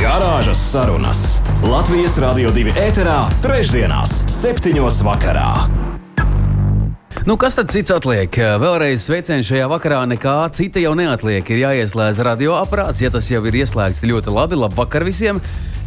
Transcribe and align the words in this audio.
Garāžas 0.00 0.56
sarunas 0.70 1.18
Latvijas 1.60 2.14
Rādio 2.22 2.48
2 2.56 2.72
ēterā, 2.80 3.18
trešdienās, 3.44 4.14
septiņos 4.32 5.02
vakarā. 5.04 5.50
Nu, 7.28 7.34
kas 7.36 7.58
tad 7.58 7.68
cits 7.68 7.92
atliek? 7.92 8.32
Vēlreiz 8.32 9.04
sveicienu 9.04 9.44
šajā 9.44 9.66
vakarā. 9.68 9.98
Nekā 10.08 10.38
cita 10.56 10.80
jau 10.80 10.94
neatliek. 10.96 11.44
Ir 11.52 11.60
jāieslēdz 11.66 12.22
radioaparāts. 12.30 13.02
Ja 13.04 13.10
tas 13.12 13.28
jau 13.28 13.42
ir 13.44 13.58
ieslēgts, 13.60 14.00
ļoti 14.08 14.32
labi. 14.32 14.56
Labvakar 14.62 15.04
visiem! 15.04 15.42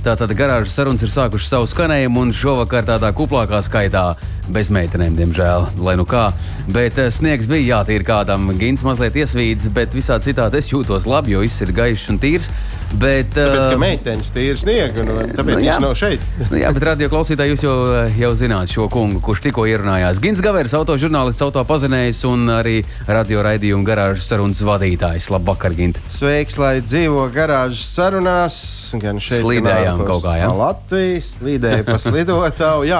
Tātad 0.05 0.35
garāžas 0.37 0.77
sarunas 0.77 1.01
ir 1.01 1.09
sākušas 1.09 1.49
savu 1.49 1.67
skanējumu, 1.71 2.27
un 2.27 2.35
šovakar 2.37 2.85
tādā 2.85 3.09
kuplākā 3.17 3.63
skaitā 3.65 4.11
bez 4.53 4.69
meitenēm, 4.75 5.17
diemžēl. 5.17 5.69
Lai 5.81 5.97
nu 5.97 6.05
kā. 6.05 6.27
Bet 6.75 7.01
eh, 7.01 7.09
sniegs 7.09 7.49
bija 7.49 7.79
jātīra 7.79 8.09
kādam. 8.11 8.51
Gins 8.61 8.85
mazliet 8.85 9.17
iesvīdis, 9.17 9.73
bet 9.73 9.97
visā 9.97 10.21
citādi 10.21 10.61
es 10.61 10.69
jūtos 10.69 11.09
labi, 11.09 11.33
jo 11.33 11.41
viss 11.41 11.65
ir 11.65 11.73
gaišs 11.73 12.11
un 12.13 12.21
tīrs. 12.21 12.51
Bet, 12.93 13.31
tāpēc, 13.33 13.71
ka 13.71 13.77
meitenes 13.81 14.29
tīra 14.33 14.57
sniegu, 14.59 15.01
un 15.01 15.31
tāpēc 15.33 15.57
nu, 15.57 15.61
viņš 15.63 15.81
nav 15.81 15.95
šeit. 15.97 16.25
nu, 16.51 16.59
jā, 16.61 16.69
bet 16.75 16.85
radio 16.85 17.09
klausītāji, 17.09 17.55
jūs 17.55 17.65
jau, 17.65 17.75
jau 18.19 18.31
zināt 18.37 18.73
šo 18.73 18.85
kungu, 18.93 19.21
kurš 19.23 19.41
tikko 19.47 19.65
ierunājās. 19.69 20.21
Gins 20.23 20.43
Gavers, 20.43 20.75
autožurnālists, 20.77 21.41
autopazinējs 21.45 22.21
un 22.29 22.51
arī 22.53 22.75
radio 23.09 23.41
raidījuma 23.45 23.87
garāžas 23.87 24.29
sarunas 24.29 24.61
vadītājs. 24.65 25.31
Labvakar, 25.33 25.73
Gint! 25.77 25.97
Sveiks, 26.13 26.59
lai 26.61 26.75
dzīvo 26.85 27.25
garāžas 27.33 27.87
sarunās, 27.95 28.59
gan 29.01 29.21
šeit, 29.23 29.41
Slīdējām 29.41 30.05
kaut 30.05 30.23
kā, 30.27 30.37
jā. 30.43 30.51
Latvijas, 30.53 31.31
slīdēja 31.39 31.87
pa 31.87 31.97
slidotāju. 32.01 32.85
Jā, 32.93 32.99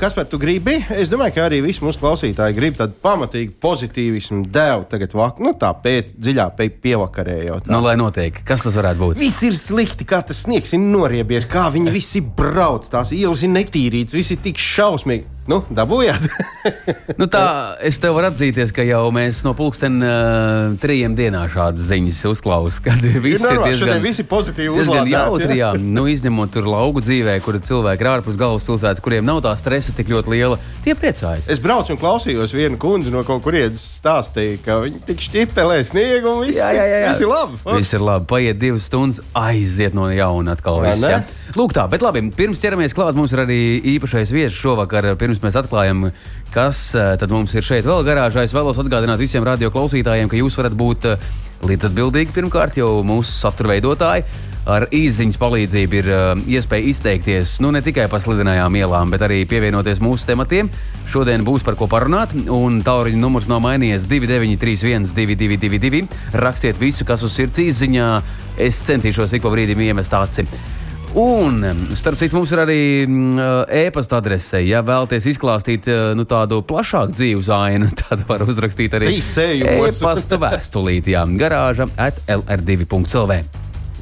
kas 0.00 0.14
par 0.16 0.26
tu 0.28 0.38
gribi? 0.40 0.76
Es 0.92 1.10
domāju, 1.12 1.36
ka 1.36 1.46
arī 1.48 1.60
visi 1.64 1.84
mūsu 1.84 2.00
klausītāji 2.02 2.56
grib 2.56 2.76
tādu 2.78 2.96
pamatīgu 3.04 3.56
pozitīvismu 3.62 4.44
devu 4.52 4.86
tagad 4.90 5.14
vak, 5.16 5.40
nu 5.44 5.54
tā 5.58 5.70
pēc 5.84 6.14
dziļā 6.18 6.48
pēc 6.58 6.78
pievakarē 6.84 7.38
jau. 7.46 7.60
Tā. 7.64 7.72
Nu, 7.72 7.80
lai 7.84 7.96
notiek, 8.00 8.42
kas 8.46 8.64
tas 8.66 8.76
varētu 8.78 9.00
būt? 9.00 9.13
Būt. 9.14 9.22
Viss 9.22 9.44
ir 9.46 9.58
slikti, 9.58 10.06
kā 10.08 10.20
tas 10.26 10.42
sniegs 10.44 10.74
ir 10.74 10.82
noriebies, 10.82 11.46
kā 11.50 11.68
viņi 11.74 11.94
visi 11.94 12.22
brauc, 12.24 12.90
tās 12.90 13.14
ielas 13.16 13.44
ir 13.46 13.54
netīrītas, 13.54 14.16
viss 14.18 14.34
ir 14.34 14.42
tik 14.44 14.60
šausmīgi. 14.60 15.33
Nu, 15.44 15.58
dabūjāt. 15.76 16.24
nu 17.20 17.26
tā, 17.28 17.44
es 17.84 17.98
tev 18.00 18.14
varu 18.16 18.30
atzīties, 18.30 18.70
ka 18.72 18.84
jau 18.86 19.02
mēs 19.12 19.42
no 19.44 19.52
pulksten 19.56 19.98
uh, 20.00 20.72
trījiem 20.80 21.12
dienā 21.18 21.42
šādas 21.52 21.90
ziņas 21.90 22.22
uzklausām. 22.30 22.86
Kad 22.86 23.04
viss 23.26 23.44
ir, 23.44 23.58
ir 23.58 23.60
diezgan, 23.66 24.00
visi 24.04 24.24
pozitīvi 24.28 24.78
diezgan 24.80 25.10
jautri, 25.12 25.58
jā. 25.60 25.74
nu, 25.76 26.06
izņemot 26.08 26.54
tur 26.56 26.70
lauku 26.72 27.02
dzīvē, 27.04 27.36
kur 27.44 27.58
cilvēki 27.60 28.06
ir 28.06 28.10
ārpus 28.14 28.40
galvaspilsētas, 28.40 29.04
kuriem 29.04 29.28
nav 29.28 29.42
tā 29.44 29.52
stresa 29.60 29.92
tik 29.96 30.08
ļoti 30.14 30.32
liela, 30.32 30.58
tie 30.86 30.96
priecājas. 30.96 31.50
Es 31.52 31.60
braucu 31.60 31.92
un 31.92 32.00
klausījos 32.00 32.56
vienu 32.56 32.80
kundzi 32.80 33.12
no 33.12 33.20
kaut 33.28 33.44
kurienes 33.44 33.84
stāstīja, 34.00 34.62
ka 34.64 34.80
viņi 34.86 35.04
tik 35.10 35.28
šķipelē 35.28 35.82
sniegu 35.84 36.32
un 36.32 36.44
viss, 36.46 36.62
jā, 36.62 36.72
jā, 36.72 36.88
jā, 36.88 37.04
jā. 37.04 37.12
viss 37.12 37.26
ir 37.26 37.32
labi. 37.34 37.62
Viss 37.68 37.98
ir 38.00 38.08
labi, 38.08 38.30
paiet 38.32 38.64
divas 38.64 38.88
stundas, 38.88 39.20
aiziet 39.36 39.92
no 39.96 40.08
jauna 40.08 40.56
atkal. 40.56 40.80
Viss, 40.88 41.04
ja? 41.04 41.20
Lūk 41.54 41.70
tā, 41.70 41.84
bet 41.86 42.02
labi, 42.02 42.18
pirms 42.34 42.58
ķeramies 42.58 42.96
klāt, 42.98 43.14
mums 43.14 43.30
ir 43.30 43.44
arī 43.44 43.58
īpašais 43.92 44.32
viesis 44.34 44.56
šovakar. 44.58 45.12
Pirms 45.20 45.38
mēs 45.38 45.54
atklājam, 45.60 46.08
kas 46.50 46.80
eh, 46.98 47.12
tad 47.20 47.30
mums 47.30 47.54
ir 47.54 47.62
šeit 47.62 47.86
vēl 47.86 48.02
garāžā, 48.06 48.42
es 48.42 48.54
vēlos 48.56 48.80
atgādināt 48.82 49.22
visiem 49.22 49.46
radio 49.46 49.70
klausītājiem, 49.70 50.26
ka 50.32 50.40
jūs 50.40 50.58
varat 50.58 50.74
būt 50.74 51.06
eh, 51.12 51.28
līdzatbildīgi 51.62 52.34
pirmkārt, 52.34 52.80
jo 52.82 52.96
mūsu 53.06 53.30
satura 53.38 53.76
veidotāji 53.76 54.26
ar 54.66 54.86
īsiņas 54.96 55.38
palīdzību 55.40 55.98
ir 56.00 56.06
uh, 56.08 56.42
iespēja 56.56 56.88
izteikties 56.88 57.58
nu, 57.60 57.68
ne 57.74 57.82
tikai 57.84 58.06
par 58.10 58.22
slidinājām 58.24 58.78
ielām, 58.80 59.12
bet 59.12 59.22
arī 59.26 59.42
pievienoties 59.48 60.00
mūsu 60.02 60.24
tematiem. 60.30 60.70
Šodien 61.12 61.44
būs 61.44 61.66
par 61.66 61.76
ko 61.76 61.86
parunāt, 61.90 62.32
un 62.48 62.80
tālruņa 62.84 63.20
numurs 63.20 63.50
nav 63.50 63.60
mainījies 63.64 64.08
2931, 64.08 65.12
222, 65.12 66.06
rakstiet 66.40 66.80
visu, 66.80 67.04
kas 67.04 67.22
uz 67.22 67.36
sirds 67.36 67.60
izziņā. 67.60 68.08
Es 68.64 68.80
centīšos 68.88 69.36
ik 69.36 69.44
pa 69.44 69.52
brīdim 69.52 69.84
iemest 69.84 70.16
aci. 70.16 70.48
Un, 71.14 71.60
starp 71.94 72.18
citu, 72.18 72.34
mums 72.34 72.50
ir 72.50 72.58
arī 72.58 72.78
mm, 73.06 73.36
e-pasta 73.84 74.18
adrese. 74.18 74.58
Ja 74.66 74.80
vēlaties 74.82 75.28
izklāstīt 75.30 75.86
nu, 76.18 76.24
tādu 76.26 76.58
plašāku 76.66 77.14
dzīves 77.14 77.50
ainu, 77.62 77.90
tad 78.00 78.24
var 78.26 78.42
uzrakstīt 78.42 78.96
arī 78.98 79.12
e-pasta 79.14 80.40
vēstulīti. 80.42 81.14
Jā, 81.14 81.22
garāža 81.38 81.86
at 82.02 82.18
lr2.lv. 82.26 83.38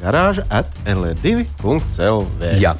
Garāža 0.02 0.46
at 0.50 0.72
lr2.lv. 0.88 2.48
Jā, 2.58 2.72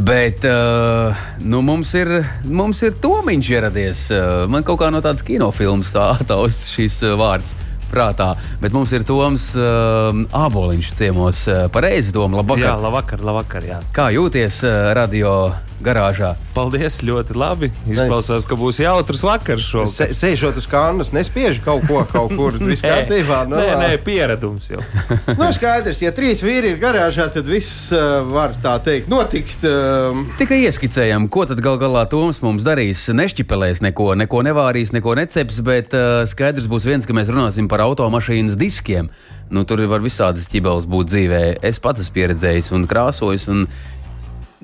bet 0.00 0.48
uh, 0.48 1.20
nu, 1.44 1.60
mums, 1.62 1.92
ir, 2.00 2.16
mums 2.48 2.80
ir 2.88 2.96
Tomiņš 3.04 3.52
ieradies. 3.52 4.08
Man 4.50 4.64
kaut 4.66 4.80
kā 4.80 4.88
no 4.90 5.04
tādas 5.04 5.22
kinofilmas 5.28 5.92
tā 5.94 6.08
taust 6.32 6.66
šīs 6.72 7.02
vārds 7.20 7.52
prātā. 7.94 8.32
Bet 8.62 8.74
mums 8.74 8.92
ir 8.96 9.06
Toms 9.08 9.52
uh, 9.58 10.10
Āboliņš 10.44 10.94
ciemos. 10.98 11.44
Uh, 11.48 11.66
pareizi, 11.72 12.14
Tom, 12.14 12.34
labvakar. 12.36 12.72
Jā, 12.72 12.74
labvakar, 12.82 13.22
labvakar. 13.24 13.70
Jā. 13.70 13.80
Kā 13.94 14.10
jūties 14.14 14.60
uh, 14.66 14.90
radio 14.98 15.36
garāžā? 15.82 16.34
Paldies, 16.54 17.00
ļoti 17.02 17.34
labi. 17.38 17.70
Izklausās, 17.90 18.46
ka 18.46 18.56
būs 18.58 18.78
jautrs 18.82 19.24
vakars 19.26 19.66
šodien. 19.66 19.90
Se, 19.90 20.06
sēžot 20.14 20.60
uz 20.60 20.68
kānas, 20.70 21.10
nespiež 21.14 21.58
kaut 21.64 21.86
ko, 21.88 22.04
kaut 22.10 22.34
kur. 22.36 22.58
Viss 22.70 22.84
kārtībā. 22.84 23.42
No, 23.50 23.58
nē, 23.58 23.74
nē, 23.80 23.90
pieredums 24.06 24.68
jau. 24.70 24.82
nu, 25.40 25.50
skaidrs, 25.56 26.02
ja 26.04 26.14
trīs 26.14 26.44
vīri 26.44 26.74
ir 26.74 26.80
garāžā, 26.82 27.26
tad 27.34 27.48
viss 27.50 27.90
uh, 27.94 28.22
var 28.28 28.54
tā 28.62 28.76
teikt 28.84 29.10
notikt. 29.12 29.66
Uh... 29.66 30.24
Tikai 30.40 30.62
ieskicējam, 30.68 31.28
ko 31.32 31.46
tad 31.50 31.62
gal 31.64 31.80
galā 31.82 32.06
Toms 32.10 32.40
mums 32.44 32.66
darīs. 32.66 33.06
Nešķipelēs 33.14 33.82
neko, 33.84 34.12
neko 34.20 34.44
nevārīs, 34.46 34.94
neko 34.94 35.16
neceps, 35.18 35.62
bet 35.66 35.96
uh, 35.96 36.22
skaidrs 36.30 36.70
būs 36.70 36.88
viens, 36.88 37.08
ka 37.08 37.16
mēs 37.16 37.32
runāsim 37.32 37.70
par 37.70 37.84
automašīnas 37.84 38.58
diskiem. 38.60 39.10
Nu, 39.52 39.62
tur 39.68 39.82
var 39.86 40.02
visādas 40.02 40.48
ķibeles 40.50 40.86
būt 40.90 41.10
dzīvē. 41.12 41.42
Es 41.62 41.78
pats 41.82 42.00
esmu 42.02 42.16
pieredzējis 42.16 42.72
un 42.74 42.86
krāsojis. 42.90 43.44
Un 43.52 43.66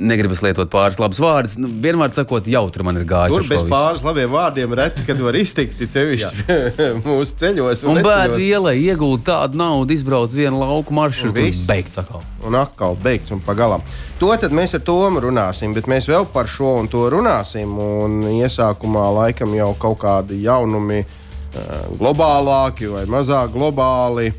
negribas 0.00 0.40
lietot 0.44 0.70
pāris 0.72 0.98
labus 1.00 1.20
vārdus. 1.20 1.56
Nu, 1.60 1.68
vienmēr 1.82 2.12
sakot, 2.16 2.46
jautri 2.50 2.84
man 2.86 2.98
ir 3.00 3.06
gājis. 3.08 3.36
Tur 3.36 3.46
bez 3.50 3.64
pāris 3.70 4.04
labiem 4.04 4.32
vārdiem 4.32 4.74
reti, 4.78 5.04
kad 5.06 5.20
var 5.20 5.36
iztikt 5.38 5.82
sevišķi 5.84 6.58
mūsu 7.06 7.36
ceļos. 7.42 7.84
Un, 7.84 8.00
un 8.00 8.06
bērnu 8.06 8.40
ielai 8.44 8.76
iegūt 8.80 9.26
tādu 9.28 9.60
naudu, 9.60 9.94
izbrauc 9.94 10.34
vienu 10.34 10.62
lauku 10.62 10.96
maršrutu 10.96 11.44
un 11.44 11.64
beigts 11.68 12.00
atkal. 12.00 12.24
Un 12.48 12.58
atkal 12.60 12.98
beigts 13.02 13.34
un 13.34 13.42
pagalam. 13.44 13.84
To 14.20 14.32
tad 14.40 14.54
mēs 14.56 14.76
ar 14.76 14.84
Tomu 14.84 15.22
runāsim, 15.22 15.74
bet 15.76 15.88
mēs 15.90 16.08
vēl 16.10 16.26
par 16.32 16.48
šo 16.50 16.74
un 16.80 16.90
to 16.90 17.06
runāsim. 17.12 17.76
Un 17.80 18.20
iesākumā 18.34 19.06
laikam 19.20 19.54
jau 19.56 19.72
kaut 19.80 20.00
kādi 20.02 20.42
jaunumi 20.44 21.02
uh, 21.04 21.88
globālāki 22.00 22.90
vai 22.92 23.06
mazāk 23.10 23.52
globāli. 23.54 24.32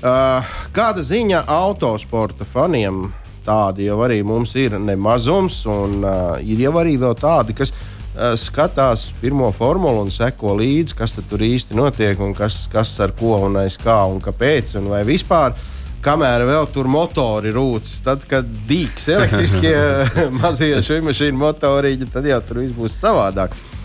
Uh, 0.00 0.52
kāda 0.72 1.02
ziņa 1.04 1.44
autosporta 1.52 2.46
faniem 2.48 3.10
tādi 3.50 3.88
jau 3.88 3.98
arī 4.06 4.20
mums 4.26 4.54
ir 4.58 4.78
nemazums, 4.78 5.64
un 5.70 6.04
uh, 6.04 6.36
ir 6.42 6.62
jau 6.66 6.74
arī 6.80 6.94
tādi, 7.18 7.56
kas 7.58 7.74
uh, 7.74 8.32
skatās 8.38 9.08
pirmo 9.20 9.50
formulu 9.56 10.04
un 10.04 10.14
seko 10.14 10.54
līdzi, 10.60 10.96
kas 10.98 11.18
tur 11.18 11.42
īsti 11.42 11.78
notiek 11.78 12.20
un 12.22 12.34
kas, 12.36 12.62
kas 12.70 12.94
ar 13.02 13.14
ko 13.18 13.36
un 13.48 13.60
aiz 13.64 13.78
kā 13.80 14.02
un 14.10 14.22
kāpēc 14.22 14.78
un 14.80 14.90
vai 14.94 15.04
vispār. 15.08 15.58
Kamēr 16.00 16.46
vēl 16.48 16.70
tur 16.72 16.86
motori 16.88 17.50
rūc, 17.52 17.90
tad, 18.06 18.22
kad 18.24 18.46
dīks 18.68 19.10
elektriskie 19.12 19.74
mazie 20.40 20.78
šī 20.80 21.02
mašīna 21.04 21.36
motoriņi, 21.42 22.08
tad 22.14 22.24
jau 22.30 22.40
tur 22.48 22.62
viss 22.62 22.72
būs 22.72 22.96
savādāk. 23.02 23.52
Uh, 23.52 23.79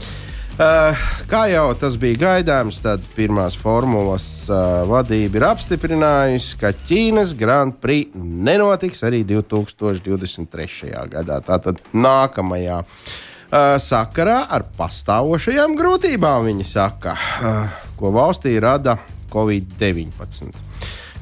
kā 0.55 1.41
jau 1.51 1.65
tas 1.75 1.97
bija 1.99 2.15
gaidāms, 2.21 2.77
tad 2.79 3.03
pirmās 3.15 3.57
formulas 3.59 4.23
uh, 4.47 4.85
vadība 4.87 5.41
ir 5.41 5.45
apstiprinājusi, 5.49 6.55
ka 6.61 6.71
Ķīnas 6.87 7.33
Grand 7.35 7.75
Prix 7.83 8.15
nenotiks 8.15 9.03
arī 9.03 9.25
2023. 9.27 10.93
gadā. 11.11 11.41
Tātad 11.43 11.81
nākamajā 11.91 12.77
uh, 12.85 13.75
sakarā 13.83 14.45
ar 14.47 14.63
pastāvošajām 14.77 15.75
grūtībām 15.75 16.47
viņi 16.47 16.69
saka, 16.71 17.17
uh, 17.19 17.83
ko 17.99 18.15
valstī 18.15 18.55
rada 18.63 18.95
Covid-19. 19.33 20.55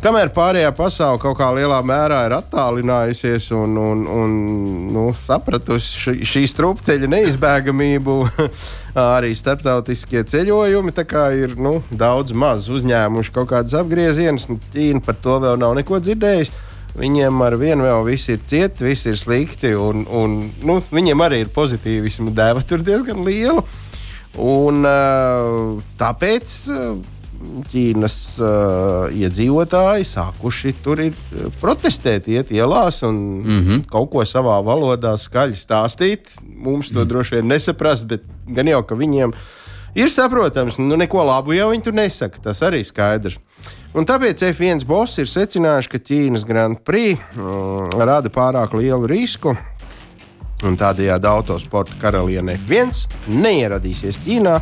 Kamēr 0.03 0.33
pārējā 0.35 0.67
pasaule 0.75 1.15
kaut 1.15 1.38
kā 1.39 1.45
lielā 1.55 1.77
mērā 1.88 2.25
ir 2.27 2.33
attālinājusies 2.35 3.45
un, 3.55 3.77
un, 3.79 4.01
un 4.11 4.33
nu, 4.91 5.03
sapratusi 5.15 6.01
šī, 6.01 6.13
šī 6.27 6.41
strupceļa 6.51 7.07
neizbēgamību, 7.13 8.15
arī 9.15 9.29
starptautiskie 9.39 10.25
ceļojumi 10.27 10.91
ir 11.39 11.55
nu, 11.55 11.77
daudz 11.88 12.35
maz 12.35 12.67
uzņēmuši 12.67 13.31
kaut 13.31 13.53
kādas 13.53 13.77
apgriezienus. 13.79 14.50
Ķīna 14.75 15.00
par 15.05 15.21
to 15.23 15.39
vēl 15.45 15.55
nav 15.63 15.77
neko 15.79 16.01
dzirdējusi. 16.03 16.51
Viņiem 17.00 17.39
ar 17.47 17.55
vienu 17.55 17.88
vēl 17.88 18.03
viss 18.11 18.27
ir 18.27 18.44
cieti, 18.44 18.83
viss 18.83 19.07
ir 19.07 19.15
slikti. 19.15 19.71
Un, 19.71 20.03
un, 20.03 20.38
nu, 20.67 20.81
viņiem 20.91 21.23
arī 21.23 21.45
ir 21.45 21.55
pozitīvisma 21.55 22.35
dēva 22.35 22.67
tur 22.67 22.83
diezgan 22.83 23.23
liela. 23.23 23.63
Un, 24.35 24.83
tāpēc 25.95 26.59
Ķīnas 27.71 28.17
uh, 28.39 29.13
iedzīvotāji 29.13 30.05
sākuši 30.07 30.73
tur 30.83 31.01
ir 31.03 31.17
protestēt, 31.61 32.29
iet 32.31 32.51
ielās 32.55 33.01
un 33.03 33.17
mm 33.41 33.59
-hmm. 33.59 33.83
kaut 33.91 34.09
ko 34.11 34.25
savā 34.25 34.59
valodā 34.63 35.15
skaļi 35.17 35.57
stāstīt. 35.57 36.37
Mums 36.43 36.89
to 36.89 36.93
mm 36.93 37.01
-hmm. 37.01 37.09
droši 37.09 37.35
vien 37.35 37.47
nesaprast, 37.47 38.07
bet 38.07 38.21
gan 38.47 38.67
jau 38.67 38.83
ka 38.83 38.95
viņiem 38.95 39.33
ir 39.95 40.09
saprotams, 40.09 40.77
nu 40.77 40.95
neko 40.95 41.23
labu 41.23 41.53
jau 41.53 41.69
viņi 41.69 41.83
tur 41.83 41.93
nesaka. 41.93 42.39
Tas 42.43 42.61
arī 42.61 42.83
skaidrs. 42.83 43.37
Un 43.93 44.05
tāpēc 44.05 44.41
F1 44.41 44.85
boss 44.85 45.19
ir 45.21 45.27
secinājuši, 45.29 45.89
ka 45.89 45.97
Ķīnas 45.97 46.45
Grand 46.45 46.79
Prix 46.81 47.19
mm, 47.35 47.99
rada 48.01 48.29
pārāk 48.29 48.73
lielu 48.73 49.07
risku. 49.07 49.53
Un 50.63 50.77
tādējādi 50.79 51.27
autosporta 51.27 51.93
karaliene 52.01 52.55
F1 52.57 53.07
neieradīsies 53.27 54.17
Ķīnā 54.23 54.55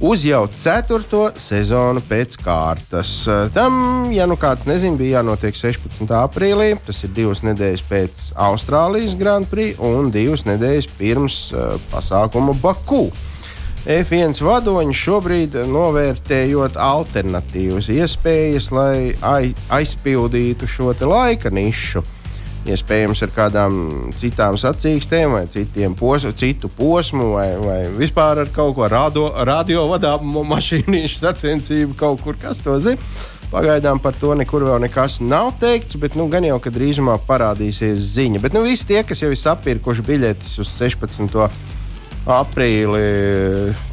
uz 0.00 0.24
jau 0.26 0.42
ceturto 0.52 1.28
sezonu 1.40 2.02
pēc 2.04 2.36
kārtas. 2.42 3.12
Tam, 3.54 4.08
ja 4.12 4.26
nu 4.28 4.36
kāds 4.40 4.66
nezina, 4.68 4.98
bija 4.98 5.20
jānotiek 5.20 5.56
16. 5.56 6.10
aprīlī. 6.18 6.74
Tas 6.86 7.02
ir 7.06 7.14
divas 7.16 7.42
nedēļas 7.46 7.86
pēc 7.88 8.26
Austrālijas 8.48 9.16
Grand 9.18 9.48
Prix 9.50 9.80
un 9.82 10.10
divas 10.14 10.46
nedēļas 10.48 10.90
pirms 10.98 11.40
uh, 11.54 11.78
pasākuma 11.92 12.56
Baku. 12.60 13.08
F1 13.86 14.40
vadoņi 14.42 14.94
šobrīd 14.98 15.60
novērtējot 15.70 16.74
alternatīvas 16.74 17.86
iespējas, 17.94 18.72
lai 18.74 19.12
aizpildītu 19.70 20.66
šo 20.66 20.90
laika 21.06 21.54
nišu. 21.54 22.02
Iespējams, 22.66 23.20
ar 23.22 23.30
kādām 23.30 23.76
citām 24.18 24.56
sacīkstēm, 24.58 25.36
vai 25.36 25.44
citiem 25.50 25.94
pos, 25.98 26.24
citu 26.40 26.70
posmu, 26.72 27.28
vai, 27.36 27.48
vai 27.62 27.78
vispār 27.94 28.42
ar 28.42 28.50
kaut 28.54 28.74
ko 28.78 28.88
radio, 28.90 29.28
radio 29.46 29.84
vadāmu 29.92 30.42
mašīnīšu 30.50 31.22
sacensību, 31.22 31.94
kaut 31.98 32.24
kur 32.26 32.38
kas 32.42 32.62
to 32.64 32.74
zina. 32.82 32.98
Pagaidām 33.46 34.00
par 34.02 34.16
to 34.18 34.32
nekur 34.34 34.64
vēl 34.66 34.80
nekas 34.82 35.20
nav 35.22 35.52
teikts, 35.60 35.94
bet 36.02 36.16
nu, 36.18 36.26
gan 36.32 36.44
jau, 36.48 36.58
ka 36.58 36.72
drīzumā 36.74 37.14
parādīsies 37.28 38.02
ziņa. 38.16 38.42
Bet 38.42 38.56
nu, 38.56 38.64
visi 38.66 38.88
tie, 38.88 39.04
kas 39.06 39.22
jau 39.22 39.30
ir 39.30 39.38
sapirkuši 39.38 40.02
biļetes 40.08 40.58
uz 40.64 40.72
16 40.74 41.38
aprīlī 42.26 43.04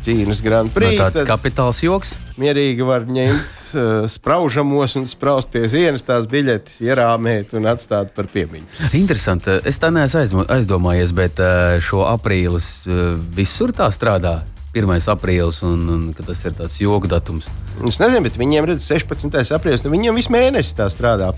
Ķīnas 0.07 0.41
Grand 0.41 0.73
Prix. 0.73 0.97
No 0.97 1.05
tāds 1.05 1.29
kapitāls 1.29 1.83
joks. 1.85 2.15
Mierīgi 2.41 2.87
var 2.87 3.05
ņemt 3.05 3.62
uh, 3.77 4.05
spraužamos 4.09 4.95
un 4.99 5.07
spraust 5.09 5.51
pie 5.53 5.65
sienas 5.71 6.05
tās 6.07 6.27
biļetes, 6.29 6.79
ierāmēt 6.85 7.55
un 7.57 7.69
atstāt 7.71 8.13
par 8.15 8.29
piemiņu. 8.33 8.65
Interesanti. 8.99 9.59
Es 9.67 9.81
tā 9.81 9.91
neesmu 9.93 10.47
aizdomājies, 10.47 11.13
bet 11.15 11.41
uh, 11.43 11.77
šo 11.83 12.05
aprīlis 12.09 12.75
uh, 12.87 13.13
visur 13.35 13.75
tā 13.75 13.91
strādā. 13.93 14.41
1. 14.73 14.89
aprīlis, 15.13 15.59
un, 15.61 15.81
un 15.93 16.05
tas 16.17 16.39
ir 16.47 16.55
tāds 16.57 16.79
joku 16.81 17.05
datums. 17.05 17.45
Es 17.85 17.99
nezinu, 18.01 18.23
bet 18.25 18.39
viņiem 18.41 18.65
redz 18.71 18.87
16. 18.89 19.29
aprīlis. 19.53 19.83
Nu 19.85 19.91
viņiem 19.93 20.17
visu 20.17 20.33
mēnesi 20.33 20.73
tā 20.77 20.87
strādā. 20.89 21.29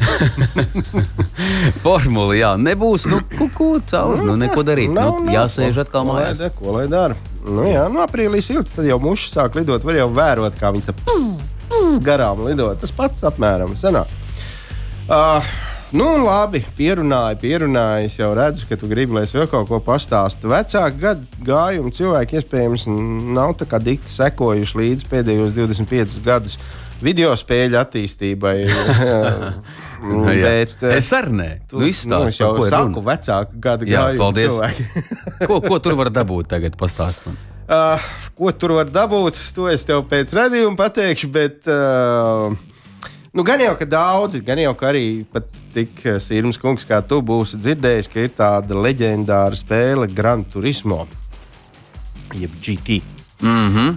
Formula, 1.84 2.32
jā, 2.38 2.54
nebūs 2.56 3.10
nu, 3.12 3.20
kuku 3.36 3.82
caur, 3.92 4.24
nu, 4.24 4.38
neko 4.40 4.64
darīt. 4.68 4.94
Nav, 4.96 5.20
nu, 5.20 5.36
jāsēž 5.36 5.84
atkal 5.84 6.08
mājās. 6.08 6.40
Ko 6.56 6.78
lai 6.78 6.86
dara? 6.92 7.20
Nu, 7.44 7.68
jā, 7.68 7.84
nu, 7.92 8.00
aprīlī 8.06 8.40
silts, 8.44 8.72
tad 8.76 8.88
jau 8.88 9.02
muši 9.04 9.34
sāk 9.34 9.60
lidot. 9.60 9.84
Var 9.84 10.00
jau 10.00 10.08
vērot, 10.16 10.56
kā 10.60 10.72
viņi 10.72 10.88
tā 10.88 10.96
pss, 11.04 11.55
pss, 11.76 12.02
garām 12.06 12.44
lido. 12.48 12.72
Tas 12.80 12.94
pats 12.96 13.26
apmēram 13.28 13.78
senā. 13.80 14.06
Uh, 15.06 15.56
Nu, 15.96 16.08
labi, 16.26 16.60
pierunāju, 16.76 17.38
pierunāju. 17.40 18.08
Es 18.10 18.16
jau 18.18 18.32
redzu, 18.36 18.66
ka 18.68 18.76
tu 18.76 18.88
gribi, 18.90 19.14
lai 19.16 19.22
es 19.24 19.32
vēl 19.32 19.46
kaut 19.48 19.70
ko 19.70 19.78
pastāstu. 19.86 20.50
Vecāku 20.52 21.00
gadu 21.00 21.46
gājumu 21.46 21.94
cilvēki 21.96 22.40
iespējams 22.40 22.88
nav 23.38 23.54
tā 23.62 23.68
kā 23.70 23.80
dikti 23.80 24.12
sekojuši 24.12 24.80
līdz 24.82 25.08
pēdējos 25.12 25.54
25 25.56 26.18
gadus 26.26 26.58
video 27.06 27.32
spēļu 27.38 27.82
attīstībai. 27.86 28.58
Nu, 30.06 30.26
bet, 30.28 30.76
es 30.92 31.08
arī 31.18 31.32
nē, 31.34 31.46
tu 31.72 31.80
nu, 31.80 31.88
izstāstu, 31.90 32.12
nu, 32.12 32.30
es 32.30 32.38
jau 32.38 32.52
ko 32.60 32.68
saku, 32.70 33.02
vecāku 33.08 33.62
gadu 33.64 33.88
gājumu 33.90 34.28
cilvēki. 34.38 34.86
ko, 35.48 35.58
ko 35.64 35.80
tur 35.82 35.98
var 35.98 36.12
dabūt 36.14 36.52
tagad? 36.52 36.78
Pastāst 36.78 37.26
man. 37.26 37.40
Uh, 37.66 37.98
ko 38.38 38.52
tur 38.54 38.76
var 38.78 38.92
dabūt, 38.94 39.40
to 39.56 39.66
es 39.72 39.82
tev 39.88 40.04
pēc 40.10 40.36
redzējuma 40.38 40.78
pateikšu, 40.78 41.30
bet 41.34 41.66
uh, 41.72 42.54
Nu, 43.36 43.44
gan 43.44 43.60
jau, 43.60 43.74
ka 43.76 43.84
daudzi, 43.84 44.40
gan 44.48 44.56
jau, 44.62 44.72
ka 44.80 44.94
arī 44.94 45.08
tik 45.76 45.98
eh, 46.08 46.22
sirds 46.24 46.56
kungs 46.56 46.88
kā 46.88 47.02
tu 47.04 47.18
būsi 47.20 47.60
dzirdējis, 47.60 48.08
ka 48.08 48.24
ir 48.24 48.32
tāda 48.32 48.78
leģendāra 48.80 49.60
spēle 49.60 50.08
Gran 50.08 50.46
Turismo, 50.48 51.02
jeb 52.32 52.56
GT. 52.64 53.02
Mm 53.42 53.74
-hmm. 53.74 53.90
uh, 53.90 53.96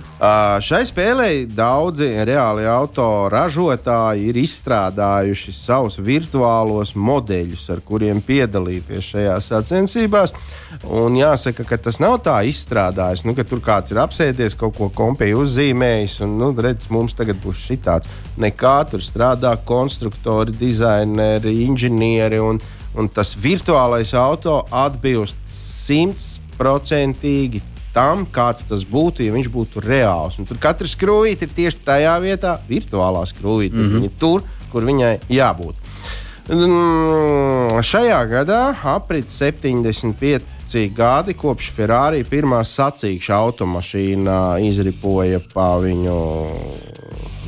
šai 0.60 0.86
spēlei 0.86 1.46
daudzi 1.46 2.04
reāli 2.26 2.66
auto 2.66 3.28
ražotāji 3.30 4.28
ir 4.28 4.36
izstrādājuši 4.36 5.52
savus 5.52 5.98
virtuālos 5.98 6.94
modeļus, 6.94 7.70
ar 7.70 7.80
kuriem 7.84 8.20
piedalīties 8.20 9.04
šajās 9.12 9.46
sacensībās. 9.46 10.32
Un 10.82 11.16
jāsaka, 11.16 11.64
ka 11.64 11.76
tas 11.76 12.00
nav 12.00 12.18
tā 12.18 12.42
izstrādājis, 12.50 13.24
nu, 13.24 13.34
ka 13.34 13.44
tur 13.44 13.60
kāds 13.60 13.90
ir 13.90 13.98
apsēdies, 13.98 14.58
kaut 14.58 14.76
ko 14.76 14.88
kompiju 14.88 15.38
uzzīmējis, 15.38 16.20
un 16.20 16.38
nu, 16.38 16.54
redz, 16.58 16.90
mums 16.90 17.14
tagad 17.14 17.36
būs 17.44 17.56
šitāds. 17.70 18.08
Nekā 18.36 18.90
tur 18.90 19.00
strādā 19.00 19.56
konstruktori, 19.64 20.52
dizaineri, 20.52 21.62
inženieri, 21.62 22.40
un, 22.40 22.60
un 22.94 23.08
tas 23.08 23.36
virtuālais 23.36 24.14
auto 24.14 24.66
atbilst 24.70 25.36
simtprocentīgi 25.44 27.62
tam, 27.94 28.26
kāds 28.32 28.66
tas 28.68 28.84
būtu, 28.88 29.24
ja 29.26 29.34
viņš 29.34 29.50
būtu 29.52 29.82
reāls. 29.84 30.38
Un 30.38 30.48
tur 30.48 30.60
katra 30.62 30.88
skrūvīte 30.88 31.48
ir 31.48 31.56
tieši 31.56 31.82
tajā 31.86 32.14
vietā, 32.22 32.58
virtuālā 32.68 33.24
skrūvīte. 33.26 33.76
Mm 33.76 33.86
-hmm. 33.86 34.00
Viņa 34.00 34.10
tur, 34.20 34.42
kur 34.72 34.84
viņai 34.84 35.18
jābūt. 35.28 35.74
Mm, 36.48 37.82
šajā 37.84 38.22
gadā 38.30 38.74
aprit 38.82 39.28
75 39.28 40.86
gadi 40.96 41.34
kopš 41.36 41.68
Ferrari 41.76 42.24
pirmā 42.24 42.62
sacīkša 42.64 43.36
automašīna 43.36 44.56
izripoja 44.64 45.42
pa 45.52 45.76
viņu 45.76 46.16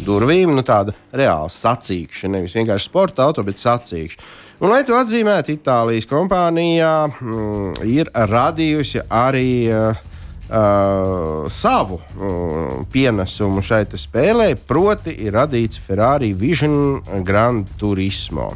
durvīm. 0.04 0.52
Nu, 0.52 0.60
tāda 0.60 0.92
reāla 1.16 1.48
sacīkša, 1.48 2.28
nevis 2.28 2.54
vienkārši 2.58 2.90
sporta 2.90 3.24
auto, 3.24 3.42
bet 3.42 3.56
sacīkša. 3.56 4.20
Un, 4.60 4.68
lai 4.68 4.82
to 4.84 4.92
atzīmētu, 4.92 5.54
Itālijas 5.56 6.04
kompānijā 6.04 6.92
mm, 7.08 7.80
ir 7.88 8.12
radījusi 8.12 9.06
arī 9.08 9.50
uh, 9.72 10.09
uh, 10.50 11.50
savu 11.50 12.00
uh, 12.00 12.82
pienesumu 12.92 13.62
šai 13.62 13.84
spēlē, 13.94 14.52
proti, 14.66 15.14
ir 15.26 15.36
radīts 15.38 15.80
Ferrari 15.86 16.32
Vision 16.34 17.00
Grand 17.24 17.68
Turismo. 17.78 18.52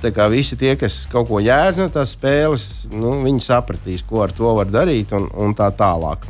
Tā 0.00 0.14
kā 0.16 0.30
visi 0.32 0.56
tie, 0.56 0.76
kas 0.80 1.02
kaut 1.12 1.28
ko 1.28 1.42
jēdz 1.44 1.82
no 1.82 1.90
tās 1.92 2.14
spēles, 2.16 2.66
nu, 2.92 3.18
viņi 3.24 3.44
sapratīs, 3.44 4.04
ko 4.06 4.24
ar 4.24 4.32
to 4.32 4.54
var 4.56 4.70
darīt 4.70 5.12
un, 5.16 5.28
un 5.36 5.56
tā 5.56 5.68
tālāk. 5.76 6.24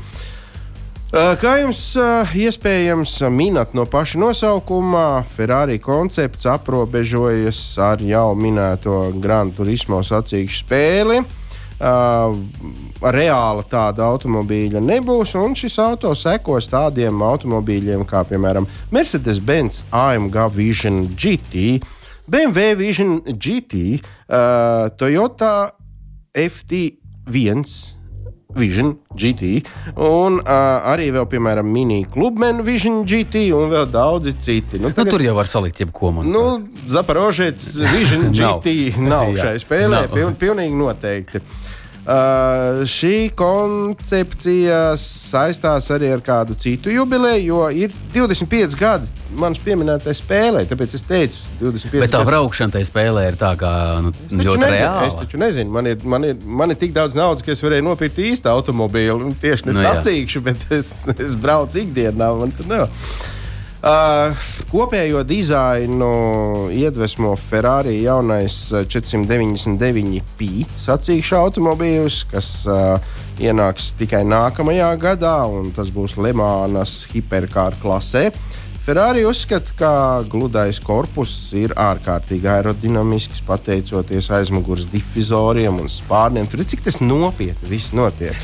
Uh, 1.11 1.35
kā 1.43 1.57
jums 1.59 1.83
uh, 1.99 2.31
iespējams 2.39 3.17
minēt 3.35 3.75
no 3.75 3.83
paša 3.91 4.19
nosaukuma, 4.23 5.25
Ferrari 5.35 5.81
koncepts 5.83 6.47
aprobežojas 6.47 7.61
ar 7.83 8.03
jau 8.03 8.29
minēto 8.39 9.09
Grand 9.19 9.55
Turismo 9.59 10.05
sacīkšu 10.07 10.65
spēli. 10.65 11.19
Uh, 11.23 11.37
reāla 11.81 13.65
tāda 13.65 14.05
automobīļa 14.05 14.83
nebūs, 14.85 15.35
un 15.41 15.57
šis 15.57 15.79
auto 15.81 16.13
sekos 16.19 16.69
tādiem 16.69 17.23
automobīļiem 17.25 18.05
kā, 18.09 18.23
piemēram, 18.29 18.69
Mercedes-Benz 18.93 19.85
AMG 19.91 20.37
Vision 20.55 21.07
GT, 21.17 21.81
BMW 22.31 22.77
Vision 22.79 23.17
GT, 23.25 24.01
uh, 24.01 24.91
Toyota 25.01 25.73
FT1. 26.37 27.65
Vision 28.57 28.95
GT, 29.15 29.61
un 29.95 30.39
uh, 30.41 30.53
arī 30.91 31.11
vēl, 31.15 31.27
piemēram, 31.31 31.67
mini 31.71 32.03
Clubman 32.11 32.65
Vision 32.67 33.03
GT, 33.09 33.49
un 33.57 33.71
vēl 33.73 33.89
daudzi 33.93 34.35
citi. 34.39 34.81
Nu, 34.81 34.91
tagad, 34.95 35.11
nu, 35.11 35.17
tur 35.17 35.25
jau 35.27 35.35
var 35.39 35.51
salikt 35.51 35.83
jebko. 35.83 36.13
Nu, 36.27 36.45
Zaparožēts 36.91 37.75
Vision 37.95 38.31
GT 38.35 38.77
nav 39.13 39.35
šai 39.41 39.57
spēlē, 39.63 40.07
nav. 40.07 40.15
Piln, 40.15 40.39
pilnīgi 40.41 40.81
noteikti. 40.81 41.45
Uh, 42.01 42.81
šī 42.89 43.29
koncepcija 43.37 44.95
saistās 44.97 45.91
arī 45.93 46.09
ar 46.15 46.23
kādu 46.25 46.57
citu 46.57 46.89
jubileju, 46.89 47.43
jo 47.45 47.67
ir 47.77 47.93
25 48.15 48.77
gadi 48.81 49.11
manas 49.37 49.61
pieminētajai 49.61 50.17
spēlē. 50.17 50.63
Tāpēc 50.71 50.97
es 50.97 51.05
teicu, 51.07 51.43
25 51.61 52.01
Bet 52.01 52.15
tā 52.15 52.23
braukšana 52.25 52.75
tajā 52.75 52.89
spēlē 52.89 53.27
ir 53.29 53.37
tā, 53.41 53.53
kā 53.61 53.73
nu, 54.07 54.15
ļoti 54.33 54.63
nezinu, 54.65 54.71
reāla. 54.73 55.11
Es 55.11 55.19
taču 55.21 55.43
nezinu, 55.43 55.75
man 55.77 55.91
ir, 55.93 56.01
man, 56.15 56.25
ir, 56.31 56.41
man 56.41 56.73
ir 56.73 56.81
tik 56.81 56.97
daudz 56.97 57.19
naudas, 57.19 57.45
ka 57.45 57.53
es 57.53 57.61
varēju 57.67 57.85
nopirkt 57.91 58.23
īstu 58.25 58.49
automobīlu. 58.53 59.35
Tieši 59.45 59.69
Nu, 59.69 59.77
nesacīkšu, 59.77 60.43
bet 60.49 60.67
es, 60.75 60.95
es 61.19 61.37
braucu 61.39 61.85
ikdienā. 61.85 62.33
Man 62.41 62.57
tur 62.57 62.71
nav. 62.71 63.05
Uh, 63.81 64.37
kopējo 64.71 65.25
dizainu 65.27 66.11
iedvesmo 66.71 67.33
Ferrari 67.39 67.97
jaunais 68.05 68.55
499 68.71 70.21
Pi 70.39 70.65
sacīkšu 70.79 71.37
automobīls, 71.39 72.21
kas 72.31 72.53
uh, 72.71 73.01
ienāks 73.43 73.91
tikai 73.99 74.23
nākamajā 74.29 74.93
gadā, 75.03 75.35
un 75.51 75.73
tas 75.75 75.91
būs 75.95 76.15
Lemānas 76.21 77.03
hiperkāra 77.11 77.81
klasē. 77.83 78.29
Ferrari 78.85 79.27
uzskata, 79.29 79.75
ka 79.77 79.91
gludais 80.31 80.79
korpus 80.83 81.35
ir 81.59 81.75
ārkārtīgi 81.79 82.49
aerodinamisks, 82.49 83.43
pateicoties 83.47 84.31
aizmugures 84.39 84.87
difuzoriem 84.93 85.83
un 85.83 85.91
spārniem. 85.93 86.49
Tur 86.49 86.63
ir 86.63 86.71
cik 86.71 86.87
tas 86.87 87.03
nopietni 87.03 87.75
viss 87.75 87.93
notiek. 87.97 88.39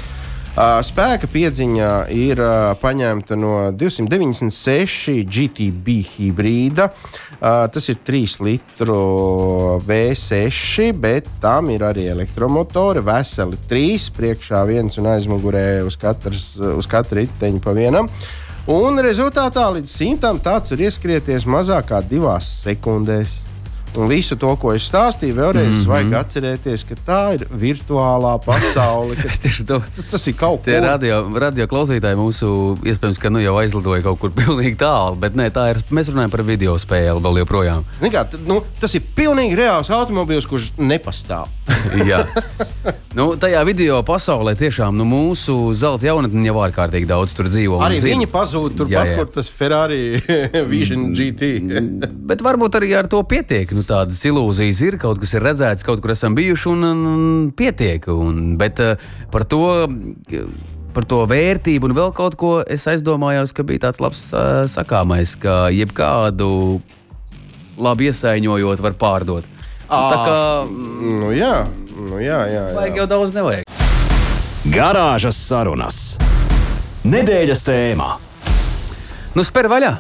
Spēka 0.57 1.29
piedziņa 1.29 1.89
ir 2.17 2.41
paņemta 2.81 3.37
no 3.37 3.51
296 3.77 5.27
GTB 5.29 5.97
hibrīda. 6.15 6.87
Tas 7.43 7.91
ir 7.93 7.99
3 8.01 8.39
litru 8.47 8.97
V6, 9.85 10.89
bet 10.97 11.29
tam 11.45 11.69
ir 11.75 11.85
arī 11.85 12.09
elektromotori. 12.09 13.05
Veseli 13.05 13.61
3, 13.69 14.09
priekšā 14.17 14.65
viens 14.65 14.97
un 14.97 15.13
aizmugurē 15.13 15.85
uz, 15.85 16.01
katras, 16.01 16.55
uz 16.57 16.89
katra 16.89 17.21
riteņa 17.21 17.61
pa 17.61 17.77
vienam. 17.77 18.09
Un 18.73 18.97
rezultātā 19.05 19.69
līdz 19.77 19.93
simtam 19.93 20.41
tāds 20.41 20.73
var 20.73 20.89
ieskrieties 20.89 21.45
mazāk 21.45 21.93
kā 21.93 22.01
divās 22.01 22.49
sekundēs. 22.65 23.43
Visu 24.09 24.37
to, 24.37 24.53
ko 24.61 24.73
es 24.77 24.87
stāstīju, 24.91 25.35
vēlreiz 25.37 25.71
mm 25.71 25.79
-hmm. 25.81 25.89
vajag 25.89 26.13
atcerēties, 26.21 26.85
ka 26.89 26.95
tā 27.07 27.21
ir 27.35 27.47
virtuālā 27.51 28.37
pasaule. 28.45 29.17
to, 29.69 29.81
tas 30.11 30.27
ir 30.27 30.35
kaut 30.35 30.65
kas 30.65 30.75
tāds. 30.75 30.87
Radio, 30.87 31.21
radio 31.35 31.67
klausītāji 31.67 32.17
mūsu 32.17 32.77
iespējams, 32.85 33.19
ka 33.19 33.31
nu 33.31 33.41
jau 33.41 33.57
aizlidoja 33.57 34.03
kaut 34.03 34.21
kur 34.21 34.31
pilnīgi 34.41 34.77
tālu, 34.77 35.17
bet 35.17 35.35
nē, 35.35 35.51
tā 35.51 35.71
ir. 35.71 35.83
Mēs 35.91 36.11
runājam 36.13 36.31
par 36.31 36.43
video 36.43 36.77
spēli 36.79 37.23
vēl 37.23 37.39
joprojām. 37.43 37.85
Kā, 38.13 38.27
nu, 38.47 38.63
tas 38.81 38.95
ir 38.95 39.03
pilnīgi 39.17 39.57
reāls 39.57 39.91
automobīls, 39.91 40.47
kurš 40.47 40.73
nepastāv. 40.79 41.49
Jā. 42.11 42.27
Nu, 43.17 43.33
tajā 43.41 43.63
video 43.67 44.03
pasaulē 44.07 44.55
tiešām 44.59 44.97
nu, 44.99 45.07
mūsu 45.09 45.73
zelta 45.79 46.07
jaunatne 46.11 46.45
jau 46.47 46.59
ārkārtīgi 46.67 47.09
daudz 47.09 47.33
tur 47.37 47.49
dzīvo. 47.49 47.81
Arī 47.85 48.01
zina. 48.03 48.13
viņi 48.13 48.29
pazūd 48.31 48.77
turpat, 48.79 49.13
kur 49.17 49.31
tas 49.33 49.49
Ferrari 49.49 50.21
Vision 50.71 51.09
GT. 51.17 51.57
bet 52.29 52.45
varbūt 52.45 52.79
arī 52.81 52.93
ar 52.99 53.09
to 53.11 53.23
pietiek. 53.27 53.73
Nu, 53.77 53.86
tādas 53.89 54.23
ilūzijas 54.29 54.83
ir, 54.87 54.99
kaut 55.03 55.21
kas 55.23 55.35
ir 55.37 55.45
redzēts, 55.47 55.87
kaut 55.87 56.03
kur 56.05 56.15
esam 56.15 56.37
bijuši 56.39 56.71
un, 56.73 56.85
un, 56.91 57.05
un 57.13 57.51
pietiek. 57.57 58.07
Un, 58.13 58.57
bet 58.61 58.83
uh, 58.83 58.97
par 59.33 59.47
to. 59.49 59.63
Par 60.97 61.05
to 61.05 61.19
vērtību 61.29 61.91
un 61.91 61.93
vēl 61.93 62.13
kaut 62.17 62.39
ko 62.41 62.51
es 62.65 62.87
aizdomājos, 62.89 63.51
ka 63.53 63.67
bija 63.69 63.83
tāds 63.83 63.99
labs 64.01 64.23
uh, 64.33 64.63
sakāmais, 64.65 65.35
ka 65.37 65.67
jebkādu 65.69 66.49
labi 67.77 68.09
iesaiņojot, 68.09 68.81
var 68.81 68.97
pārdot. 68.97 69.45
À, 69.91 69.99
tā 70.09 70.17
kā. 70.17 70.39
Nu, 71.21 71.29
jā, 71.37 71.67
nu, 71.93 72.17
jā, 72.17 72.41
jā, 72.49 72.65
jā. 72.71 72.75
Vajag 72.79 73.01
jau 73.03 73.07
daudz 73.13 73.37
nevajag. 73.37 73.69
Garāžas 74.73 75.37
sarunas. 75.37 76.01
Nedēļas 77.05 77.69
tēmā. 77.69 78.11
Nu, 79.37 79.45
spēr 79.45 79.69
vaļā! 79.71 79.93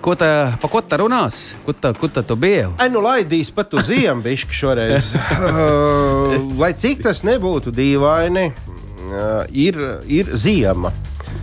Ko 0.00 0.14
tā, 0.16 0.56
pa 0.56 0.68
ko 0.72 0.80
tā 0.80 0.96
runās? 1.02 1.38
Kur 1.66 1.76
tā, 1.76 1.90
kur 1.92 2.08
tā 2.08 2.22
tu 2.24 2.32
biji? 2.40 2.70
Ai, 2.80 2.88
nu 2.88 3.02
laidīs 3.04 3.50
pat 3.52 3.74
uz 3.76 3.90
ziemu 3.90 4.24
bišķi 4.24 4.56
šoreiz. 4.56 5.10
uh, 5.12 6.38
lai 6.62 6.70
cik 6.72 7.02
tas 7.04 7.20
nebūtu 7.28 7.72
dīvaini, 7.76 8.46
uh, 8.48 9.44
ir, 9.52 9.76
ir 10.08 10.32
ziema. 10.32 10.94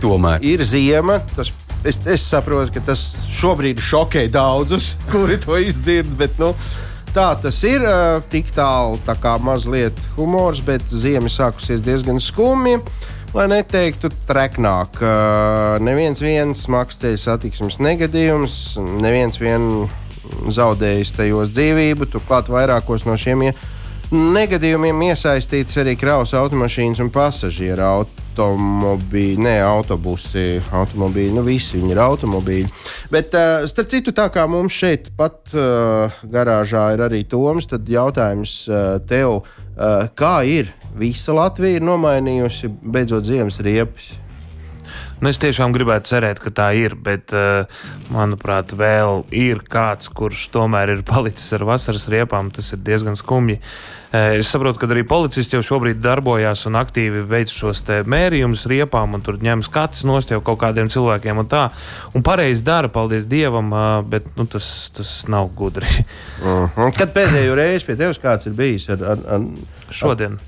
Tomēr. 0.02 0.42
Ir 0.46 0.64
ziema, 0.66 1.20
tas 1.36 1.52
es, 1.86 2.00
es 2.02 2.26
saprotu, 2.26 2.74
ka 2.74 2.82
tas 2.90 3.04
šobrīd 3.38 3.78
šokē 3.78 4.26
daudzus, 4.34 4.96
kuri 5.12 5.38
to 5.38 5.60
izdzird. 5.62 6.10
Bet, 6.18 6.34
nu, 6.42 6.50
tā 7.14 7.28
tas 7.38 7.62
ir. 7.62 7.86
Tik 8.34 8.50
tālu 8.58 8.98
tā 9.06 9.14
kā 9.22 9.36
mazliet 9.38 10.02
humors, 10.16 10.58
bet 10.66 10.82
ziema 10.90 11.30
sākusies 11.30 11.86
diezgan 11.86 12.18
skumji 12.22 12.82
lai 13.34 13.46
neteiktu 13.50 14.10
treknāk. 14.28 15.00
Neviens 15.84 16.22
viens 16.22 16.64
smags 16.66 17.00
ceļu 17.00 17.20
satiksmes 17.22 17.80
negadījums, 17.82 18.76
neviens 19.02 19.40
vien 19.40 19.88
zaudējis 20.52 21.14
tajos 21.16 21.52
dzīvību, 21.56 22.08
turklāt 22.12 22.50
vairākos 22.52 23.06
no 23.08 23.16
šiem 23.20 23.48
negadījumiem 24.08 25.02
iesaistīts 25.10 25.76
arī 25.80 25.96
kravas 26.00 26.32
automašīnas 26.36 27.02
un 27.04 27.10
pasažieru 27.12 27.84
automobīļi, 28.38 29.40
ne 29.42 29.56
autobusi, 29.64 30.60
automobīļi, 30.74 31.34
nu 31.34 31.42
visi 31.46 31.78
viņi 31.78 31.94
ir 31.94 32.00
automobīļi. 32.02 32.68
Bet, 33.12 33.34
uh, 33.34 33.66
starp 33.70 33.90
citu, 33.90 34.14
tā 34.14 34.28
kā 34.34 34.46
mums 34.50 34.76
šeit 34.78 35.10
pat 35.18 35.54
uh, 35.56 36.14
garāžā 36.30 36.92
ir 36.94 37.02
arī 37.08 37.24
Toms, 37.28 37.68
tad 37.70 37.88
jautājums 37.90 38.60
uh, 38.70 39.00
tev, 39.08 39.42
uh, 39.42 40.06
kā 40.14 40.38
ir 40.46 40.72
visa 40.98 41.34
Latvija 41.34 41.80
ir 41.80 41.86
nomainījusi 41.86 42.70
beidzot 42.82 43.26
ziemas 43.26 43.58
riepas. 43.64 44.14
Nu, 45.18 45.32
es 45.32 45.40
tiešām 45.42 45.74
gribētu 45.74 46.12
cerēt, 46.12 46.38
ka 46.38 46.52
tā 46.54 46.68
ir, 46.78 46.92
bet, 46.94 47.32
manuprāt, 48.14 48.70
vēl 48.78 49.24
ir 49.34 49.64
kāds, 49.66 50.06
kurš 50.14 50.44
tomēr 50.54 50.94
ir 50.94 51.02
palicis 51.10 51.56
ar 51.58 51.66
vasaras 51.66 52.06
riepām. 52.06 52.52
Tas 52.54 52.70
ir 52.76 52.84
diezgan 52.86 53.18
skumji. 53.18 53.58
Uh, 53.58 53.97
es 54.12 54.48
saprotu, 54.48 54.80
ka 54.80 54.88
arī 54.88 55.04
policisti 55.08 55.56
jau 55.56 55.62
šobrīd 55.64 56.00
darbojas 56.00 56.64
un 56.68 56.78
aktīvi 56.80 57.24
veic 57.28 57.52
šos 57.52 57.82
mērījumus 58.08 58.64
riepām, 58.70 59.18
un 59.18 59.24
tur 59.24 59.40
ņem 59.42 59.62
skats 59.66 60.06
nost 60.08 60.32
jau 60.32 60.40
kaut 60.44 60.60
kādiem 60.62 60.88
cilvēkiem. 60.92 61.42
Un 61.44 61.50
tā, 61.50 61.68
un 62.16 62.24
pareizi 62.24 62.64
dara, 62.64 62.88
paldies 62.92 63.28
Dievam, 63.28 63.72
uh, 63.72 63.86
bet 64.08 64.26
nu, 64.38 64.48
tas, 64.48 64.88
tas 64.96 65.14
nav 65.28 65.52
gudri. 65.56 65.86
uh 66.42 66.68
-huh. 66.76 66.92
Kad 66.96 67.14
pēdējo 67.14 67.54
reizi 67.54 67.86
pie 67.86 67.96
tevis 67.96 68.18
kāds 68.18 68.46
ir 68.46 68.52
bijis 68.52 68.88
ar, 68.88 69.04
ar, 69.04 69.18
ar... 69.28 69.40
šodien? 69.90 70.38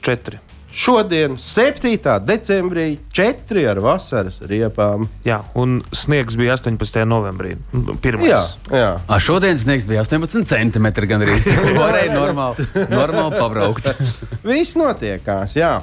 Četri. 0.00 0.38
Šodien, 0.74 1.36
7. 1.38 2.18
decembrī, 2.26 2.98
4 3.14 3.62
ar 3.70 3.78
vasaras 3.78 4.40
riepām. 4.42 5.06
Jā, 5.22 5.36
un 5.54 5.76
sniegs 5.94 6.34
bija 6.34 6.56
18. 6.58 7.04
novembrī. 7.06 7.52
Pirmais. 8.02 8.26
Jā, 8.26 8.40
jā. 8.74 8.88
A, 9.06 9.20
šodien 9.22 9.60
sniegs 9.60 9.86
bija 9.86 10.02
18 10.02 10.42
centimetri. 10.50 11.06
Gan 11.06 11.22
arī 11.22 11.38
varēja 11.78 12.16
normāli, 12.16 12.66
normāli 12.90 13.38
pabraukt. 13.38 13.86
Viss 14.50 14.74
notiekās, 14.74 15.54
jā. 15.54 15.76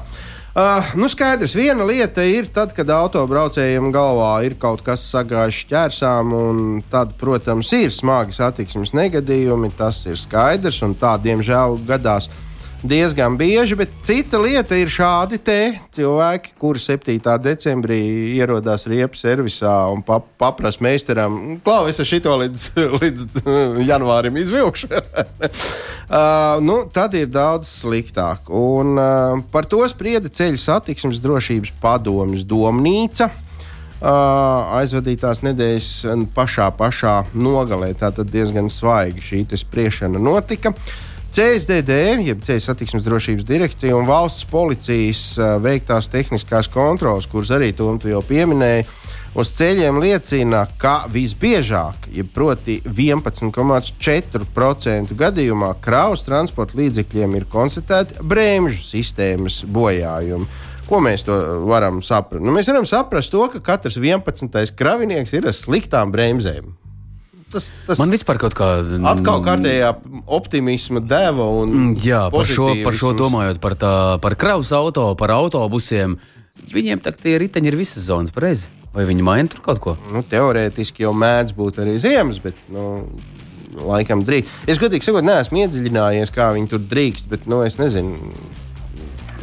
Uh, 0.51 0.83
nu 1.00 1.07
skaidrs, 1.07 1.53
viena 1.55 1.86
lieta 1.88 2.25
ir 2.27 2.50
tad, 2.51 2.74
kad 2.75 2.89
autobraucējiem 2.91 3.88
galvā 3.95 4.33
ir 4.43 4.57
kaut 4.60 4.81
kas 4.83 5.05
sagājis 5.07 5.62
ķērsām, 5.69 6.33
un 6.36 6.57
tad, 6.91 7.13
protams, 7.15 7.71
ir 7.79 7.95
smagi 7.95 8.36
satiksmes 8.36 8.91
negadījumi. 8.91 9.71
Tas 9.79 10.03
ir 10.12 10.19
skaidrs, 10.19 10.83
un 10.83 11.00
tā, 11.00 11.15
diemžēl, 11.24 11.79
gadās 11.88 12.27
diezgan 12.84 13.38
bieži, 13.38 13.76
bet 13.76 13.90
cita 14.04 14.40
lieta 14.42 14.76
ir 14.78 14.90
šādi 14.90 15.38
cilvēki, 15.94 16.54
kuri 16.60 16.82
7. 16.82 17.20
decembrī 17.42 18.00
ierodās 18.38 18.88
riepu 18.90 19.20
servisā 19.20 19.74
un 19.92 20.02
pap 20.06 20.26
paprasa 20.42 20.82
meistaram, 20.82 21.60
klau, 21.64 21.86
es 21.90 22.02
šito 22.02 22.34
līdz, 22.42 22.66
līdz 23.02 23.26
janvārim 23.86 24.40
izvilkšu. 24.42 24.90
uh, 24.90 26.58
nu, 26.68 26.82
tad 26.94 27.14
ir 27.18 27.30
daudz 27.30 27.70
sliktāk. 27.84 28.50
Un, 28.50 28.98
uh, 28.98 29.38
par 29.54 29.70
to 29.70 29.86
sprieda 29.92 30.30
ceļu 30.30 30.58
satiksmes 30.62 31.22
drošības 31.22 31.78
padomjas 31.82 32.48
domnīca. 32.48 33.30
Uh, 34.02 34.80
aizvadītās 34.80 35.44
nedēļas 35.46 35.92
pašā, 36.34 36.72
pašā 36.74 37.20
nogalē. 37.38 37.92
Tā 37.94 38.10
tad 38.10 38.34
diezgan 38.34 38.72
svaigi 38.74 39.22
šī 39.22 39.46
spriešana 39.62 40.18
notika. 40.18 40.74
Uh, 40.74 41.11
CSDD, 41.32 42.20
jeb 42.26 42.42
Ceļu 42.44 42.60
satiksmes 42.60 43.06
drošības 43.06 43.46
direkcija 43.48 43.96
un 43.96 44.04
valsts 44.10 44.44
policijas 44.52 45.38
veiktās 45.64 46.10
tehniskās 46.12 46.68
kontrolas, 46.72 47.28
kuras 47.32 47.52
arī 47.56 47.72
to 47.72 47.88
jau 48.04 48.22
pieminēja, 48.28 48.84
uz 49.40 49.48
ceļiem 49.56 50.02
liecina, 50.04 50.66
ka 50.82 51.08
visbiežāk, 51.12 51.96
ja 52.12 52.24
proti 52.36 52.82
11,4% 52.84 55.16
gadījumā 55.24 55.72
kravas 55.80 56.24
transporta 56.28 56.76
līdzekļiem 56.82 57.32
ir 57.40 57.46
konstatēti 57.52 58.20
bremžu 58.28 58.84
sistēmas 58.90 59.64
bojājumi. 59.64 60.48
Ko 60.92 61.00
mēs 61.00 61.24
to 61.24 61.64
varam 61.64 62.04
saprast? 62.04 62.44
Nu, 62.44 62.52
mēs 62.52 62.68
varam 62.68 62.84
saprast 62.90 63.32
to, 63.32 63.48
ka 63.54 63.60
katrs 63.64 63.96
11. 63.96 64.76
kravinieks 64.76 65.32
ir 65.38 65.48
ar 65.48 65.56
sliktām 65.56 66.12
bremzēm. 66.12 66.81
Tas, 67.51 67.70
tas 67.88 68.00
Man 68.00 68.13
vispār 68.13 68.39
kaut 68.41 68.55
kāda 68.58 69.00
atkal 69.12 69.41
kārtējā 69.46 69.89
optimisma 70.31 71.01
deva. 71.03 71.48
Mm, 71.67 71.96
jā, 72.03 72.25
par 72.34 72.48
šo, 72.48 72.70
par 72.86 72.98
šo 72.98 73.12
domājot, 73.17 73.60
par, 73.63 73.75
tā, 73.79 73.93
par 74.24 74.38
kravas 74.39 74.72
auto, 74.75 75.12
par 75.20 75.34
autobusiem. 75.36 76.15
Viņiem 76.72 77.01
tā 77.03 77.12
tie 77.15 77.36
riteņi 77.41 77.72
ir 77.72 77.79
visas 77.79 78.08
zonas 78.08 78.31
pareizi. 78.36 78.70
Vai 78.91 79.05
viņi 79.08 79.24
maina 79.24 79.51
tur 79.51 79.62
kaut 79.63 79.79
ko? 79.84 79.93
Nu, 80.12 80.24
teorētiski 80.27 81.05
jau 81.05 81.13
mēdz 81.15 81.55
būt 81.55 81.79
arī 81.79 81.96
ziemas, 82.03 82.41
bet 82.43 82.58
nu, 82.72 83.05
laikam 83.88 84.25
drīkst. 84.27 84.65
Es 84.67 84.81
godīgi 84.81 85.08
sakot, 85.08 85.24
neesmu 85.24 85.63
iedziļinājies, 85.63 86.34
kā 86.36 86.50
viņi 86.58 86.72
tur 86.74 86.84
drīkst, 86.91 87.29
bet 87.31 87.48
nu, 87.51 87.62
es 87.67 87.79
nezinu. 87.79 88.34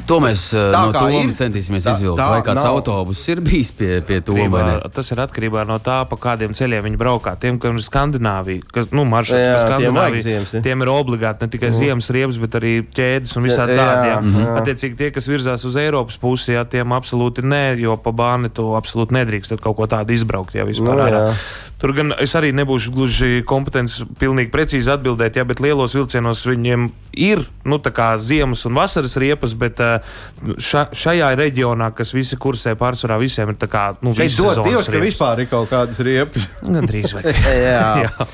To 0.09 0.17
mēs 0.25 0.43
Tā 0.57 0.71
no 0.73 0.93
kā 0.95 1.01
Toma 1.05 1.21
ir. 1.21 1.33
centīsimies 1.37 1.85
Tā- 1.85 1.93
izvilkt. 1.93 2.17
tā 2.21 2.29
Vai 2.33 2.41
kāds 2.41 2.63
nav. 2.63 2.79
autobus 2.79 3.21
ir 3.29 3.43
bijis 3.45 3.71
pie, 3.77 4.01
pie 4.01 4.21
Toma 4.25 4.47
vai 4.49 4.63
ne? 4.65 4.73
Atkarībā- 4.81 4.93
Tas 4.95 5.11
ir 5.13 5.19
atkarībā 5.21 5.67
no 5.69 5.77
tā, 5.79 5.99
pa 6.09 6.17
kādiem 6.17 6.55
ceļiem 6.57 6.83
viņi 6.89 6.97
braukā. 6.97 7.35
Tiem, 7.39 7.59
kam 7.61 7.77
ir 7.77 7.83
Skandināvija, 7.85 8.63
kas 8.73 8.89
nu, 8.91 9.05
maršruts 9.05 9.37
pa 9.37 9.77
tiem 9.79 9.93
Skandināviju, 9.93 10.23
ziemas, 10.25 10.53
ja. 10.55 10.61
tiem 10.65 10.83
ir 10.83 10.89
obligāti 10.89 11.43
ne 11.43 11.49
tikai 11.49 11.71
ziemas 11.71 12.09
riepas, 12.11 12.39
bet 12.41 12.51
arī 12.61 12.73
ķēdes 12.89 13.37
un 13.37 13.43
visādi 13.45 13.77
tādi. 13.77 14.09
Jā. 14.09 14.57
Attiecīgi, 14.63 14.97
tie, 14.97 15.11
kas 15.11 15.29
virzās 15.29 15.65
uz 15.69 15.77
Eiropas 15.77 16.17
pusi, 16.17 16.53
jā, 16.57 16.65
tiem 16.65 16.89
absolūti 16.89 17.45
nē, 17.45 17.79
jo 17.79 17.97
pa 17.97 18.11
bāni 18.11 18.49
tu 18.53 18.63
absolūti 18.81 19.13
nedrīkst 19.13 19.61
kaut 19.61 19.77
ko 19.77 19.87
tādu 19.87 20.17
izbraukt. 20.17 20.55
Jā, 20.57 20.65
vispār 20.65 20.97
Nu, 20.97 21.05
jā. 21.05 21.35
Tur 21.79 21.93
gan 21.95 22.11
es 22.19 22.33
arī 22.35 22.51
nebūšu 22.59 22.91
gluži 22.91 23.43
kompetents 23.47 24.01
pilnīgi 24.19 24.51
precīzi 24.51 24.91
atbildēt, 24.91 25.37
jā, 25.39 25.45
bet 25.47 25.61
lielos 25.63 25.95
vilcienos 25.95 26.43
viņiem 26.49 26.89
ir 27.15 27.45
nu, 27.69 27.79
tā 27.79 27.93
kā 27.95 28.09
ziemas 28.19 28.65
un 28.67 28.75
vasaras 28.75 29.15
riepas, 29.21 29.55
bet 29.59 29.79
eh, 29.85 30.11
ša, 30.59 30.89
šajā 30.91 31.31
reģionā, 31.39 31.93
kas 31.95 32.11
visi 32.17 32.39
kursē 32.41 32.75
pārsvarā, 32.79 33.21
visiem 33.23 33.55
ir 33.55 33.61
tā 33.63 33.71
kā 33.71 33.85
nu, 34.03 34.11
visas 34.17 34.59
Dievs, 34.59 34.91
ka 34.91 35.03
vispār 35.03 35.45
ir 35.45 35.51
kaut 35.53 35.71
kādas 35.71 36.03
riepas. 36.03 36.51
Gan 36.67 36.91
drīz 36.91 37.15
vai 37.15 37.29
Jā. 37.69 37.89
Jā. 38.09 38.29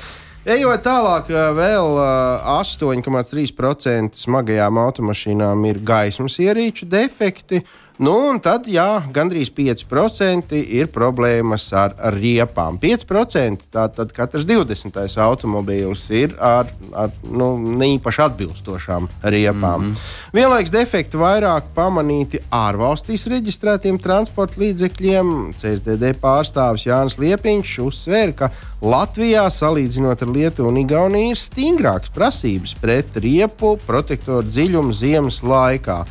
Ejot 0.45 0.81
tālāk, 0.85 1.29
eh, 1.33 1.47
vēl 1.57 1.95
eh, 2.01 2.49
8,3% 2.57 4.25
smagajām 4.25 4.77
automašīnām 4.77 5.69
ir 5.69 5.85
gaismas 5.85 6.41
ierīču 6.41 6.89
defekti. 6.89 7.61
Nu, 7.95 8.11
un 8.27 8.41
tad, 8.43 8.65
jā, 8.67 9.05
gandrīz 9.15 9.47
5% 9.55 10.57
ir 10.59 10.89
problēmas 10.91 11.69
ar, 11.71 11.93
ar 11.95 12.17
riepām. 12.19 12.75
5% 12.81 13.69
tātad 13.71 14.11
katrs 14.15 14.43
20. 14.49 14.99
automobīls 15.23 16.03
ir 16.11 16.35
ar, 16.43 16.67
ar 16.91 17.13
nu, 17.23 17.53
neīpaši 17.79 18.21
atbilstošām 18.25 19.07
riepām. 19.23 19.85
Mm 19.85 19.93
-hmm. 19.93 20.35
Vienlaikus 20.35 20.75
defekti 20.75 21.17
vairāk 21.17 21.71
pamanīti 21.75 22.43
ārvalstīs 22.51 23.27
reģistrētiem 23.31 24.01
transporta 24.03 24.59
līdzekļiem. 24.59 25.55
CSDD 25.55 26.13
pārstāvis 26.19 26.87
Jānis 26.89 27.17
Liepiņš 27.17 27.79
uzsvēra, 27.79 28.35
ka 28.35 28.51
Latvijā, 28.81 29.47
salīdzinot 29.49 30.21
ar 30.21 30.27
Lietuvu 30.27 30.67
un 30.69 30.77
Igauniju, 30.77 31.31
ir 31.31 31.37
stingrākas 31.37 32.11
prasības 32.11 32.75
pret 32.75 33.15
riepu 33.15 33.77
protektoru 33.87 34.43
dziļumu 34.43 34.91
ziemas 34.91 35.43
laikā. 35.43 36.03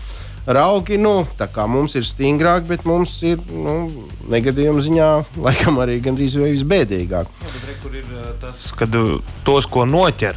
Raugi, 0.45 0.99
nu, 1.01 1.23
tā 1.39 1.47
kā 1.49 1.65
mums 1.65 1.95
ir 1.97 2.05
stingrāk, 2.05 2.67
bet 2.69 2.83
mums 2.85 3.15
ir 3.25 3.41
nu, 3.49 3.89
negadījuma 4.29 4.83
ziņā, 4.85 5.07
laikam, 5.41 5.79
arī 5.81 5.97
gandrīz 6.05 6.37
visbēdīgāk. 6.37 7.31
Kur 7.85 7.97
ir 7.97 8.05
uh, 8.13 8.27
tas, 8.43 8.67
kad 8.77 8.93
uh, 8.97 9.15
tos, 9.45 9.65
ko 9.69 9.87
noķer, 9.89 10.37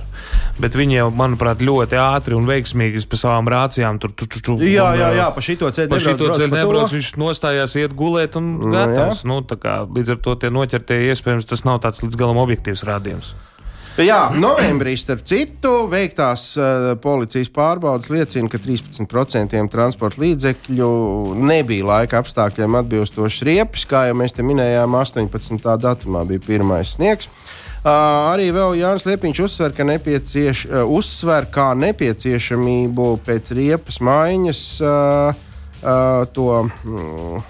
bet 0.63 0.77
viņi 0.79 0.97
jau, 1.01 1.09
manuprāt, 1.11 1.59
ļoti 1.63 1.99
ātri 1.99 2.37
un 2.39 2.47
veiksmīgi 2.47 3.03
pa 3.07 3.19
savām 3.19 3.51
rācijām 3.51 3.99
tur 3.99 4.15
tur 4.15 4.31
tur 4.31 4.63
Jā, 4.63 4.89
jā, 4.99 5.11
jā, 5.19 5.27
pa 5.35 5.43
šito 5.43 5.71
ceļu 5.75 5.91
Pa 5.91 5.99
šito 6.03 6.31
ceļu 6.33 6.55
nebrauc, 6.55 6.95
viņš 6.95 7.11
nostājās, 7.19 7.75
iet 7.79 7.95
gulēt 7.95 8.39
un 8.39 8.49
Nu, 8.63 8.71
gatavs. 8.71 9.25
Nu, 9.27 9.41
tā 9.47 9.59
kā, 9.59 9.81
līdz 9.91 10.15
ar 10.15 10.23
to 10.23 10.37
tie 10.39 10.51
noķertie 10.55 11.03
iespējams 11.11 11.51
tas 11.51 11.67
nav 11.67 11.83
tāds 11.83 12.03
līdz 12.03 12.19
galam 12.19 12.39
objektīvs 12.47 12.87
rādījums. 12.87 13.35
Jā, 13.97 14.27
novembrī, 14.37 14.91
starp 14.93 15.23
citu, 15.25 15.87
veiktās 15.89 16.51
uh, 16.59 16.91
policijas 17.01 17.49
pārbaudas 17.49 18.11
liecina, 18.13 18.45
ka 18.45 18.59
13% 18.61 19.63
transporta 19.73 20.21
līdzekļu 20.21 20.89
nebija 21.41 21.87
laika 21.87 22.21
apstākļiem 22.21 22.77
atbilstošs 22.77 23.41
riepes. 23.49 23.87
Kā 23.89 24.03
jau 24.05 24.19
mēs 24.21 24.37
te 24.37 24.45
minējām, 24.45 24.93
18. 25.01 25.65
datumā 25.81 26.21
bija 26.29 26.45
pirmais 26.45 26.93
sniegs. 26.93 27.25
Uh, 27.81 27.89
arī 28.35 28.51
Jānis 28.53 29.09
Liepiņš 29.09 29.43
uzsver, 29.47 29.73
ka, 29.73 29.89
nepiecieš, 29.89 30.67
uh, 30.69 30.85
uzsver, 30.85 31.49
kā 31.49 31.71
nepieciešamību 31.81 33.11
pēc 33.25 33.53
riepas 33.57 33.97
maiņas 33.97 34.65
uh, 34.85 35.45
uh, 35.81 36.25
to. 36.37 36.51
Mm, 36.85 37.45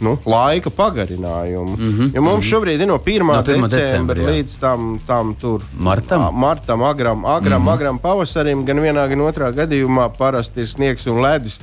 Nu, 0.00 0.18
laika 0.26 0.70
pagarinājumu. 0.70 1.76
Mm 1.76 1.92
-hmm, 1.92 2.14
jo 2.14 2.22
mums 2.22 2.46
šobrīd 2.46 2.80
ir 2.80 2.86
no 2.86 2.98
1. 2.98 3.18
No 3.18 3.32
No 3.34 3.42
1. 3.42 3.68
decembra 3.68 4.22
jā. 4.22 4.28
līdz 4.30 4.58
tam, 4.60 5.00
tam 5.06 5.34
tur 5.34 5.62
Martam? 5.78 6.22
Ā, 6.22 6.32
martam, 6.32 6.82
agram, 6.82 7.24
agram, 7.24 7.62
mm 7.62 7.68
-hmm. 7.68 7.72
agram 7.72 7.98
pavasarim, 7.98 8.64
gan 8.64 8.78
vienā, 8.78 9.08
gan 9.08 9.20
otrā 9.20 9.52
gadījumā 9.54 10.10
parasti 10.18 10.60
ir 10.60 10.68
sniegs 10.68 11.06
un 11.06 11.22
ledus. 11.22 11.60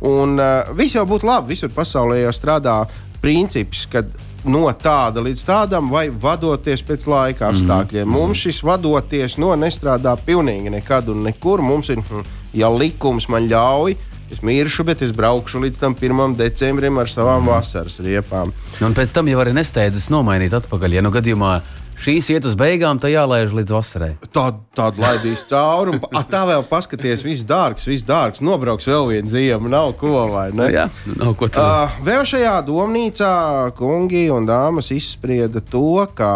Un 0.00 0.40
uh, 0.40 0.76
viss 0.76 0.94
jau 0.94 1.06
būtu 1.06 1.26
labi. 1.26 1.48
Visur 1.48 1.70
pasaulē 1.70 2.22
jau 2.22 2.32
strādā 2.32 2.86
princips, 3.20 3.86
ka 3.86 4.02
no 4.44 4.64
tāda 4.72 5.20
līdz 5.20 5.44
tādam, 5.44 5.90
vai 5.90 6.08
vadoties 6.10 6.82
pēc 6.82 7.06
laika 7.06 7.48
apstākļiem. 7.50 8.04
Mm 8.04 8.12
-hmm. 8.12 8.20
Mums 8.20 8.38
šis 8.38 8.62
vadoties 8.62 9.36
no 9.36 9.56
nestrādā 9.56 10.16
pilnīgi 10.26 10.70
nekad 10.70 11.08
un 11.08 11.22
nekur. 11.22 11.60
Mums 11.60 11.88
ir, 11.88 11.96
hm, 11.96 12.20
ja 12.52 12.68
likums 12.68 13.28
man 13.28 13.48
ļauj. 13.48 13.96
Es 14.30 14.44
miršu, 14.46 14.84
bet 14.86 15.02
es 15.02 15.10
braukšu 15.16 15.58
līdz 15.64 15.80
tam 15.82 15.96
1. 15.98 16.36
decembrim 16.38 17.00
ar 17.02 17.10
savām 17.10 17.42
mm. 17.42 17.50
vasaras 17.50 17.98
riepām. 18.02 18.52
Nu, 18.78 18.86
un 18.86 18.94
pēc 18.94 19.12
tam 19.16 19.28
jau 19.30 19.40
arī 19.42 19.54
nesteidzas 19.56 20.06
nomainīt 20.12 20.54
atpakaļ. 20.54 20.98
Ja 20.98 21.02
nu 21.02 21.10
gadījumā 21.14 21.56
šīs 22.00 22.30
iet 22.32 22.46
uz 22.48 22.54
beigām, 22.58 23.00
tad 23.02 23.12
jālaiž 23.12 23.52
līdz 23.58 23.74
vasarai. 23.74 24.10
Tādu, 24.32 24.62
tādu 24.76 25.02
laidīs 25.02 25.42
cauri. 25.50 25.96
Un, 25.96 26.04
a, 26.16 26.22
tā 26.28 26.44
vēl 26.48 26.64
paskaties, 26.70 27.24
viss 27.26 27.46
dārgs, 27.48 27.88
viss 27.90 28.06
dārgs. 28.06 28.42
Nobrauks 28.44 28.88
vēl 28.88 29.10
vienu 29.10 29.32
ziemu, 29.32 29.70
nav 29.72 29.94
ko 30.00 30.26
vai 30.32 30.48
ne? 30.52 30.62
Nu, 30.62 30.68
jā, 30.72 30.86
nav 31.18 31.34
ko 31.40 31.50
tādu. 31.50 31.66
Uh, 31.66 32.04
vēl 32.06 32.26
šajā 32.30 32.54
domnīcā 32.68 33.32
kungi 33.78 34.28
un 34.32 34.48
dāmas 34.48 34.92
izsprieda 34.94 35.62
to, 35.72 36.06
ka 36.16 36.30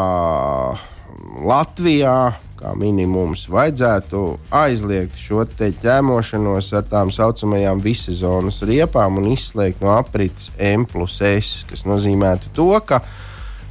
Latvijā 1.44 2.18
kā 2.64 2.72
minimums 2.78 3.44
vajadzētu 3.52 4.22
aizliegt 4.54 5.20
šo 5.20 5.44
te 5.48 5.68
ķēmošanos 5.82 6.72
ar 6.78 6.86
tām 6.88 7.12
saucamajām 7.12 7.82
vissezonas 7.84 8.62
riepām 8.64 9.20
un 9.20 9.28
izslēgt 9.34 9.84
no 9.84 9.92
aprites 9.98 10.50
M 10.56 10.86
plus 10.88 11.20
S, 11.20 11.62
kas 11.68 11.84
nozīmētu 11.88 12.54
to, 12.56 12.72
ka 12.88 13.02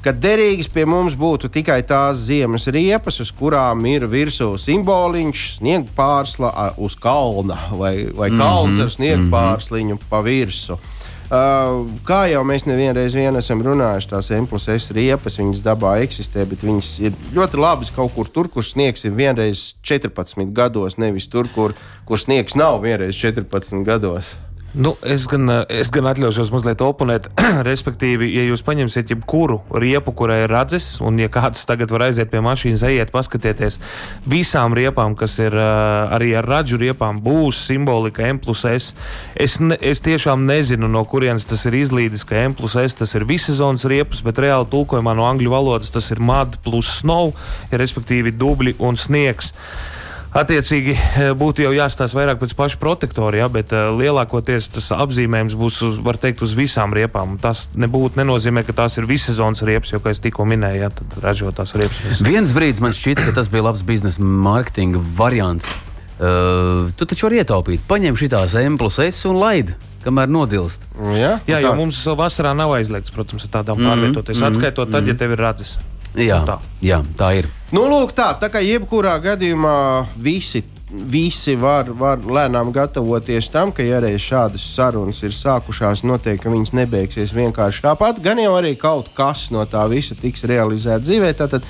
ka 0.04 0.12
derīgas 0.12 0.68
pie 0.68 0.84
mums 0.84 1.14
būtu 1.16 1.48
tikai 1.48 1.78
tās 1.88 2.26
ziemas 2.26 2.66
riepas, 2.68 3.22
uz 3.24 3.30
kurām 3.32 3.86
ir 3.88 4.04
virsū 4.12 4.50
simboliņš, 4.60 5.44
sniega 5.62 5.96
pārsla 5.96 6.52
uz 6.76 6.98
kalna 7.00 7.56
vai, 7.72 8.10
vai 8.12 8.28
kalns 8.36 8.82
ar 8.84 8.92
sniega 8.92 9.24
pārsliņu 9.32 10.02
pa 10.10 10.20
virsmu. 10.26 10.76
Uh, 11.34 11.88
kā 12.06 12.28
jau 12.30 12.44
mēs 12.46 12.68
nevienreiz 12.70 13.16
vien 13.18 13.34
esam 13.40 13.64
runājuši, 13.66 14.10
tās 14.12 14.28
M 14.36 14.46
plus 14.46 14.68
S 14.70 14.94
riepas, 14.94 15.40
viņas 15.40 15.64
dabā 15.66 15.96
eksistē, 16.04 16.44
bet 16.46 16.62
viņas 16.62 16.90
ir 17.08 17.16
ļoti 17.34 17.58
labas 17.58 17.90
kaut 17.96 18.14
kur 18.14 18.30
tur, 18.30 18.52
kur 18.54 18.62
sniegs 18.62 19.02
ir 19.08 19.16
vienreiz 19.18 19.72
14 19.82 20.54
gados, 20.54 21.00
nevis 21.02 21.26
tur, 21.34 21.50
kur, 21.56 21.74
kur 22.06 22.22
sniegs 22.22 22.54
nav 22.54 22.84
vienreiz 22.86 23.18
14 23.18 23.82
gados. 23.88 24.30
Nu, 24.74 24.96
es, 25.06 25.28
gan, 25.30 25.46
eh, 25.54 25.60
es 25.70 25.92
gan 25.94 26.08
atļaušos 26.10 26.50
mazliet 26.50 26.82
oponēt. 26.82 27.28
Respektīvi, 27.70 28.32
ja 28.34 28.42
jūs 28.48 28.64
paņemsiet 28.66 29.12
jebkuru 29.14 29.60
riepu, 29.70 30.16
kurai 30.18 30.40
ir 30.48 30.50
radzes, 30.50 30.96
un 30.98 31.20
ja 31.22 31.30
kāds 31.30 31.62
tagad 31.70 31.94
var 31.94 32.08
aiziet 32.08 32.32
pie 32.32 32.42
mašīnas, 32.42 32.82
ejiet, 32.90 33.12
paskatieties, 33.14 33.78
visām 34.26 34.74
riepām, 34.74 35.14
kas 35.20 35.38
ir 35.38 35.54
eh, 35.54 36.16
arī 36.18 36.32
ar 36.42 36.50
radžu 36.50 36.82
riepām, 36.82 37.22
būs 37.22 37.62
simbolika 37.68 38.26
M 38.26 38.42
plus 38.42 38.66
S. 38.66 38.98
Es, 39.38 39.60
ne, 39.62 39.78
es 39.78 40.02
tiešām 40.02 40.50
nezinu, 40.50 40.90
no 40.90 41.06
kurienes 41.06 41.46
tas 41.46 41.70
ir 41.70 41.78
izlīdis, 41.84 42.26
ka 42.26 42.42
M 42.42 42.58
plus 42.58 42.74
S 42.74 42.98
tas 42.98 43.14
ir 43.14 43.30
vissezonas 43.30 43.86
riepas, 43.86 44.26
bet 44.26 44.42
reāli 44.42 44.72
tulkojumā 44.74 45.14
no 45.14 45.30
angļu 45.30 45.54
valodas 45.54 45.94
tas 45.94 46.10
ir 46.10 46.18
mud 46.18 46.58
plus 46.66 46.90
snow, 47.04 47.36
ja 47.70 47.78
respektīvi 47.78 48.34
dubļi 48.42 48.80
un 48.82 48.98
sniegs. 48.98 49.54
Attiecīgi, 50.34 50.96
eh, 50.98 51.32
būtu 51.38 51.62
jau 51.62 51.72
jāstāsta 51.76 52.18
vairāk 52.18 52.40
pēc 52.42 52.56
paša 52.58 52.80
protektora, 52.82 53.38
ja, 53.44 53.48
bet 53.54 53.70
uh, 53.76 53.92
lielākoties 53.94 54.72
tas 54.74 54.90
apzīmējums 54.96 55.54
būs, 55.60 55.78
uz, 55.86 56.00
var 56.02 56.18
teikt, 56.18 56.42
uz 56.42 56.56
visām 56.58 56.96
riepām. 56.98 57.36
Tas 57.42 57.68
nebūtu 57.78 58.18
nenozīmē, 58.18 58.64
ka 58.66 58.74
tās 58.82 58.98
ir 58.98 59.06
vissezonas 59.06 59.62
riepas, 59.62 59.94
jo, 59.94 60.02
kā 60.02 60.10
es 60.10 60.24
tikko 60.24 60.48
minēju, 60.50 60.82
ja, 60.88 60.90
tad 60.90 61.20
ražotās 61.22 61.76
riepas. 61.78 62.24
Viens 62.26 62.56
brīdis 62.58 62.82
man 62.82 62.98
šķita, 62.98 63.28
ka 63.30 63.38
tas 63.38 63.54
bija 63.54 63.68
labs 63.70 63.86
biznesa 63.86 64.26
mārketinga 64.26 65.06
variants. 65.22 65.70
Uh, 66.18 66.90
tu 66.98 67.06
taču 67.06 67.30
vari 67.30 67.44
ietaupīt. 67.44 67.86
Paņem 67.86 68.18
šīs 68.18 68.58
M 68.64 68.82
plus 68.82 68.98
S 69.06 69.30
un 69.30 69.38
laidi, 69.38 69.78
kamēr 70.02 70.34
nodilst. 70.34 70.82
Ja? 71.14 71.38
Jā, 71.46 71.60
Tā. 71.60 71.64
jo 71.68 71.78
mums 71.78 72.02
vasarā 72.18 72.58
nav 72.58 72.74
aizliegts, 72.74 73.14
protams, 73.14 73.46
ar 73.46 73.60
tādām 73.60 73.86
pārvietoties. 73.86 74.40
Mm 74.40 74.42
-hmm. 74.42 74.50
Atskaitot 74.50 74.90
tad, 74.90 75.06
ja 75.06 75.14
tev 75.14 75.38
ir 75.38 75.46
radzes. 75.46 75.78
Jā, 76.14 76.44
Tā. 76.46 76.60
jā, 76.86 77.00
tā 77.18 77.32
ir. 77.40 77.48
Nu, 77.74 77.88
lūk, 77.90 78.12
tā, 78.14 78.32
tā 78.38 78.50
kā 78.54 78.62
jebkurā 78.62 79.16
gadījumā 79.24 80.06
visi, 80.22 80.62
visi 80.94 81.56
var, 81.58 81.90
var 81.98 82.22
lēnām 82.22 82.70
gatavoties 82.76 83.50
tam, 83.50 83.72
ka, 83.74 83.82
ja 83.82 83.98
reiz 84.04 84.22
šādas 84.22 84.66
sarunas 84.76 85.24
ir 85.26 85.34
sākušās, 85.34 86.04
noteikti 86.06 86.52
viņas 86.54 86.76
nebeigsies 86.78 87.34
vienkārši 87.34 87.82
tāpat. 87.88 88.22
Gan 88.22 88.38
jau 88.44 88.54
arī 88.60 88.76
kaut 88.78 89.10
kas 89.18 89.48
no 89.56 89.66
tā 89.66 89.88
visa 89.90 90.14
tiks 90.20 90.46
realizēts 90.46 91.08
dzīvē. 91.10 91.34
Tātad 91.42 91.66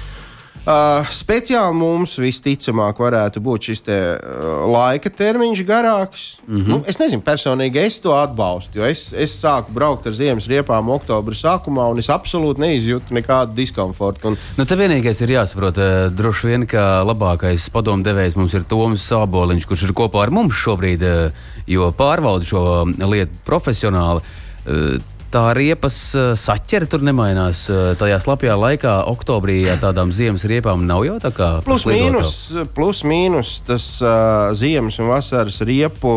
Uh, 0.64 1.10
speciāli 1.12 1.76
mums 1.76 2.14
visticamāk 2.24 3.02
varētu 3.04 3.42
būt 3.44 3.66
šis 3.68 3.82
te, 3.84 3.98
uh, 4.16 4.62
laika 4.72 5.10
termiņš 5.12 5.64
garāks. 5.68 6.22
Mm 6.48 6.56
-hmm. 6.56 6.70
nu, 6.72 6.78
es 6.88 7.00
nezinu, 7.02 7.20
personīgi 7.22 7.82
es 7.82 8.00
to 8.00 8.14
atbalstu, 8.16 8.80
jo 8.80 8.86
es, 8.88 9.10
es 9.12 9.34
sāku 9.44 9.76
braukt 9.76 10.08
ar 10.08 10.16
ziemas 10.16 10.48
riepām 10.48 10.88
oktobra 10.96 11.36
sākumā, 11.36 11.90
un 11.92 12.00
es 12.00 12.08
absolūti 12.08 12.64
neizjūtu 12.64 13.12
nekādu 13.12 13.56
diskomfortu. 13.60 14.28
Un... 14.28 14.38
Nu, 14.58 14.66
te 14.66 14.80
vienīgais 14.80 15.22
ir 15.22 15.36
jāsaprot, 15.36 15.78
uh, 15.84 16.08
droši 16.16 16.48
vien, 16.48 16.66
ka 16.66 17.04
labākais 17.04 17.68
padomdevējs 17.70 18.40
mums 18.40 18.54
ir 18.54 18.64
Toms 18.64 19.04
Sāboliņš, 19.12 19.68
kurš 19.68 19.84
ir 19.84 19.94
kopā 19.94 20.24
ar 20.24 20.32
mums 20.32 20.56
šobrīd, 20.56 21.04
uh, 21.04 21.32
jo 21.68 21.92
pārvalda 21.92 22.48
šo 22.48 22.64
lietu 23.12 23.36
profesionāli. 23.44 24.24
Uh, 24.64 24.96
tā 25.34 25.44
riepas 25.58 25.98
uh, 26.16 26.32
saķere 26.38 26.88
tur 26.90 27.04
nemainās. 27.06 27.66
Uh, 27.72 27.92
tajā 28.00 28.20
slapjā 28.24 28.56
laikā, 28.60 28.96
oktobrī, 29.12 29.64
tādām 29.82 30.14
ziemas 30.16 30.46
riepām 30.50 30.86
nav 30.90 31.06
jau 31.08 31.20
tā 31.24 31.34
kā. 31.36 31.52
Plus 31.66 31.88
mīnus, 31.90 32.34
plus 32.76 33.04
mīnus 33.08 33.60
tas 33.68 33.88
uh, 34.06 34.54
ziemas 34.58 35.02
un 35.02 35.14
vasaras 35.14 35.62
riepu. 35.66 36.16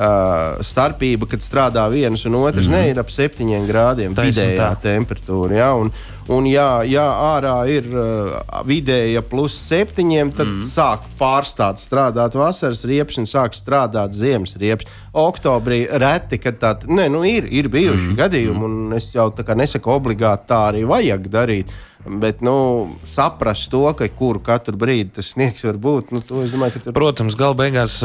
Uh, 0.00 0.60
starpība, 0.64 1.26
kad 1.28 1.42
strādā 1.44 1.82
viens 1.92 2.22
un 2.24 2.36
otrs, 2.38 2.68
mm 2.68 2.72
-hmm. 2.72 2.84
ne, 2.86 2.90
ir 2.94 3.00
ap 3.02 3.10
septiņiem 3.10 3.66
grādiem 3.68 4.14
vidējā 4.16 4.68
temperatūra. 4.80 5.56
Ja, 5.58 5.74
un, 5.74 5.90
Un, 6.28 6.46
ja, 6.46 6.82
ja 6.86 7.06
ārā 7.34 7.56
ir 7.72 7.86
uh, 7.90 8.60
vidēja 8.68 9.22
plus 9.26 9.56
septiņiem, 9.66 10.32
tad 10.36 10.46
mm. 10.46 10.66
sāk 10.68 11.06
pārstāt 11.18 11.80
strādāt 11.82 12.36
vasaras 12.38 12.84
riepas 12.88 13.18
un 13.22 13.28
sāk 13.30 13.56
strādāt 13.56 14.14
ziemas 14.14 14.54
riepas. 14.60 14.90
Oktobrī 15.16 15.86
reti, 15.90 16.38
kad 16.42 16.60
tā 16.60 16.74
ne, 16.86 17.08
nu 17.10 17.24
ir, 17.26 17.48
ir 17.50 17.70
bijuši 17.72 18.12
mm. 18.12 18.18
gadījumi, 18.20 18.66
un 18.68 18.98
es 18.98 19.10
jau 19.14 19.30
nesaku 19.56 19.94
obligāti 19.96 20.50
tā 20.52 20.66
arī 20.70 20.84
vajag 20.88 21.30
darīt. 21.32 21.72
Bet 22.06 22.40
nu, 22.40 22.96
saprast 23.04 23.68
to, 23.70 23.82
ka 23.92 24.06
kuru 24.16 24.40
katru 24.40 24.78
brīdi 24.80 25.18
tas 25.18 25.34
sniegs 25.34 25.66
var 25.66 25.76
būt. 25.76 26.14
Nu, 26.14 26.22
domāju, 26.24 26.80
tur... 26.80 26.94
Protams, 26.96 27.36
gala 27.36 27.52
beigās, 27.58 27.98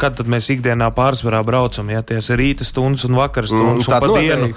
kad 0.00 0.20
mēs 0.28 0.50
ikdienā 0.52 0.90
pārsvarā 0.92 1.40
braucam, 1.46 1.88
ja 1.94 2.02
tās 2.04 2.28
ir 2.28 2.40
rīta 2.42 2.66
stundas 2.68 3.06
un 3.08 3.16
vakar 3.16 3.48
mm, 3.48 3.52
stundas, 3.54 3.88
mm, 3.88 3.94
un 3.94 4.04
pa 4.04 4.20
dienu, 4.20 4.50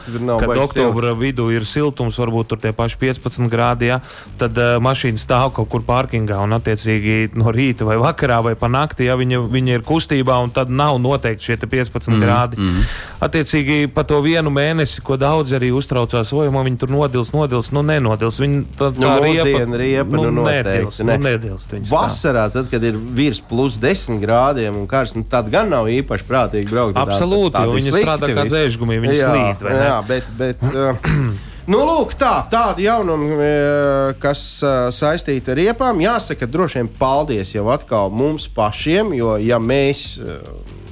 kad 0.43 0.61
oktobra 0.65 1.13
silts. 1.13 1.21
vidū 1.21 1.47
ir 1.55 1.67
siltums, 1.69 2.19
varbūt 2.19 2.51
tur 2.51 2.61
tie 2.65 2.73
paši 2.75 2.99
15 2.99 3.47
grādi, 3.51 3.89
ja, 3.93 4.01
tad 4.41 4.59
uh, 4.59 4.75
mašīna 4.83 5.23
stāv 5.23 5.53
kaut 5.55 5.71
kur 5.71 5.87
parkingā 5.87 6.41
un 6.43 6.57
attiecīgi 6.59 7.31
no 7.39 7.55
rīta 7.55 7.87
vai 7.87 7.95
vakarā 8.01 8.41
vai 8.49 8.57
pa 8.59 8.67
nakti, 8.67 9.07
ja 9.07 9.15
viņa, 9.15 9.39
viņa 9.55 9.79
ir 9.79 9.87
kustībā, 9.87 10.35
un 10.43 10.51
tad 10.51 10.67
nav 10.67 10.99
noteikti 10.99 11.53
šie 11.53 11.59
15 11.63 12.11
mm, 12.11 12.19
grādi. 12.27 12.59
Mm. 12.59 12.91
Attiecīgi 13.23 13.87
pa 13.95 14.03
to 14.03 14.19
vienu 14.25 14.51
mēnesi, 14.51 14.99
ko 15.05 15.15
daudz 15.21 15.55
arī 15.55 15.71
uztraucās, 15.71 16.35
vai 16.35 16.51
man 16.51 16.67
viņi 16.67 16.83
tur 16.83 16.91
nodils, 16.91 17.31
nodils, 17.31 17.71
nu 17.71 17.87
nenodils. 17.87 18.43
Viņi 18.43 18.64
tā 18.77 18.91
nu, 18.95 19.09
riepa, 19.23 19.63
riepa 19.79 20.15
nu, 20.15 20.27
nu, 20.27 20.43
noteikti. 20.43 21.05
Nu, 21.07 21.17
nedils, 21.21 21.65
nu, 21.71 21.81
Vasarā, 21.89 22.45
tad, 22.53 22.69
kad 22.71 22.83
ir 22.85 22.97
virs 22.97 23.41
plus 23.45 23.79
10 23.81 24.21
grādiem 24.23 24.77
un 24.77 24.85
karsts, 24.89 25.17
nu, 25.19 25.25
tad 25.29 25.49
gan 25.53 25.71
nav 25.71 25.89
īpaši 25.91 26.27
prātīgi 26.29 26.71
braukt. 26.71 26.99
Absolūti, 26.99 27.55
tā, 27.55 27.65
tā, 27.65 27.67
tā 27.67 27.79
viņi 27.79 27.97
strādā 27.97 28.31
kā 28.37 28.47
dzēžgumi, 28.51 29.01
viņi 29.05 29.19
slīd. 29.21 29.67
Jā, 29.79 29.99
bet, 30.07 30.31
bet 30.39 30.65
uh, 30.71 30.95
Nu, 31.65 31.79
lūk, 31.81 32.11
tā, 32.13 32.43
tādi 32.45 32.83
jaunumi, 32.85 33.31
uh, 33.33 34.11
kas 34.21 34.41
uh, 34.61 34.91
saistīti 34.93 35.49
ar 35.49 35.57
riepām. 35.57 35.97
Jāsaka, 36.03 36.45
droši 36.45 36.77
vien 36.77 36.89
paldies 36.99 37.55
jau 37.55 37.65
atkal 37.73 38.13
mums 38.13 38.45
pašiem, 38.53 39.15
jo 39.17 39.33
ja 39.41 39.57
mēs 39.57 40.19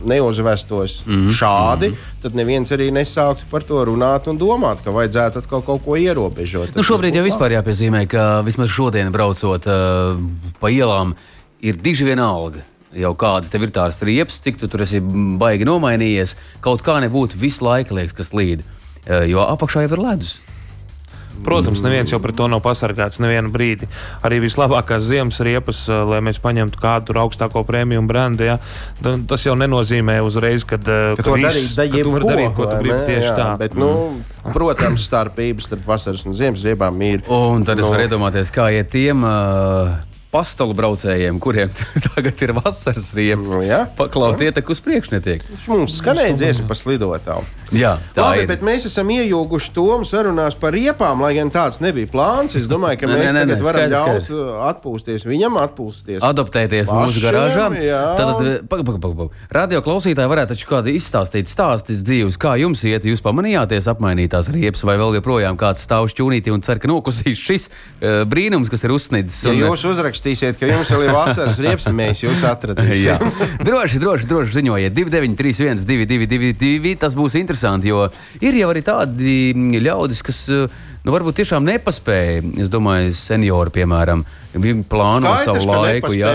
neuzvestos 0.06 1.02
mm 1.06 1.14
-hmm. 1.14 1.36
šādi, 1.40 1.90
mm 1.90 1.94
-hmm. 1.94 2.22
tad 2.22 2.36
neviens 2.36 2.72
arī 2.72 2.92
nesāktu 2.92 3.48
par 3.52 3.64
to 3.64 3.86
runāt 3.86 4.28
un 4.28 4.40
domāt, 4.40 4.84
ka 4.84 4.92
vajadzētu 4.92 5.38
atkal 5.38 5.62
kaut 5.62 5.82
ko 5.86 5.96
ierobežot. 5.96 6.76
Nu, 6.76 6.84
šobrīd 6.84 7.16
jau 7.16 7.24
vispār 7.24 7.52
jāpiezīmē, 7.58 8.08
ka 8.08 8.42
vismaz 8.42 8.70
šodien 8.70 9.12
braucot 9.12 9.66
uh, 9.66 10.20
pa 10.60 10.70
ielām, 10.70 11.16
ir 11.62 11.76
diži 11.76 12.06
vienalga. 12.06 12.60
Jau 12.94 13.16
kādas 13.16 13.50
tev 13.50 13.64
ir 13.64 13.72
tās 13.72 14.02
riepas, 14.02 14.40
cik 14.40 14.58
tu 14.58 14.68
tur 14.68 14.82
esi 14.82 15.00
baigi 15.38 15.66
nomainījies, 15.66 16.36
kaut 16.62 16.82
kā 16.82 17.02
nebūtu 17.02 17.40
visu 17.40 17.66
laiku 17.66 17.96
liekas, 17.96 18.14
kas 18.14 18.34
līd. 18.34 18.62
Uh, 19.10 19.28
jo 19.28 19.40
apakšā 19.40 19.82
jau 19.82 19.98
ir 19.98 20.00
ledus. 20.00 20.40
Protams, 21.44 21.82
neviens 21.84 22.12
jau 22.14 22.20
pret 22.24 22.38
to 22.38 22.48
nav 22.52 22.62
pasargāts 22.64 23.20
nevienu 23.24 23.52
brīdi. 23.54 23.90
Arī 24.24 24.40
vislabākās 24.44 25.04
ziemas 25.08 25.42
riepas, 25.44 25.84
eh, 25.90 26.04
lai 26.08 26.22
mēs 26.24 26.40
paņemtu 26.44 26.80
kādu 26.80 27.18
augstāko 27.24 27.66
prēmiju 27.68 28.06
brendu, 28.08 28.48
ja, 28.48 28.60
tas 29.02 29.44
jau 29.44 29.58
nenozīmē 29.60 30.20
uzreiz, 30.24 30.66
kad, 30.68 30.82
eh, 30.88 31.16
ka, 31.18 31.24
ka, 31.24 31.36
viss, 31.40 31.76
darīt, 31.76 31.98
ka 31.98 32.04
tu 32.04 32.16
vari 32.16 32.32
darīt, 32.32 32.56
ko 32.56 32.70
tu 32.70 32.78
gribi 32.84 33.02
tieši 33.10 33.30
jā, 33.32 33.36
tā. 33.38 33.50
Bet, 33.58 33.76
nu. 33.76 34.22
Protams, 34.44 35.04
starpības 35.08 35.70
starp 35.70 35.86
vasaras 35.88 36.26
un 36.28 36.34
ziemas 36.36 36.64
riebām 36.64 36.98
ir. 37.02 37.24
Un 37.32 37.64
tad 37.64 37.80
es 37.80 37.86
nu, 37.86 37.92
varu 37.92 38.08
iedomāties, 38.08 38.52
kā 38.52 38.70
iet 38.76 38.92
tiem. 38.92 39.24
Uh, 39.24 39.94
pastalu 40.34 40.74
braucējiem, 40.78 41.40
kuriem 41.44 41.72
tagad 42.10 42.42
ir 42.46 42.56
vasaras 42.58 43.12
riepas. 43.18 43.52
Nu, 43.52 43.62
ja? 43.66 43.84
Paklaut, 44.00 44.42
ietek 44.42 44.70
uz 44.74 44.82
priekšu 44.84 45.18
netiek. 45.18 45.46
Mums 45.70 46.00
skanēja 46.02 46.38
dziesma 46.40 46.70
par 46.72 46.80
slidotām. 46.80 47.46
Jā, 47.74 47.96
Labi, 48.16 48.44
ir. 48.44 48.48
bet 48.50 48.64
mēs 48.66 48.86
esam 48.90 49.10
iejūguši 49.14 49.72
Tomu 49.74 50.06
sarunās 50.06 50.56
par 50.60 50.76
riepām, 50.76 51.24
lai 51.24 51.34
gan 51.38 51.50
tāds 51.54 51.80
nebija 51.84 52.10
plāns. 52.12 52.54
Es 52.60 52.68
domāju, 52.70 53.00
ka 53.02 53.10
mēs 53.10 53.24
ne, 53.24 53.32
ne, 53.34 53.44
tagad 53.44 53.58
ne, 53.58 53.66
varam 53.66 53.88
skaidrs, 53.88 53.94
ļaut 53.94 54.28
skaidrs. 54.28 54.34
Uh, 54.34 54.60
atpūsties 54.70 55.26
viņam, 55.28 55.58
atpūsties. 55.64 56.20
Adaptēties 56.28 56.90
pašiem, 56.90 57.10
mūsu 57.10 57.24
garāžā. 57.24 57.66
Tad, 58.20 58.32
pagaidi, 58.70 58.86
pagaidi, 58.90 59.02
pagaidi. 59.08 59.42
Radio 59.58 59.82
klausītāji 59.86 60.32
varētu 60.34 60.54
taču 60.54 60.70
kādu 60.70 60.94
izstāstīt 60.94 61.50
stāstus 61.52 62.04
dzīves, 62.06 62.38
kā 62.42 62.56
jums 62.62 62.84
iet, 62.88 63.08
jūs 63.10 63.24
pamanījāties 63.26 63.90
apmainītās 63.92 64.52
riepas, 64.54 64.86
vai 64.86 64.98
vēl 65.02 65.18
joprojām 65.20 65.58
kāds 65.60 65.86
stāv 65.88 66.10
šķūnītī 66.14 66.54
un 66.54 66.62
cer, 66.66 66.82
ka 66.84 66.92
nokusīs 66.92 67.42
šis 67.42 67.70
uh, 67.70 68.22
brīnums, 68.30 68.70
kas 68.72 68.86
ir 68.86 68.94
uzsniedzis. 68.94 69.42
Ja 69.50 69.56
un, 69.56 69.64
jūs 69.64 69.88
uzrakstīsiet, 69.94 70.60
ka 70.62 70.70
jums 70.70 70.94
vēl 70.94 71.08
ir 71.08 71.16
vasaras 71.18 71.62
riepas, 71.64 71.90
mēs 72.02 72.24
jūs 72.26 72.46
atradīsim. 72.48 73.28
droši, 73.66 74.02
droši, 74.04 74.30
droši 74.30 74.58
ziņojiet 74.60 74.98
2931, 74.98 75.84
222, 75.90 76.96
tas 77.02 77.18
būs 77.18 77.38
interesanti, 77.40 77.63
jo 77.88 78.08
ir 78.44 78.60
jau 78.60 78.72
arī 78.74 78.84
tādi 78.86 79.36
ļaudis, 79.84 80.24
kas 80.26 80.46
nu, 80.52 81.12
varbūt 81.16 81.42
tiešām 81.42 81.66
nepaspēja. 81.68 82.44
Es 82.64 82.72
domāju, 82.74 83.14
seniori, 83.18 83.74
piemēram, 83.74 84.26
Viņi 84.54 84.84
plāno 84.86 85.32
Skaidrs, 85.34 85.64
savu 85.66 85.82
laiku. 85.82 86.12
Jā, 86.14 86.32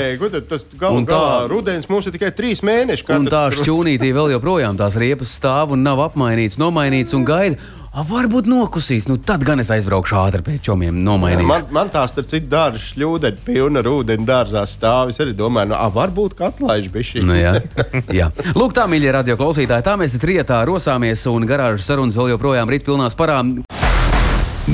tas 0.49 0.65
galu 0.79 1.05
galā 1.07 1.47
rudens 1.51 1.87
mums 1.91 2.09
ir 2.09 2.17
tikai 2.17 2.33
trīs 2.35 2.65
mēneši. 2.67 3.07
Un 3.15 3.29
tā 3.31 3.45
šķūnītī 3.55 4.11
vēl 4.17 4.33
joprojām 4.35 4.79
tās 4.79 4.99
riepas 4.99 5.37
stāv 5.39 5.77
un 5.77 5.85
nav 5.87 6.03
apmainīts, 6.09 6.59
nomainīts 6.59 7.15
un 7.15 7.27
gaida. 7.29 7.61
A, 7.99 8.05
varbūt 8.07 8.47
nokusīs, 8.47 9.09
nu 9.11 9.17
tad 9.19 9.43
gan 9.43 9.59
es 9.59 9.73
aizbraukšu 9.75 10.15
ātri 10.21 10.45
pēc 10.47 10.69
čomiem, 10.69 11.01
nomainīšu. 11.03 11.47
Man, 11.49 11.65
man 11.75 11.89
tās 11.91 12.13
ir 12.15 12.29
citas 12.31 12.51
dārza 12.53 12.83
šļūdeņa, 12.93 13.41
pilna 13.43 13.83
ar 13.83 13.89
ūdeni 13.91 14.27
dārzā 14.29 14.63
stāv. 14.71 15.11
Es 15.11 15.19
arī 15.25 15.33
domāju, 15.35 15.73
nu, 15.73 15.75
a, 15.75 15.89
varbūt 15.91 16.37
katlaiž 16.39 16.87
bija 16.95 17.09
šī. 17.09 17.25
Nu, 17.27 17.35
jā. 17.35 17.57
jā. 18.21 18.29
Lūk, 18.55 18.77
tā, 18.77 18.85
mīļie 18.87 19.11
radio 19.17 19.35
klausītāji, 19.41 19.87
tā 19.89 19.97
mēs 19.99 20.15
trietā 20.23 20.61
rosāmies 20.69 21.27
un 21.27 21.49
garāžas 21.51 21.91
sarunas 21.91 22.15
vēl 22.21 22.37
joprojām 22.37 22.71
rīt 22.71 22.87
pilnās 22.87 23.19
parām. 23.19 23.57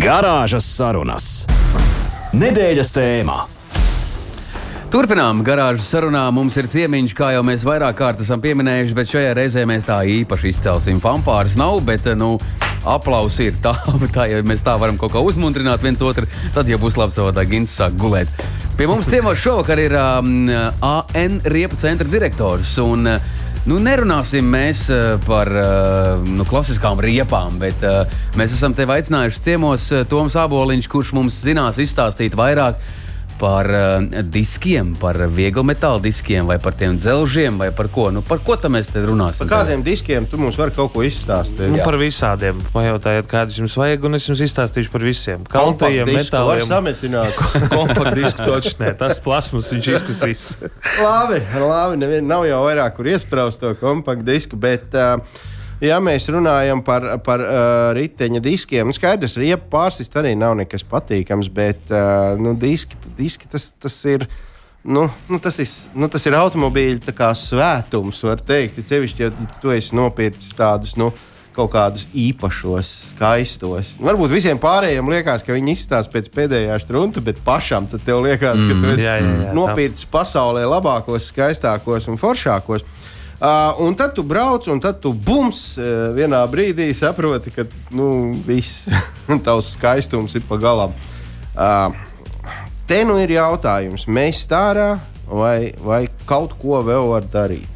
Garāžas 0.05 0.69
sarunas. 0.69 1.31
Nedēļas 2.37 2.93
tēmā. 2.93 3.39
Turpinām 4.93 5.41
garāžas 5.47 5.89
sarunā. 5.91 6.27
Mums 6.35 6.61
ir 6.61 6.69
ciemiņš, 6.69 7.17
kā 7.17 7.33
jau 7.39 7.41
mēs 7.49 7.65
vairāk 7.65 7.97
kārt 8.03 8.21
esam 8.21 8.45
pieminējuši, 8.45 8.99
bet 9.01 9.17
šajā 9.17 9.33
reizē 9.41 9.65
mēs 9.67 9.89
tā 9.89 10.03
īpaši 10.21 10.53
izcelsim. 10.53 11.01
Fanfāras 11.03 11.57
nav, 11.59 11.81
bet 11.89 12.05
nu, 12.21 12.35
aplausi 12.89 13.51
ir 13.51 13.61
tā, 13.65 13.75
tā, 14.17 14.29
ja 14.31 14.43
mēs 14.47 14.65
tā 14.67 14.77
varam 14.81 14.99
kaut 15.01 15.15
kā 15.15 15.23
uzmundrināt 15.25 15.85
viens 15.85 16.03
otru, 16.05 16.29
tad 16.55 16.69
jau 16.71 16.81
būs 16.83 16.99
labi 17.01 17.17
savādāk 17.17 17.51
Gins 17.53 17.77
sāk 17.81 17.97
gulēt. 18.01 18.31
Pie 18.79 18.89
mums 18.91 19.07
ciemos 19.07 19.39
šovakar 19.39 19.79
ir 19.79 19.95
um, 19.95 20.51
AN 20.83 21.41
Riepu 21.47 21.79
centra 21.81 22.09
direktors. 22.11 22.77
Un, 22.83 23.09
Nu, 23.65 23.79
nerunāsim 23.81 24.45
mēs 24.53 24.83
uh, 24.93 25.15
par 25.25 25.49
uh, 25.49 26.19
nu, 26.29 26.45
klasiskām 26.45 26.99
riepām, 27.01 27.55
bet 27.63 27.81
uh, 27.89 28.03
mēs 28.37 28.53
esam 28.53 28.75
tevi 28.77 28.93
aicinājuši 28.99 29.41
ciemos 29.41 29.87
Toms 30.11 30.37
Aboliņš, 30.37 30.89
kurš 30.93 31.15
mums 31.17 31.39
zinās 31.47 31.81
izstāstīt 31.81 32.37
vairāk 32.37 32.83
par 33.41 33.69
uh, 33.71 34.23
diskiem, 34.23 34.95
par 35.01 35.19
vieglu 35.33 35.65
metāla 35.67 36.01
diskiem, 36.03 36.47
vai 36.49 36.59
par 36.63 36.77
tiem 36.79 36.97
dzelžiem, 36.99 37.59
vai 37.61 37.71
par 37.75 37.89
ko. 37.93 38.09
Nu, 38.15 38.23
par 38.27 38.43
ko 38.45 38.57
tam 38.61 38.77
mēs 38.77 38.91
te 38.93 39.03
runāsim? 39.05 39.45
Par 39.45 39.65
kādiem 39.65 39.85
diskiem 39.87 40.29
tu 40.31 40.41
mums 40.41 40.59
vari 40.61 40.75
kaut 40.77 40.93
ko 40.95 41.05
izstāstīt? 41.07 41.67
Nu, 41.73 41.81
par 41.85 41.99
visādiem. 42.01 42.61
Pajautājiet, 42.75 43.29
kādus 43.31 43.61
jums 43.63 43.77
vajag, 43.81 44.07
un 44.09 44.19
es 44.19 44.29
jums 44.31 44.45
izstāstīšu 44.47 44.93
par 44.93 45.07
visiem. 45.07 45.47
Kaltajiem 45.51 46.13
metāliem. 46.15 46.67
Sametināt. 46.71 47.41
Kompaktdisku 47.75 48.47
točs, 48.47 48.79
nē, 48.83 48.95
tas 49.01 49.23
plasmas 49.25 49.73
viņš 49.75 49.91
izkusīs. 49.99 50.47
labi, 51.03 51.43
labi, 51.59 51.99
nevien, 52.01 52.29
nav 52.29 52.47
jau 52.49 52.63
vairāk, 52.67 52.97
kur 52.99 53.11
iespraust 53.13 53.63
to 53.63 53.75
kompaktdisku, 53.81 54.59
bet 54.61 54.95
uh, 54.99 55.19
ja 55.83 55.99
mēs 56.03 56.29
runājam 56.33 56.83
par, 56.85 57.07
par 57.25 57.43
uh, 57.43 57.91
riteņa 57.97 58.43
diskiem, 58.45 58.89
nu 58.89 58.97
skaidrs, 58.97 59.39
riepa 59.41 59.69
pārsist 59.73 60.15
arī 60.21 60.35
nav 60.39 60.57
nekas 60.59 60.85
patīkams, 60.89 61.51
bet 61.55 61.93
uh, 61.93 62.35
nu, 62.41 62.55
diski, 62.59 62.99
diski 63.19 63.51
tas, 63.51 63.73
tas 63.81 64.01
ir. 64.09 64.29
Nu, 64.85 65.07
nu, 65.33 65.39
tas, 65.41 65.57
ir, 65.63 65.71
nu, 65.97 66.11
tas 66.13 66.27
ir 66.29 66.35
automobīļa 66.37 67.31
svētums, 67.41 68.19
var 68.21 68.43
teikt. 68.45 68.83
Cevišķi, 68.85 69.23
ja 69.23 69.31
tu 69.63 69.73
esi 69.73 69.97
nopircis 69.97 70.53
tādus 70.59 70.93
nu, 71.01 71.07
kaut 71.57 71.71
kādus 71.73 72.03
īpašos, 72.13 72.91
skaistos. 73.15 73.95
Varbūt 74.05 74.35
visiem 74.35 74.61
pārējiem 74.61 75.09
liekas, 75.09 75.41
ka 75.47 75.57
viņi 75.57 75.73
izstāsta 75.73 76.13
pēc 76.13 76.29
pēdējā 76.35 76.77
strunta, 76.83 77.25
bet 77.25 77.41
pašam 77.47 77.89
tev 77.95 78.21
liekas, 78.27 78.61
ka 78.61 78.77
tu 78.77 78.93
esi 78.93 79.09
mm, 79.09 79.55
nopircis 79.57 80.05
pasaulē 80.13 80.67
labākos, 80.69 81.31
skaistākos 81.33 82.11
un 82.13 82.21
foršākos. 82.21 82.85
Uh, 82.85 83.14
un 83.79 83.95
tad 83.95 84.15
tu 84.15 84.23
brauc, 84.23 84.67
un 84.73 84.81
tad 84.81 85.01
tu 85.03 85.13
bums 85.13 85.75
uh, 85.77 86.15
vienā 86.17 86.41
brīdī 86.51 86.89
saproti, 86.97 87.53
ka 87.55 87.67
nu, 87.97 88.09
viss 88.47 88.89
tavs 89.47 89.75
skaistums 89.75 90.37
ir 90.39 90.47
pagalam. 90.49 90.95
Uh, 91.55 91.93
te 92.89 93.03
nu 93.07 93.19
ir 93.23 93.37
jautājums, 93.37 94.07
mēs 94.09 94.45
stārā 94.47 94.95
vai, 95.29 95.75
vai 95.83 96.07
kaut 96.29 96.57
ko 96.61 96.81
vēl 96.87 97.11
var 97.13 97.29
darīt? 97.31 97.71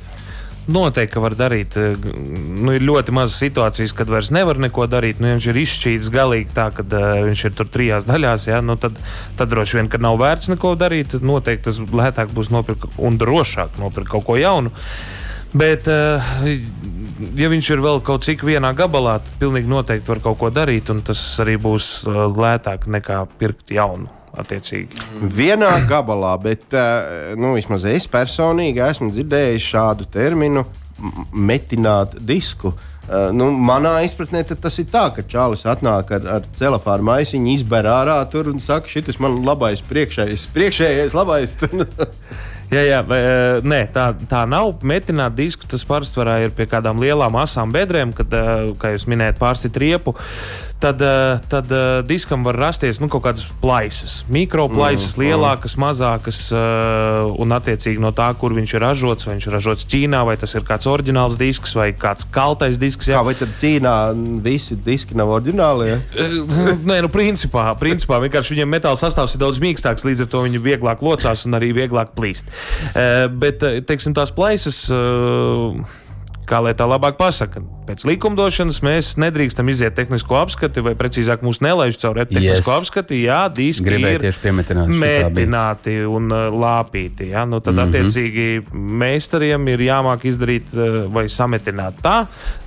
Noteikti, 0.69 1.15
ka 1.15 1.21
var 1.25 1.33
darīt. 1.33 1.79
Nu, 1.79 2.75
ir 2.77 2.83
ļoti 2.85 3.13
maz 3.17 3.39
situācijas, 3.41 3.95
kad 3.97 4.11
vairs 4.13 4.29
nevar 4.37 4.59
neko 4.61 4.85
darīt. 4.85 5.17
Nu, 5.17 5.31
ja 5.31 5.39
viņš 5.39 5.47
ir 5.49 5.61
izšķīts 5.63 6.11
galīgi 6.13 6.53
tā, 6.57 6.67
ka 6.77 6.85
uh, 6.85 7.07
viņš 7.25 7.45
ir 7.49 7.55
tur 7.57 7.71
trijās 7.73 8.05
daļās, 8.09 8.51
ja, 8.51 8.59
nu, 8.61 8.77
tad, 8.81 8.99
tad 9.39 9.49
droši 9.49 9.81
vien, 9.81 9.89
ka 9.89 10.01
nav 10.01 10.21
vērts 10.21 10.51
neko 10.53 10.75
darīt. 10.81 11.17
Noteikti 11.25 11.71
tas 11.71 11.81
lētāk 11.81 12.37
būs 12.37 12.53
nopirkt 12.53 13.01
un 13.01 13.17
drošāk 13.21 13.81
nopirkt 13.81 14.13
kaut 14.13 14.29
ko 14.29 14.37
jaunu. 14.37 14.75
Bet, 15.57 15.87
uh, 15.89 16.21
ja 17.39 17.49
viņš 17.49 17.71
ir 17.73 17.81
vēl 17.81 18.03
kaut 18.05 18.27
cik 18.27 18.45
vienā 18.45 18.75
gabalā, 18.77 19.17
tad 19.25 19.41
pilnīgi 19.41 19.71
noteikti 19.71 20.13
var 20.13 20.21
kaut 20.27 20.39
ko 20.43 20.51
darīt, 20.53 20.91
un 20.93 21.01
tas 21.07 21.23
arī 21.41 21.57
būs 21.61 21.89
uh, 22.05 22.27
lētāk 22.29 22.85
nekā 22.93 23.23
pirkt 23.41 23.73
jaunu 23.73 24.11
attiecīgi. 24.39 25.01
Vienā 25.35 25.71
gabalā, 25.89 26.35
bet 26.39 26.75
eh, 26.77 27.33
nu, 27.41 27.55
vismaz 27.57 27.87
es 27.89 28.07
personīgi 28.11 28.85
esmu 28.85 29.09
dzirdējis 29.11 29.67
šādu 29.73 30.07
terminu 30.13 30.63
metināt 31.33 32.15
disku. 32.29 32.75
Nu, 33.09 33.49
manā 33.57 33.95
izpratnē 34.05 34.43
tas 34.51 34.77
ir 34.79 34.91
tā, 34.93 35.07
ka 35.17 35.25
Čālijs 35.25 35.65
atnāk 35.71 36.11
ar, 36.13 36.27
ar 36.37 36.49
celofānu 36.59 37.07
maisiņu, 37.09 37.55
izber 37.55 37.89
ārā 37.89 38.19
tur 38.31 38.51
un 38.53 38.61
saka, 38.61 38.91
šis 38.93 39.09
ir 39.15 39.21
mans 39.25 39.41
labais 39.47 39.81
priekšējais, 39.89 40.45
priekšējais 40.53 41.17
labais. 41.17 41.57
Jā, 42.69 42.83
jā, 42.85 43.01
eh, 43.01 43.61
nē, 43.65 43.81
tā, 43.95 44.11
tā 44.29 44.43
nav. 44.45 44.75
Metināt 44.85 45.37
disku 45.39 45.65
tas 45.71 45.87
pārsvarā 45.89 46.43
ir 46.45 46.53
pie 46.57 46.67
kādām 46.69 47.01
lielām 47.01 47.39
asām 47.41 47.73
bedrēm, 47.73 48.13
kad, 48.17 48.35
kā 48.81 48.93
jūs 48.93 49.09
minējāt, 49.09 49.41
pārsit 49.41 49.79
riepu. 49.81 50.13
Uh, 50.13 50.68
tad, 50.79 51.03
eh, 51.03 51.39
tad 51.49 51.73
uh, 51.73 52.07
diskam 52.07 52.45
var 52.47 52.57
rasties 52.59 53.01
nu, 53.03 53.09
kaut 53.11 53.25
kādas 53.27 53.47
plaisas. 53.63 54.23
Mikroplaisas, 54.31 55.17
mm, 55.17 55.25
lielākas, 55.25 55.75
mm. 55.75 55.83
mazākas, 55.85 56.41
uh, 56.55 57.29
un 57.41 57.55
attiecīgi 57.57 58.03
no 58.03 58.13
tā, 58.17 58.31
kur 58.39 58.55
viņš 58.57 58.75
ir 58.77 58.85
ražots, 58.87 59.29
vai 59.29 59.37
viņš 59.37 59.49
ir 59.49 59.57
ražots 59.59 59.89
Ķīnā, 59.91 60.23
vai 60.29 60.37
tas 60.41 60.55
ir 60.55 60.67
kāds 60.69 60.89
oriģināls 60.91 61.39
disks, 61.41 61.75
vai 61.79 61.91
kāds 61.97 62.29
kaltais 62.35 62.79
disks. 62.81 63.11
Jā, 63.11 63.19
kā, 63.19 63.27
vai 63.31 63.37
tad 63.39 63.55
Ķīnā 63.61 63.95
visi 64.45 64.79
diski 64.87 65.19
nav 65.19 65.35
oriģināli? 65.39 65.91
Ja? 65.91 66.01
Nē, 66.89 67.01
nu, 67.05 67.13
principā, 67.13 67.69
principā 67.81 68.23
vienkārši 68.25 68.57
viņiem 68.57 68.75
metāla 68.79 69.01
sastāvs 69.01 69.35
ir 69.35 69.43
daudz 69.43 69.63
mīkstāks, 69.63 70.07
līdz 70.07 70.27
ar 70.27 70.33
to 70.35 70.45
viņi 70.47 70.63
vieglāk 70.63 71.03
locās 71.05 71.47
un 71.49 71.59
arī 71.59 71.73
vieglāk 71.77 72.15
plīst. 72.17 72.51
Bet, 73.39 73.65
teiksim, 73.89 74.15
tās 74.17 74.35
plaisas. 74.35 74.87
Kā 76.49 76.63
lai 76.65 76.73
tā 76.77 76.87
labāk 76.89 77.19
pasaka. 77.19 77.61
Pēc 77.89 78.05
likumdošanas 78.09 78.79
mēs 78.85 79.11
nedrīkstam 79.21 79.69
iziet 79.69 79.95
tehnisko 79.97 80.37
apskati, 80.41 80.81
vai 80.85 80.95
precīzāk 80.97 81.43
mūs 81.45 81.61
nelaiž 81.65 81.99
caur 82.01 82.21
tehnisko 82.23 82.73
yes. 82.73 82.81
apskati. 82.83 83.19
Jā, 83.27 83.41
diski 83.53 83.85
Gribēju 83.89 84.23
ir 84.31 84.39
metināti 85.05 85.97
un 86.09 86.33
uh, 86.33 86.47
lāpīti. 86.53 87.31
Jā, 87.35 87.45
nu 87.49 87.61
tad 87.61 87.75
mm 87.75 87.81
-hmm. 87.81 87.89
attiecīgi 87.89 88.47
meistariem 88.73 89.69
ir 89.75 89.85
jāmāk 89.89 90.25
izdarīt 90.29 90.73
uh, 90.73 91.05
vai 91.13 91.29
sametināt 91.29 92.01
tā, 92.05 92.17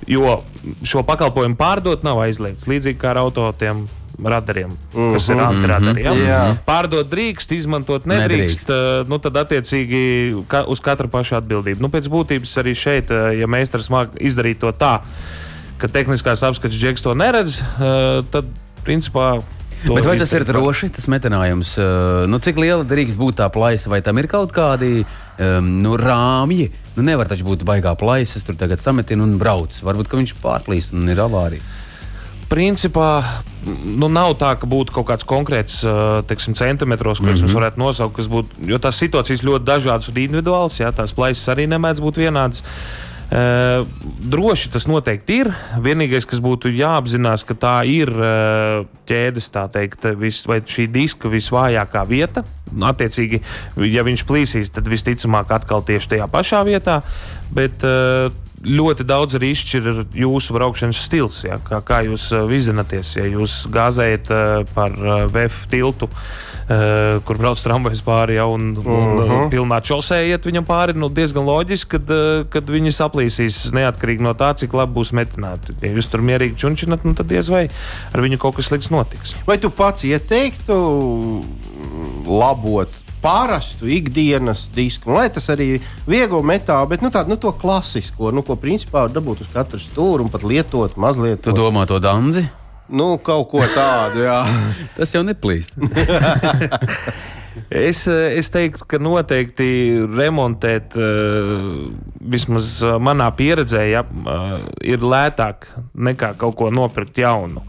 jo 0.06 0.42
šo 0.82 1.02
pakalpojumu 1.02 1.58
pārdot 1.58 2.06
nav 2.06 2.22
aizliegts. 2.22 2.70
Līdzīgi 2.70 2.98
kā 2.98 3.10
ar 3.14 3.24
autotiem 3.26 3.86
radariem, 4.26 4.70
mm 4.70 4.76
-hmm. 4.94 5.12
kas 5.14 5.28
ir 5.28 5.36
mhm. 5.36 5.44
antiradari. 5.44 6.02
Ja? 6.02 6.12
Jā. 6.12 6.42
Pārdot 6.66 7.08
drīkst, 7.10 7.54
izmantot 7.56 8.06
nedrīkst. 8.06 8.68
nedrīkst. 8.68 8.68
Uh, 9.02 9.08
nu, 9.08 9.18
tad, 9.18 9.36
attiecīgi, 9.36 10.44
ka, 10.48 10.64
uz 10.64 10.80
katru 10.80 11.08
pašu 11.08 11.36
atbildību. 11.40 11.80
Nu, 11.82 11.88
pēc 11.88 12.08
būtības 12.08 12.58
arī 12.58 12.74
šeit, 12.74 13.10
uh, 13.10 13.32
ja 13.38 13.46
meistars 13.46 13.90
māk 13.90 14.14
izdarīt 14.20 14.58
to 14.58 14.72
tā, 14.72 15.00
ka 15.78 15.88
tehniskās 15.88 16.42
apskates 16.42 16.78
džeks 16.78 17.02
to 17.02 17.14
neredz, 17.14 17.60
uh, 17.60 18.24
tad, 18.30 18.44
principā, 18.84 19.42
To 19.82 19.94
Bet 19.94 20.04
vai 20.06 20.14
tas 20.18 20.30
ir 20.32 20.44
droši, 20.46 20.92
tas 20.94 21.08
metinājums? 21.10 21.74
Nu, 22.30 22.38
cik 22.38 22.54
liela 22.56 22.84
drīkst 22.86 23.18
būt 23.18 23.40
tā 23.40 23.48
plaisa, 23.50 23.90
vai 23.90 23.98
tam 24.00 24.18
ir 24.18 24.28
kaut 24.30 24.52
kādi 24.54 25.02
um, 25.02 25.82
nu, 25.82 25.96
rāmji? 25.98 26.70
Nu, 26.94 27.02
nevar 27.02 27.26
taču 27.26 27.42
būt 27.42 27.64
baigā 27.66 27.96
plaisas, 27.98 28.44
tur 28.46 28.54
tagad 28.54 28.78
sametina 28.78 29.26
un 29.26 29.38
brauc. 29.42 29.74
Varbūt 29.82 30.14
viņš 30.14 30.36
pārplīst 30.38 30.94
un 30.94 31.10
ir 31.10 31.18
avārija 31.18 31.81
principā 32.52 33.08
nu, 33.64 34.10
nav 34.12 34.34
tā, 34.40 34.52
ka 34.60 34.68
būtu 34.68 34.94
kaut 34.94 35.08
kāds 35.08 35.28
konkrēts 35.28 35.80
teiksim, 36.28 36.56
centimetros, 36.58 37.20
ko 37.22 37.30
mm 37.30 37.34
-hmm. 37.34 37.46
mēs 37.46 37.56
varētu 37.56 37.80
nosaukt, 37.80 38.16
kas 38.16 38.28
būtu. 38.28 38.66
Jo 38.68 38.78
tās 38.78 39.00
situācijas 39.00 39.46
ļoti 39.46 39.64
dažādas 39.64 40.08
un 40.08 40.20
individuālas, 40.20 40.80
jā, 40.80 40.92
tās 40.92 41.14
plaisas 41.16 41.48
arī 41.48 41.66
nemēdz 41.70 42.04
būt 42.04 42.20
vienādas. 42.26 42.62
Uh, 43.32 43.86
droši 44.28 44.68
tas 44.74 44.84
noteikti 44.84 45.38
ir. 45.40 45.48
Vienīgais, 45.80 46.26
kas 46.28 46.40
būtu 46.44 46.68
jāapzinās, 46.68 47.46
ka 47.48 47.54
tā 47.56 47.78
ir 47.88 48.10
uh, 48.12 48.84
ķēdes, 49.08 49.48
tā 49.48 49.62
teikt, 49.72 50.04
vis, 50.20 50.42
vai 50.44 50.58
šī 50.60 50.84
diska 50.92 51.30
visvājākā 51.32 52.02
vieta. 52.10 52.42
Attiecīgi, 52.76 53.40
ja 53.88 54.04
viņš 54.04 54.26
plīsīs, 54.28 54.68
tad 54.68 54.84
visticamāk 54.84 55.48
atkal 55.48 55.80
tieši 55.80 56.10
tajā 56.12 56.28
pašā 56.28 56.60
vietā. 56.68 57.00
Bet 57.56 57.80
uh, 57.88 58.28
ļoti 58.62 59.06
daudz 59.06 59.36
arī 59.38 59.52
izšķir 59.52 59.88
jūsu 60.16 60.54
braukšanas 60.54 61.02
stils. 61.06 61.42
Ja? 61.46 61.58
Kā, 61.62 61.82
kā 61.84 62.02
jūs 62.06 62.28
uh, 62.34 62.44
vizināties, 62.50 63.16
ja 63.18 63.26
jūs 63.26 63.62
gāzējat 63.72 64.30
uh, 64.30 64.52
par 64.74 64.94
VF 65.32 65.66
tiltu, 65.72 66.08
uh, 66.08 67.18
kur 67.26 67.40
brauc 67.40 67.60
tramvajas 67.62 68.04
pāri 68.06 68.38
jau 68.38 68.52
un, 68.54 68.68
-huh. 68.76 68.86
un 68.86 69.18
uh, 69.18 69.26
mhm. 69.26 69.50
pilnā 69.54 69.80
čosē 69.82 70.22
iet 70.30 70.46
viņam 70.46 70.68
pāri, 70.68 70.94
nu, 70.94 71.10
diezgan 71.10 71.46
loģiski, 71.48 71.90
kad, 71.96 72.14
kad 72.54 72.70
viņi 72.70 72.94
saplīsīs 72.94 73.72
neatkarīgi 73.74 74.22
no 74.22 74.34
tā, 74.38 74.54
cik 74.54 74.74
labi 74.78 74.94
būs 75.00 75.12
metināti. 75.12 75.74
Ja 75.82 75.90
jūs 75.90 76.10
tur 76.10 76.22
mierīgi 76.22 76.56
čunčinat, 76.56 77.04
nu, 77.04 77.14
tad 77.18 77.26
diez 77.26 77.50
vai 77.50 77.68
ar 78.12 78.20
viņu 78.20 78.38
kaut 78.38 78.56
kas 78.56 78.70
slikts 78.70 78.90
notiks. 78.94 79.36
Vai 79.46 79.58
tu 79.58 79.70
pats 79.70 80.04
ieteiktu 80.06 80.78
labot 82.26 83.01
parastu 83.22 83.86
ikdienas 83.86 84.66
disku, 84.74 85.12
lai 85.14 85.28
tas 85.32 85.46
arī 85.52 85.76
viegli 86.08 86.42
metālu, 86.46 86.90
bet 86.90 87.04
nu, 87.04 87.10
tādu 87.14 87.34
nu, 87.34 87.38
klasisko, 87.38 88.32
nu, 88.34 88.42
ko 88.46 88.58
principā 88.58 89.06
var 89.06 89.14
dabūt 89.14 89.44
uz 89.44 89.52
katru 89.52 89.80
stūri 89.82 90.26
un 90.26 90.32
pat 90.32 90.46
lietot 90.46 90.98
mazliet. 91.00 91.44
Tu 91.44 91.54
domā 91.56 91.86
to 91.90 92.00
danzi? 92.02 92.44
Nu, 92.92 93.14
kaut 93.22 93.48
ko 93.52 93.62
tādu, 93.74 94.26
jā. 94.26 94.42
tas 94.98 95.14
jau 95.14 95.22
neplīst. 95.26 95.78
Es, 97.70 98.04
es 98.08 98.50
teiktu, 98.52 98.86
ka 98.88 99.00
noteikti 99.02 99.66
remontēt, 100.12 100.96
vismaz 102.20 102.78
manā 103.02 103.28
pieredzē, 103.36 103.82
ja, 103.90 104.04
ir 104.84 105.04
lētāk 105.04 105.68
nekā 105.92 106.34
kaut 106.40 106.56
ko 106.60 106.70
nopirkt 106.72 107.20
jaunu. 107.22 107.64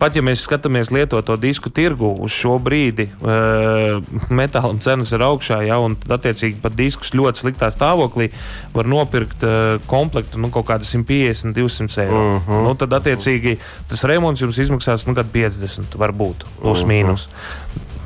Pat 0.00 0.14
ja 0.16 0.22
mēs 0.24 0.40
skatāmies 0.46 0.88
lietoto 0.94 1.34
disku 1.36 1.68
tirgu 1.76 2.08
uz 2.24 2.32
šo 2.32 2.54
brīdi, 2.62 3.10
uh, 3.20 3.98
metālam 4.32 4.78
cenas 4.80 5.12
ir 5.12 5.20
augšā, 5.26 5.58
ja, 5.66 5.76
un 5.84 5.98
attiecīgi 6.00 6.56
pat 6.62 6.76
diskus 6.78 7.12
ļoti 7.12 7.42
sliktā 7.42 7.68
stāvoklī 7.74 8.30
var 8.72 8.88
nopirkt 8.88 9.44
uh, 9.44 9.76
komplektu 9.90 10.40
nu, 10.40 10.48
kaut 10.54 10.70
kāda 10.70 10.88
150, 10.88 11.52
200 11.52 12.06
eiro. 12.06 12.16
Uh 12.16 12.48
-huh. 12.48 12.64
nu, 12.64 12.74
tad, 12.80 12.96
attiecīgi, 12.96 13.58
tas 13.92 14.04
remonts 14.08 14.40
jums 14.40 14.58
izmaksās 14.58 15.04
nu, 15.06 15.14
50, 15.14 15.92
varbūt 16.00 16.48
plus 16.62 16.80
uh 16.80 16.86
-huh. 16.86 16.88
mīnus. 16.88 17.28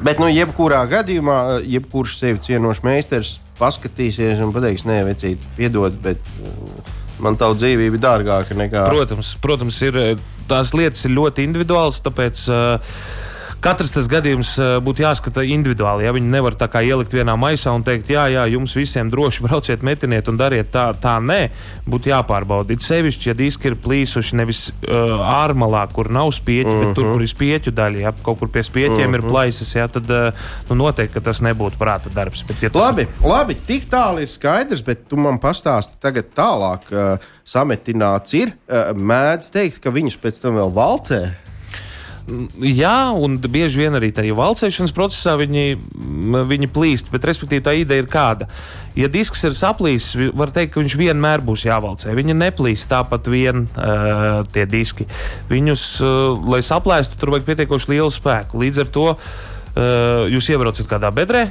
Bet, 0.04 0.20
nu, 0.20 0.28
jebkurā 0.28 0.82
gadījumā, 0.90 1.38
jebkurš 1.64 2.18
sevi 2.20 2.42
cienošs 2.44 2.82
meistars 2.84 3.38
paskatīsies 3.56 4.42
un 4.44 4.52
pateiks, 4.52 4.84
nē, 4.88 5.00
vecīt, 5.08 5.42
piedod, 5.56 5.94
bet 6.04 6.20
uh, 6.44 6.94
man 7.24 7.38
tā 7.40 7.48
dzīvība 7.54 7.96
ir 7.96 8.02
dārgāka 8.02 8.56
nekā. 8.58 8.88
Protams, 8.90 9.34
protams 9.40 9.78
ir, 9.86 10.00
tās 10.50 10.74
lietas 10.76 11.06
ir 11.06 11.14
ļoti 11.16 11.46
individuālas, 11.48 12.02
tāpēc. 12.04 12.48
Uh, 12.50 13.22
katrs 13.64 13.92
tas 13.94 14.08
gadījums 14.10 14.54
būtu 14.84 15.04
jāskata 15.04 15.44
individuāli. 15.48 16.04
Ja 16.06 16.12
viņi 16.14 16.30
nevar 16.30 16.56
tā 16.58 16.68
kā 16.70 16.82
ielikt 16.84 17.14
vienā 17.16 17.36
maisā 17.40 17.72
un 17.74 17.84
teikt, 17.86 18.10
jā, 18.12 18.26
jā, 18.32 18.44
jums 18.52 18.74
visiem 18.76 19.10
droši 19.12 19.42
brauciet, 19.46 19.84
metiniet 19.86 20.28
un 20.30 20.38
dariet 20.40 20.70
tā, 20.74 20.86
tā 21.00 21.16
nē, 21.22 21.40
būtu 21.88 22.12
jāpārbauda. 22.12 22.74
It 22.74 22.84
sevišķi, 22.84 23.30
ja 23.30 23.36
diski 23.38 23.70
ir 23.70 23.78
plīsuši 23.84 24.40
nevis 24.40 24.66
uh, 24.70 25.16
ārmalā, 25.44 25.86
kur 25.94 26.10
nav 26.12 26.32
spieķi, 26.36 26.70
uh 26.70 26.74
-huh. 26.74 26.84
bet 26.84 26.98
tur, 26.98 27.10
kur 27.12 27.24
ir 27.24 27.32
spieķu 27.32 27.74
daļa, 27.74 28.02
ja 28.06 28.14
kaut 28.24 28.40
kur 28.42 28.52
pie 28.52 28.64
spieķiem 28.64 29.08
uh 29.08 29.14
-huh. 29.14 29.22
ir 29.22 29.28
plaisas, 29.28 29.74
ja, 29.74 29.88
tad 29.88 30.10
uh, 30.10 30.46
nu, 30.68 30.78
noteikti 30.84 31.20
tas 31.20 31.40
nebūtu 31.40 31.80
prāta 31.80 32.12
darbs. 32.14 32.44
Bet, 32.46 32.62
ja 32.62 32.70
tas... 32.70 32.82
Labi, 32.82 33.06
labi, 33.22 33.56
tik 33.66 33.88
tālu 33.90 34.20
ir 34.20 34.28
skaidrs, 34.28 34.84
bet 34.84 35.08
tu 35.08 35.16
man 35.16 35.38
pastāsti 35.38 35.96
tagad 36.00 36.32
tālāk. 36.36 36.90
Uh, 36.92 37.18
sametināts 37.44 38.34
ir, 38.34 38.54
mēdz 38.96 39.50
teikt, 39.52 39.82
ka 39.84 39.92
viņus 39.92 40.16
pēc 40.22 40.40
tam 40.40 40.56
vēl 40.56 40.72
valcē. 40.74 41.20
Jā, 42.24 43.12
un 43.20 43.36
bieži 43.36 43.82
vien 43.82 43.96
arī 43.98 44.08
tajā 44.16 44.32
valcēšanas 44.38 44.94
procesā 44.96 45.34
viņi, 45.36 45.64
viņi 46.48 46.68
plīst. 46.72 47.10
Bet, 47.12 47.26
respektīvi, 47.28 47.64
tā 47.66 47.74
ideja 47.76 48.00
ir 48.00 48.08
kāda. 48.08 48.48
Ja 48.96 49.10
disks 49.12 49.44
ir 49.44 49.56
saplīsis, 49.58 50.30
var 50.32 50.54
teikt, 50.54 50.72
ka 50.72 50.80
viņš 50.80 50.96
vienmēr 50.96 51.44
būs 51.44 51.66
jāvalcē. 51.66 52.14
Viņi 52.16 52.38
neplīst 52.40 52.88
tāpat 52.88 53.28
vien 53.28 53.66
uh, 53.66 54.40
tie 54.54 54.64
diski. 54.70 55.04
Viņus, 55.52 55.84
uh, 56.00 56.48
lai 56.48 56.62
saplēstu, 56.64 57.20
tur 57.20 57.34
vajag 57.34 57.50
pietiekoši 57.50 57.92
lielu 57.92 58.08
spēku. 58.14 58.62
Līdz 58.64 58.86
ar 58.86 58.90
to 58.96 59.06
uh, 59.12 60.24
jūs 60.32 60.48
iebraucat 60.54 60.88
kādā 60.96 61.12
bedrē 61.12 61.48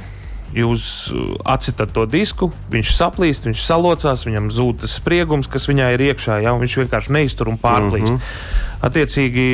jūs 0.54 1.10
atsitat 1.50 1.90
to 1.90 2.04
disku, 2.06 2.46
viņš 2.70 2.92
saplīst, 2.94 3.48
viņš 3.48 3.62
salocās, 3.64 4.22
viņam 4.22 4.52
zūd 4.54 4.84
tas 4.84 4.92
spriegums, 5.00 5.48
kas 5.50 5.66
viņā 5.66 5.88
ir 5.96 6.04
iekšā, 6.12 6.36
ja 6.44 6.52
viņš 6.60 6.76
vienkārši 6.84 7.14
neiztur 7.16 7.50
un 7.50 7.58
pārplīst. 7.58 8.12
Mm 8.12 8.20
-hmm 8.20 8.72
attiecīgi, 8.84 9.44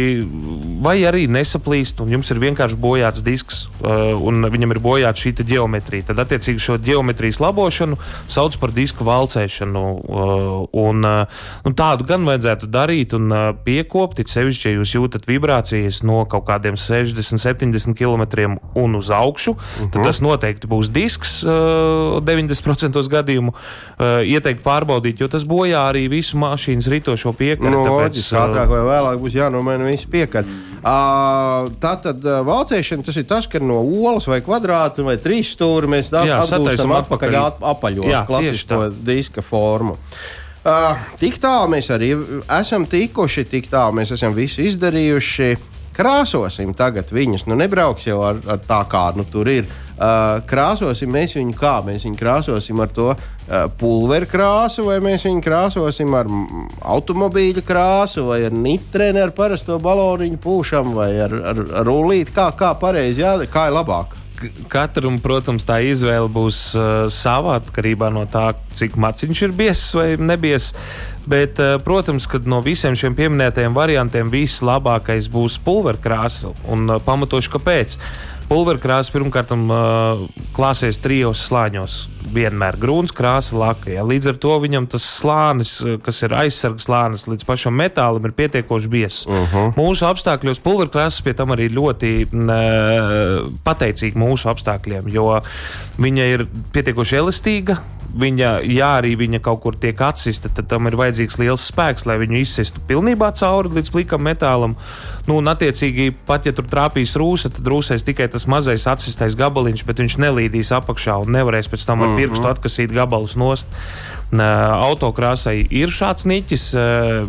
vai 0.82 0.96
arī 1.06 1.26
nesaplīst, 1.30 2.00
un 2.02 2.14
jums 2.16 2.30
ir 2.32 2.40
vienkārši 2.42 2.78
bojāts 2.80 3.24
disks, 3.24 3.62
uh, 3.80 4.12
un 4.16 4.46
viņam 4.50 4.74
ir 4.74 4.80
bojāta 4.82 5.22
šī 5.22 5.34
geometrija. 5.46 6.08
Tad, 6.10 6.22
attiecīgi, 6.24 6.62
šo 6.62 6.78
geometrijas 6.82 7.40
labošanu 7.42 7.98
sauc 8.30 8.56
par 8.60 8.74
disku 8.76 9.06
valcēšanu. 9.06 9.84
Uh, 10.00 10.50
un, 10.82 11.06
uh, 11.06 11.44
un 11.66 11.76
tādu 11.78 12.06
gan 12.08 12.26
vajadzētu 12.28 12.70
darīt 12.70 13.14
un 13.16 13.30
piekopt, 13.64 14.22
it 14.22 14.32
sevišķi, 14.32 14.68
ja 14.68 14.80
jūs 14.80 14.94
jūtat 14.96 15.28
vibrācijas 15.28 16.02
no 16.06 16.22
kaut 16.30 16.46
kādiem 16.48 16.78
60, 16.80 17.40
70 17.40 17.96
km 17.98 18.56
un 18.78 18.98
uz 18.98 19.10
augšu, 19.14 19.54
uh 19.54 19.58
-huh. 19.58 19.90
tad 19.90 20.00
mhm. 20.00 20.06
tas 20.08 20.20
noteikti 20.20 20.70
būs 20.70 20.90
disks 20.90 21.40
90% 21.44 23.08
gadījumu. 23.10 23.54
Ieteikt 24.00 24.62
pārbaudīt, 24.64 25.20
jo 25.20 25.28
tas 25.28 25.44
bojā 25.44 25.82
arī 25.90 26.08
visu 26.08 26.38
mašīnas 26.40 26.88
ritošo 26.90 27.32
piekari. 27.32 27.70
No, 27.70 27.84
tāpēc, 27.84 28.20
ātrāk 28.36 28.72
vai 28.72 28.82
vēlāk 28.86 29.19
būs 29.22 29.36
jānomaina 29.38 29.86
visi 29.86 30.08
piekari. 30.10 30.58
Uh, 30.80 31.68
tā 31.82 31.94
tad 32.00 32.24
uh, 32.24 32.40
valcēšana 32.46 33.04
tas 33.06 33.18
ir 33.20 33.26
tas, 33.28 33.48
ka 33.50 33.60
no 33.62 33.82
olas 33.84 34.28
vai 34.30 34.40
kvadrāta 34.44 35.04
vai 35.04 35.18
trīs 35.20 35.52
stūra 35.54 35.90
mēs 35.90 36.08
atgūstam 36.12 36.94
atpakaļ 37.02 37.40
apaļo 37.72 38.12
klasisko 38.28 38.86
diska 39.04 39.44
formu. 39.44 39.98
Uh, 40.60 40.96
tik 41.20 41.38
tālu 41.40 41.70
mēs 41.72 41.88
arī 41.92 42.10
esam 42.58 42.84
tikuši, 42.88 43.46
tik 43.48 43.70
tālu 43.72 43.96
mēs 44.00 44.12
esam 44.16 44.34
visu 44.36 44.64
izdarījuši. 44.66 45.54
Krāsosim 45.96 46.72
tagad 46.76 47.10
viņus. 47.12 47.46
Nu, 47.50 47.56
nebrauks 47.58 48.06
jau 48.06 48.20
ar, 48.24 48.38
ar 48.48 48.60
tā, 48.64 48.78
kā 48.88 49.10
nu, 49.16 49.24
tur 49.28 49.48
ir. 49.52 49.66
Uh, 50.00 50.38
krāsosim 50.48 51.10
mēs 51.12 51.34
viņu 51.36 51.52
kā? 51.60 51.74
Mēs 51.84 52.06
viņu 52.06 52.16
krāsosim 52.16 52.78
ar 52.80 52.92
to 52.96 53.10
uh, 53.12 53.66
pulveru 53.80 54.28
krāsu, 54.30 54.86
vai 54.86 54.96
mēs 55.04 55.26
viņu 55.28 55.42
krāsosim 55.44 56.16
ar 56.16 56.30
automobīļa 56.94 57.64
krāsu, 57.68 58.24
vai 58.30 58.38
ar 58.48 58.56
nitrēnu, 58.56 59.20
ar 59.26 59.34
parasto 59.36 59.76
baloniņu 59.82 60.40
pūšam, 60.40 60.94
vai 60.96 61.10
ar, 61.26 61.36
ar, 61.52 61.60
ar 61.82 61.86
rullīti. 61.90 62.32
Kā, 62.32 62.48
kā 62.56 62.72
pareizi, 62.80 63.20
jā, 63.26 63.36
kā 63.52 63.68
ir 63.68 63.76
labāk? 63.76 64.16
katram, 64.70 65.18
protams, 65.20 65.66
tā 65.68 65.80
izvēle 65.84 66.28
būs 66.32 66.60
uh, 66.78 66.84
sava 67.12 67.58
atkarībā 67.60 68.10
no 68.14 68.24
tā, 68.30 68.50
cik 68.78 68.96
maciņš 69.00 69.42
ir 69.44 69.56
biezs 69.56 69.86
vai 69.96 70.08
nebiesis. 70.16 70.72
Bet, 71.30 71.60
uh, 71.60 71.76
protams, 71.84 72.26
ka 72.30 72.40
no 72.48 72.62
visiem 72.64 72.96
šiem 72.96 73.16
pieminētajiem 73.18 73.76
variantiem 73.76 74.32
vislabākais 74.32 75.28
būs 75.32 75.58
pulverkrāsa 75.64 76.54
un 76.72 76.88
uh, 76.88 77.00
pamatošu, 77.04 77.52
kāpēc. 77.58 77.98
Pulverkrāsa 78.50 79.12
pirmkārt 79.14 79.52
uh, 79.54 80.24
klāsies 80.56 80.98
trijos 80.98 81.44
slāņos. 81.46 81.98
Vienmēr 82.34 82.74
grūns 82.82 83.14
krāsa 83.14 83.54
laka. 83.54 83.92
Ja. 83.94 84.02
Līdz 84.06 84.32
ar 84.32 84.40
to 84.42 84.56
viņam 84.62 84.88
tas 84.90 85.06
slānis, 85.06 85.76
kas 86.02 86.18
ir 86.26 86.34
aizsargs 86.34 86.88
slānis 86.88 87.28
līdz 87.30 87.46
pašam 87.46 87.78
metālam, 87.78 88.26
ir 88.26 88.34
pietiekoši 88.34 88.90
biezs. 88.90 89.20
Uh 89.26 89.46
-huh. 89.54 89.70
Mūsu 89.78 90.08
apstākļos 90.10 90.62
pulverkrāsa 90.66 91.22
pie 91.22 91.34
tam 91.38 91.54
arī 91.54 91.70
ļoti 91.70 92.12
uh, 92.26 93.46
pateicīga 93.64 94.18
mūsu 94.18 94.50
apstākļiem, 94.50 95.08
jo 95.14 95.40
viņa 95.98 96.28
ir 96.34 96.46
pietiekoši 96.74 97.22
elastīga 97.22 97.78
viņa, 98.16 98.50
ja 98.70 98.94
arī 98.98 99.14
viņa 99.18 99.40
kaut 99.44 99.62
kur 99.64 99.76
tiek 99.80 99.98
atsista, 100.02 100.50
tad 100.52 100.68
tam 100.70 100.88
ir 100.90 100.96
vajadzīgs 100.98 101.38
liels 101.40 101.64
spēks, 101.70 102.06
lai 102.08 102.18
viņu 102.22 102.40
izsistu 102.40 102.82
pilnībā 102.88 103.30
cauri 103.38 103.72
līdz 103.76 103.92
plikam 103.94 104.24
metālam. 104.26 104.76
Nu, 105.28 105.38
un, 105.38 105.50
attiecīgi, 105.52 106.10
pat 106.26 106.48
ja 106.48 106.54
tur 106.56 106.68
trāpīs 106.70 107.16
rūsa, 107.20 107.52
tad 107.54 107.66
rūsēs 107.70 108.06
tikai 108.06 108.30
tas 108.32 108.48
mazais 108.50 108.88
atsistais 108.90 109.36
gabaliņš, 109.38 109.84
bet 109.88 110.02
viņš 110.02 110.18
nelīdīs 110.24 110.72
apakšā 110.80 111.20
un 111.24 111.36
nevarēs 111.38 111.70
pēc 111.70 111.86
tam 111.86 112.04
ar 112.04 112.12
mhm. 112.12 112.22
pirkstu 112.22 112.50
atkasīt 112.50 112.96
gabalus 112.96 113.36
nost. 113.38 113.68
Autokrāsai 114.30 115.64
ir 115.74 115.90
šāds 115.90 116.22
niķis, 116.30 116.64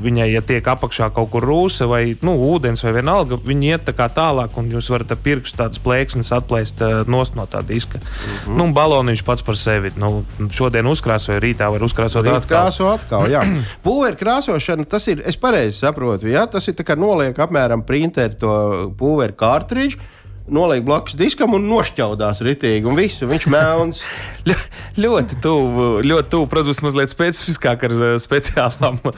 viņai, 0.02 0.28
ja 0.36 0.42
tiek 0.46 0.68
apakšā 0.74 1.10
kaut 1.16 1.32
kur 1.34 1.46
rūsa 1.46 1.88
vai 1.90 2.16
nu, 2.22 2.36
ūdens 2.52 2.86
vai 2.86 2.94
vienalga, 3.00 3.40
viņi 3.42 3.72
iet 3.74 3.88
tā 3.88 3.96
kā 3.98 4.06
tālāk, 4.14 4.54
un 4.62 4.70
jūs 4.70 4.92
varat 4.94 5.16
ar 5.16 5.18
pirkstu 5.24 5.58
tādas 5.64 5.82
plēksnes 5.82 6.30
atplēst 6.38 6.84
nost 7.10 7.36
no 7.40 7.48
tā 7.50 7.64
diska. 7.66 7.98
Mm 7.98 8.06
-hmm. 8.06 8.58
nu, 8.58 8.70
baloniņš 8.74 9.24
pats 9.26 9.42
par 9.42 9.58
sevi. 9.58 9.92
Nu, 9.98 10.24
šodien 10.52 10.88
uzkrāsoju, 10.88 11.40
rītā 11.40 11.72
var 11.72 11.84
uzkrāsot 11.84 12.26
Rīt 12.26 12.36
atkal. 12.36 12.70
Krāso 12.70 12.94
atkal 12.94 13.30
jā. 13.32 13.42
Pulveru 13.84 14.18
krāsošana, 14.18 14.86
tas 14.86 15.08
ir, 15.08 15.24
es 15.26 15.38
pareizi 15.38 15.78
saprotu, 15.78 16.28
jā, 16.28 16.46
tas 16.46 16.68
ir 16.68 16.74
tā 16.74 16.84
kā 16.84 16.96
noliek 16.96 17.40
apmēram 17.40 17.82
printeri 17.82 18.36
to 18.36 18.94
pulveru 18.98 19.34
kārtrīdžu 19.34 19.98
noliek 20.54 20.84
blakus 20.86 21.16
diskam 21.20 21.56
un 21.58 21.68
nošķaudās 21.70 22.42
ritīgi, 22.46 22.88
un 22.90 22.98
viss, 23.00 23.24
viņš 23.26 23.48
melns. 23.52 24.02
Ļo, 24.50 24.58
ļoti 25.06 25.38
tuvu, 25.44 25.88
ļoti 26.06 26.32
tuvu, 26.34 26.50
protams, 26.52 26.82
mazliet 26.86 27.14
specifiskāk 27.14 27.86
ar 27.88 27.96
uh, 27.98 28.16
speciālām 28.22 29.00
uh, 29.06 29.14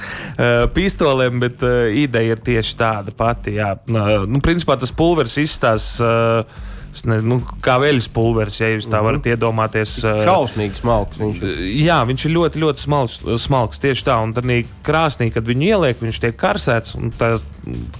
pistolēm, 0.75 1.39
bet 1.43 1.63
uh, 1.65 1.87
ideja 2.03 2.37
ir 2.37 2.43
tieši 2.43 2.77
tāda 2.79 3.15
pati. 3.15 3.57
Jā. 3.59 3.73
Uh, 3.87 4.27
nu, 4.29 4.43
principā 4.43 4.77
tas 4.79 4.93
pulveris 4.95 5.39
izstāsta. 5.41 6.13
Uh, 6.43 6.71
ne, 7.09 7.17
nu, 7.25 7.39
kā 7.65 7.79
veļas 7.81 8.07
pulveris, 8.13 8.59
ja 8.61 8.69
jūs 8.69 8.85
tā 8.91 8.99
varat 9.03 9.25
iedomāties. 9.31 9.95
Šausmīgi 10.03 10.77
smalks. 10.77 11.17
Viņš 11.21 11.39
ir. 11.41 11.63
Jā, 11.81 11.97
viņš 12.05 12.25
ir 12.27 12.35
ļoti, 12.35 12.61
ļoti 12.63 12.85
smalks. 12.85 13.17
smalks 13.41 13.81
tieši 13.81 14.05
tā, 14.05 14.19
un 14.21 14.35
tad 14.37 14.45
krāsnī, 14.85 15.31
kad 15.33 15.47
viņu 15.49 15.71
ieliek, 15.71 16.03
viņš 16.03 16.21
tiek 16.21 16.37
karsēts. 16.37 16.93
Tā 17.17 17.33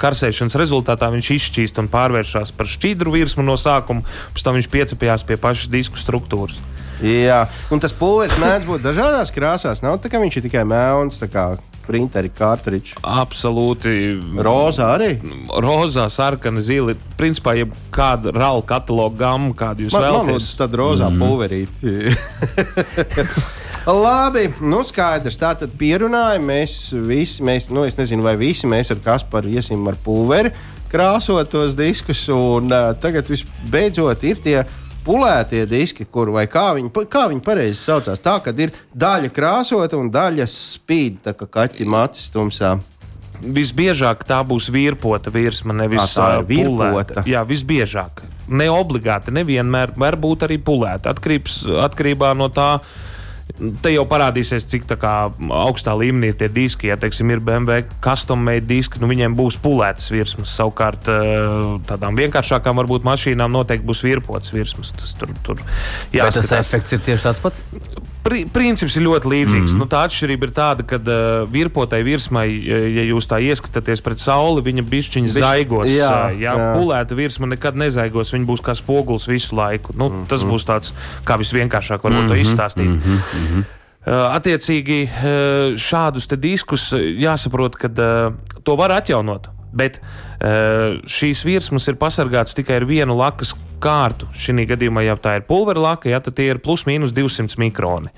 karsēšanas 0.02 0.60
rezultātā 0.60 1.10
viņš 1.14 1.32
izšķīst 1.38 1.82
un 1.82 1.90
pārvēršas 1.92 2.54
par 2.58 2.70
šķīdru 2.70 3.16
virsmu 3.18 3.46
no 3.48 3.58
sākuma, 3.60 4.06
pēc 4.36 4.46
tam 4.46 4.60
viņš 4.60 4.70
piecepjas 4.74 5.26
pie 5.28 5.40
pašas 5.42 5.72
disku 5.74 6.02
struktūras. 6.02 6.60
Jā, 7.04 7.44
un 7.74 7.82
tas 7.84 7.96
pulveris 7.98 8.38
mēdz 8.40 8.70
būt 8.70 8.84
dažādās 8.86 9.34
krāsās. 9.36 9.82
Nav 9.84 9.98
tā, 10.00 10.12
ka 10.14 10.22
viņš 10.22 10.40
ir 10.40 10.46
tikai 10.48 10.64
melns 10.68 11.20
printeri, 11.86 12.30
kārtriķi. 12.34 12.92
Absolūti. 13.04 13.90
Rozā 14.44 14.86
arī? 14.96 15.12
Rozā, 15.64 16.06
sarkana, 16.14 16.62
zila. 16.64 16.94
Principā, 17.20 17.52
ja 17.60 17.66
kāda 17.94 18.28
rāla 18.36 18.64
kataloga 18.68 19.18
gama, 19.26 19.52
kādu 19.58 19.80
jūs 19.88 19.94
man, 19.98 20.04
vēlaties. 20.08 20.44
Man 20.48 20.58
tad 20.64 20.72
rozā 20.80 21.08
mm. 21.12 21.18
pulverīti. 21.24 21.84
Labi, 24.04 24.44
nu 24.64 24.80
skaidrs. 24.88 25.38
Tā 25.40 25.52
tad 25.60 25.72
pierunājam, 25.80 26.44
mēs 26.48 26.72
visi, 27.08 27.44
mēs, 27.44 27.64
nu 27.74 27.82
es 27.88 27.96
nezinu, 28.00 28.22
vai 28.24 28.36
visi 28.40 28.66
mēs 28.70 28.92
ar 28.96 29.00
Kasparu 29.04 29.48
iesim 29.52 29.82
ar 29.92 29.98
pulveri 30.06 30.52
krāsot 30.94 31.50
tos 31.50 31.76
diskus. 31.78 32.22
Un 32.34 32.72
uh, 32.72 32.94
tagad 33.02 33.30
visbeidzot 33.32 34.26
ir 34.30 34.42
tie 34.44 34.60
pulētie 35.06 35.66
diski, 35.70 36.08
kur 36.10 36.32
vai 36.34 36.46
kā 36.52 36.72
viņi, 36.78 36.92
kā 37.12 37.28
viņi 37.32 37.44
pareizi 37.46 37.80
saucās. 37.82 38.24
Tā, 38.24 38.38
kad 38.46 38.60
ir 38.60 38.74
daļa 38.94 39.32
krāsota 39.34 40.00
un 40.00 40.12
daļa 40.14 40.48
spīd, 40.50 41.22
tā 41.28 41.36
kā 41.38 41.50
kaķim 41.60 41.96
acis 42.00 42.34
tumsā. 42.34 42.76
Visbiežāk 43.44 44.24
tā 44.28 44.40
būs 44.48 44.70
virpota 44.72 45.32
virsma, 45.34 45.76
nevis 45.76 46.14
tā 46.16 46.38
ir 46.40 46.46
virpota. 46.48 47.26
Jā, 47.28 47.42
visbiežāk. 47.48 48.24
Ne 48.48 48.70
obligāti, 48.72 49.34
nevienmēr, 49.36 49.96
varbūt 50.00 50.46
arī 50.48 50.60
pulēta. 50.64 51.12
Atkarības, 51.12 51.64
atkarībā 51.84 52.32
no 52.40 52.48
tā, 52.54 52.70
uh, 52.80 53.13
Te 53.54 53.92
jau 53.94 54.02
parādīsies, 54.10 54.66
cik 54.66 54.88
kā, 54.98 55.14
augstā 55.54 55.94
līmenī 55.98 56.32
tie 56.38 56.48
diski, 56.50 56.90
ja 56.90 56.98
teiksim, 56.98 57.30
ir 57.36 57.42
BMW 57.44 57.84
custom-made 58.02 58.66
diski, 58.66 58.98
nu 59.02 59.10
viņiem 59.12 59.36
būs 59.38 59.60
pulētas 59.62 60.10
virsmas. 60.14 60.56
Savukārt 60.58 61.10
eh, 61.14 61.38
tādām 61.90 62.18
vienkāršākām 62.18 62.82
varbūt 62.82 63.06
mašīnām 63.06 63.54
noteikti 63.54 63.86
būs 63.86 64.02
virpots 64.08 64.56
virsmas. 64.56 64.92
Tas 64.98 65.14
tur, 65.20 65.36
tur 65.46 65.62
jāskatās. 65.62 66.50
Vai 66.50 66.60
tas 66.64 66.74
efekts 66.74 66.98
ir 66.98 67.06
tieši 67.06 67.28
tāds 67.30 67.46
pats? 67.46 68.12
Pri, 68.24 68.46
princips 68.48 68.96
ir 68.96 69.04
ļoti 69.04 69.28
līdzīgs. 69.28 69.74
Mm 69.74 69.76
-hmm. 69.76 69.84
nu, 69.84 69.88
tā 69.92 70.04
atšķirība 70.08 70.48
ir 70.48 70.54
tāda, 70.56 70.86
ka 70.88 70.96
uh, 70.96 71.44
virpotai 71.52 72.00
virsmai, 72.08 72.46
ja 72.64 73.04
jūs 73.04 73.28
tā 73.28 73.42
ieskatāties 73.44 74.02
pret 74.04 74.24
sauli, 74.24 74.64
viņa 74.64 74.84
bišķiņa 74.88 75.28
Bišķi, 75.28 75.40
zaigos. 75.40 75.88
Jā, 75.92 76.32
jā, 76.32 76.54
jā. 76.56 76.70
pulēta 76.78 77.18
virsma 77.20 77.52
nekad 77.52 77.76
nezaigos. 77.76 78.32
Viņa 78.34 78.48
būs 78.48 78.64
kā 78.64 78.76
spogulis 78.80 79.28
visu 79.28 79.56
laiku. 79.56 79.94
Nu, 79.98 80.10
mm 80.10 80.16
-hmm. 80.16 80.28
Tas 80.32 80.44
būs 80.44 80.64
tāds, 80.64 80.94
kā 81.28 81.38
visvienkāršāk 81.38 82.00
varbūt 82.00 82.24
mm 82.24 82.26
-hmm. 82.26 82.28
to 82.28 82.34
mhm, 82.34 82.42
izstāstīt. 82.42 82.88
Mm 82.88 83.02
-hmm. 83.02 83.64
Uh, 84.04 84.14
attiecīgi, 84.36 85.04
uh, 85.08 85.78
šādus 85.80 86.28
diskus 86.36 86.92
jāsaprot, 86.94 87.76
ka 87.76 87.88
uh, 87.88 88.34
to 88.64 88.76
var 88.76 88.92
atjaunot. 88.92 89.48
Bet 89.72 90.00
uh, 90.00 91.00
šīs 91.08 91.46
virsmas 91.46 91.88
ir 91.88 91.96
pasargātas 91.96 92.54
tikai 92.54 92.76
ar 92.76 92.86
vienu 92.86 93.16
lakas 93.16 93.56
kārtu. 93.84 94.30
Šī 94.38 94.66
gadījumā, 94.70 95.04
ja 95.06 95.18
tā 95.20 95.38
ir 95.40 95.46
pulvera 95.48 95.82
laka, 95.84 96.10
ja, 96.12 96.22
tad 96.24 96.38
tie 96.38 96.50
ir 96.54 96.62
plus 96.64 96.86
mīnus 96.90 97.14
200 97.16 97.60
mikroni. 97.62 98.14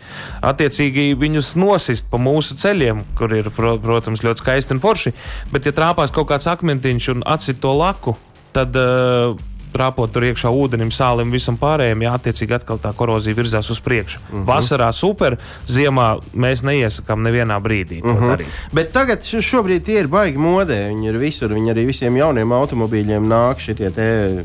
Attiecīgi 0.46 1.14
viņus 1.20 1.56
nosist 1.60 2.10
pa 2.12 2.22
mūsu 2.22 2.58
ceļiem, 2.62 3.04
kur 3.18 3.34
ir, 3.38 3.50
protams, 3.56 4.24
ļoti 4.26 4.44
skaisti 4.44 4.78
un 4.78 4.84
forši, 4.84 5.16
bet 5.54 5.68
ja 5.68 5.76
trāpās 5.76 6.14
kaut 6.16 6.30
kāds 6.32 6.50
akmentiņš 6.52 7.12
un 7.16 7.26
atsit 7.36 7.62
to 7.64 7.74
laku, 7.76 8.16
tad 8.56 8.78
uh, 8.80 9.36
rāpot 9.80 10.12
tur 10.12 10.26
iekšā 10.28 10.52
ūdenim, 10.52 10.92
sālim, 10.94 11.32
visam 11.34 11.58
pārējiem, 11.60 12.06
jā, 12.06 12.14
attiecīgi 12.20 12.58
atkal 12.60 12.80
tā 12.82 12.94
korozija 12.98 13.36
virzās 13.38 13.70
uz 13.70 13.80
priekšu. 13.80 14.20
Uh 14.20 14.40
-huh. 14.40 14.46
Vasarā 14.50 14.92
super, 14.94 15.38
ziemā 15.68 16.20
mēs 16.34 16.64
neiesakām 16.64 17.24
nevienā 17.24 17.60
brīdī 17.62 18.02
uh 18.04 18.12
-huh. 18.12 18.30
darīt. 18.32 18.48
Bet 18.74 18.92
tagad 18.94 19.22
šobrīd 19.24 19.84
tie 19.86 20.00
ir 20.00 20.08
baigi 20.08 20.38
modē. 20.38 20.80
Viņi 20.90 21.10
ir 21.10 21.18
visur. 21.18 21.50
Viņi 21.50 21.74
arī 21.74 21.86
visiem 21.86 22.18
jauniem 22.18 22.52
automobīļiem 22.52 23.28
nāk 23.30 23.60
šitie 23.60 23.92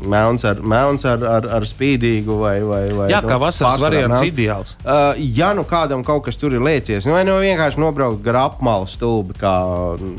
melns 0.07 0.45
ar, 0.45 0.63
melns 0.63 1.05
ar, 1.05 1.25
ar, 1.25 1.49
ar 1.59 1.67
spīdīgu 1.67 2.39
vai, 2.41 2.57
vai, 2.63 2.83
vai 2.97 3.09
Jā, 3.11 3.21
kā 3.25 3.37
nu, 3.37 3.45
vasaras 3.45 3.81
variants 3.81 4.21
nāk. 4.21 4.29
ideāls. 4.33 4.75
Uh, 4.85 5.15
ja 5.37 5.53
nu 5.55 5.65
kādam 5.69 6.05
kaut 6.05 6.25
kas 6.25 6.37
tur 6.37 6.55
ir 6.57 6.65
liecies, 6.65 7.07
nu 7.07 7.13
vai 7.17 7.25
nu 7.25 7.39
vienkārši 7.41 7.81
nobraukt 7.83 8.23
gar 8.25 8.37
apmalu 8.45 8.89
stūbi, 8.91 9.37
kā 9.41 9.55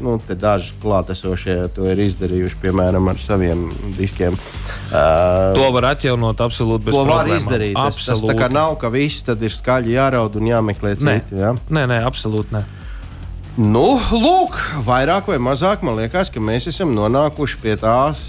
nu, 0.02 0.20
daži 0.42 0.74
klātesošie 0.84 1.58
to 1.76 1.88
ir 1.92 2.00
izdarījuši, 2.08 2.60
piemēram, 2.62 3.10
ar 3.12 3.22
saviem 3.22 3.68
diskiem. 3.98 4.38
Uh, 4.92 5.01
Uh, 5.02 5.56
to 5.58 5.70
var 5.74 5.88
atjaunot 5.92 6.44
absolūti 6.44 6.90
bez 6.90 6.96
to 6.96 7.02
problēmām. 7.06 7.32
var 7.32 7.40
izdarīt. 7.40 7.74
Tas, 7.78 8.00
tas 8.06 8.24
tā 8.28 8.36
kā 8.38 8.50
nav, 8.52 8.76
ka 8.82 8.92
viss 8.94 9.26
tad 9.26 9.42
ir 9.42 9.56
skaļi 9.56 9.96
jāraud 9.96 10.38
un 10.38 10.52
jāmeklē 10.52 10.94
citi. 11.00 11.10
Nē, 11.10 11.18
ja? 11.42 11.56
nē, 11.74 11.88
nē 11.90 12.00
absolūti 12.08 12.58
ne. 12.58 12.64
Nu, 13.60 13.98
lūk, 14.16 14.56
vairāk 14.88 15.28
vai 15.28 15.42
mazāk 15.44 15.84
man 15.84 15.98
liekas, 16.00 16.32
ka 16.32 16.40
mēs 16.44 16.70
esam 16.72 16.94
nonākuši 16.96 17.60
pie 17.64 17.76
tās, 17.82 18.22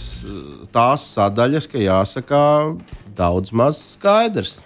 tās 0.75 1.07
sadaļas, 1.15 1.69
ka 1.71 1.79
jāsaka 1.79 2.43
daudz 3.15 3.53
maz 3.55 3.79
skaidrs 3.93 4.59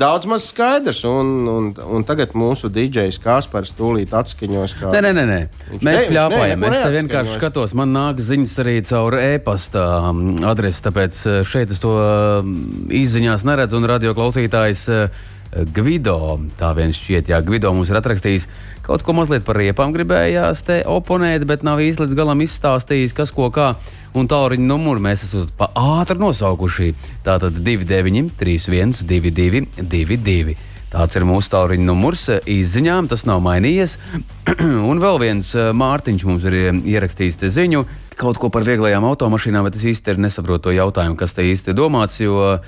daudz 0.00 0.28
maz 0.30 0.46
skaidrs. 0.50 1.02
Un, 1.08 1.32
un, 1.50 1.70
un 1.96 2.06
tagad 2.08 2.34
mūsu 2.38 2.70
DJs 2.72 3.20
Kaspars 3.22 3.74
tūlīt 3.78 4.14
atskaņos. 4.16 4.76
Kā... 4.80 4.92
Nē, 4.94 5.02
nē, 5.06 5.12
nē. 5.16 5.24
nē. 5.28 5.80
Mēs 5.86 6.08
pļāpājam. 6.10 6.68
Es 6.70 6.78
te 6.78 6.92
vienkārši 6.96 7.36
skatos, 7.38 7.74
man 7.78 7.92
nāk 7.96 8.22
ziņas 8.24 8.56
arī 8.64 8.78
caur 8.88 9.18
e-pasta 9.20 9.84
um, 10.10 10.24
adresi, 10.50 10.84
tāpēc 10.86 11.20
uh, 11.26 11.42
šeit 11.46 11.74
es 11.74 11.82
to 11.82 11.96
um, 12.00 12.56
izziņās 12.88 13.44
neredzu 13.48 13.80
un 13.80 13.90
radio 13.90 14.16
klausītājs. 14.18 14.88
Uh, 14.88 15.28
Gvido, 15.50 16.38
tā 16.60 16.68
viens 16.78 16.94
šķiet, 16.94 17.32
jā, 17.32 17.40
Gvido 17.42 17.72
mums 17.74 17.88
ir 17.90 17.98
atrakstījis 17.98 18.44
kaut 18.90 19.04
ko 19.06 19.14
mazliet 19.14 19.44
par 19.46 19.58
riepām, 19.60 19.92
gribējās 19.94 20.64
te 20.66 20.80
oponēt, 20.90 21.44
bet 21.46 21.62
nav 21.66 21.78
īsti 21.84 22.02
līdz 22.04 22.16
galam 22.18 22.42
izstāstījis, 22.42 23.14
kas 23.14 23.30
ko 23.34 23.50
kā. 23.54 23.74
Un 24.18 24.26
tālruņa 24.26 24.66
numuru 24.66 25.02
mēs 25.04 25.22
esam 25.28 25.46
pa 25.58 25.68
ātri 25.78 26.18
nosaukuši. 26.18 26.90
Tātad 27.26 27.60
29, 27.62 28.32
31, 28.40 29.04
22, 29.06 29.62
22. 29.78 30.56
Tāds 30.90 31.14
ir 31.14 31.26
mūsu 31.28 31.52
tālruņa 31.52 31.86
numurs 31.86 32.24
izziņām, 32.50 33.06
tas 33.12 33.22
nav 33.28 33.38
mainījies. 33.46 33.94
un 34.90 35.02
vēl 35.02 35.22
viens 35.22 35.52
Mārtiņš 35.54 36.26
mums 36.26 36.50
ir 36.50 36.58
ierakstījis 36.74 37.38
ziņu 37.54 37.84
kaut 38.20 38.36
ko 38.42 38.50
par 38.52 38.66
vieglajām 38.66 39.06
automašīnām, 39.06 39.64
bet 39.68 39.78
es 39.78 39.86
īsti 39.94 40.18
nesaprotu 40.20 40.66
to 40.66 40.74
jautājumu, 40.76 41.16
kas 41.16 41.32
te 41.36 41.46
īsti 41.46 41.72
domāts. 41.78 42.18
Jo 42.20 42.58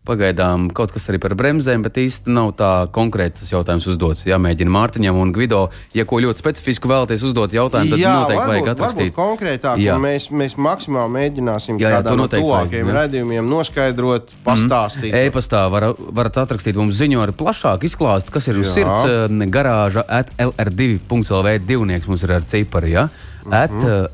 Pagaidām 0.00 0.70
kaut 0.72 0.94
kas 0.94 1.04
arī 1.12 1.18
par 1.20 1.34
bremzēm, 1.36 1.82
bet 1.84 1.98
īsti 2.00 2.32
nav 2.32 2.54
tā 2.56 2.68
konkrēti 2.88 3.42
tas 3.42 3.50
jautājums 3.52 3.84
uzdots. 3.92 4.22
Jāmēģina 4.24 4.72
Mārtiņam 4.72 5.18
un 5.20 5.32
Gvido, 5.36 5.66
ja 5.92 6.06
ko 6.08 6.22
ļoti 6.24 6.40
specifisku 6.40 6.88
vēlaties 6.88 7.24
uzdot 7.28 7.52
jautājumu, 7.52 7.92
tad 7.92 8.00
jā, 8.00 8.14
noteikti 8.16 8.38
varbūt, 8.38 8.54
vajag 8.54 8.70
atrakstīt. 8.72 9.12
Konkrētāk, 9.18 9.82
jā. 9.84 9.98
mēs, 10.00 10.30
mēs 10.32 10.56
maksimāli 10.56 11.14
mēģināsim 11.18 11.76
jā, 11.82 11.92
jā, 11.92 12.00
kādā 12.00 12.16
no 12.16 12.30
tuvākajiem 12.32 12.94
raidījumiem 12.96 13.52
noskaidrot, 13.52 14.32
mhm. 14.32 14.42
pastāstīt. 14.48 15.12
Mm. 15.12 15.28
E-pastā 15.28 15.66
var, 15.76 15.90
varat 16.16 16.40
atrakstīt 16.46 16.80
mums 16.80 16.96
ziņu 16.96 17.20
ar 17.20 17.36
plašāku 17.36 17.90
izklāstu, 17.92 18.32
kas 18.32 18.48
ir 18.48 18.64
uz 18.64 18.72
jā. 18.72 18.80
sirds 18.80 19.46
garāža 19.52 20.08
at 20.08 20.32
lr2.lv 20.40 21.56
divnieks 21.68 22.08
mums 22.08 22.24
ir 22.24 22.38
ar 22.40 22.48
cipari, 22.48 22.96
ja? 22.96 23.10
Mm 23.44 23.52
-hmm. 23.52 23.62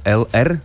at 0.03 0.14
lr, 0.18 0.57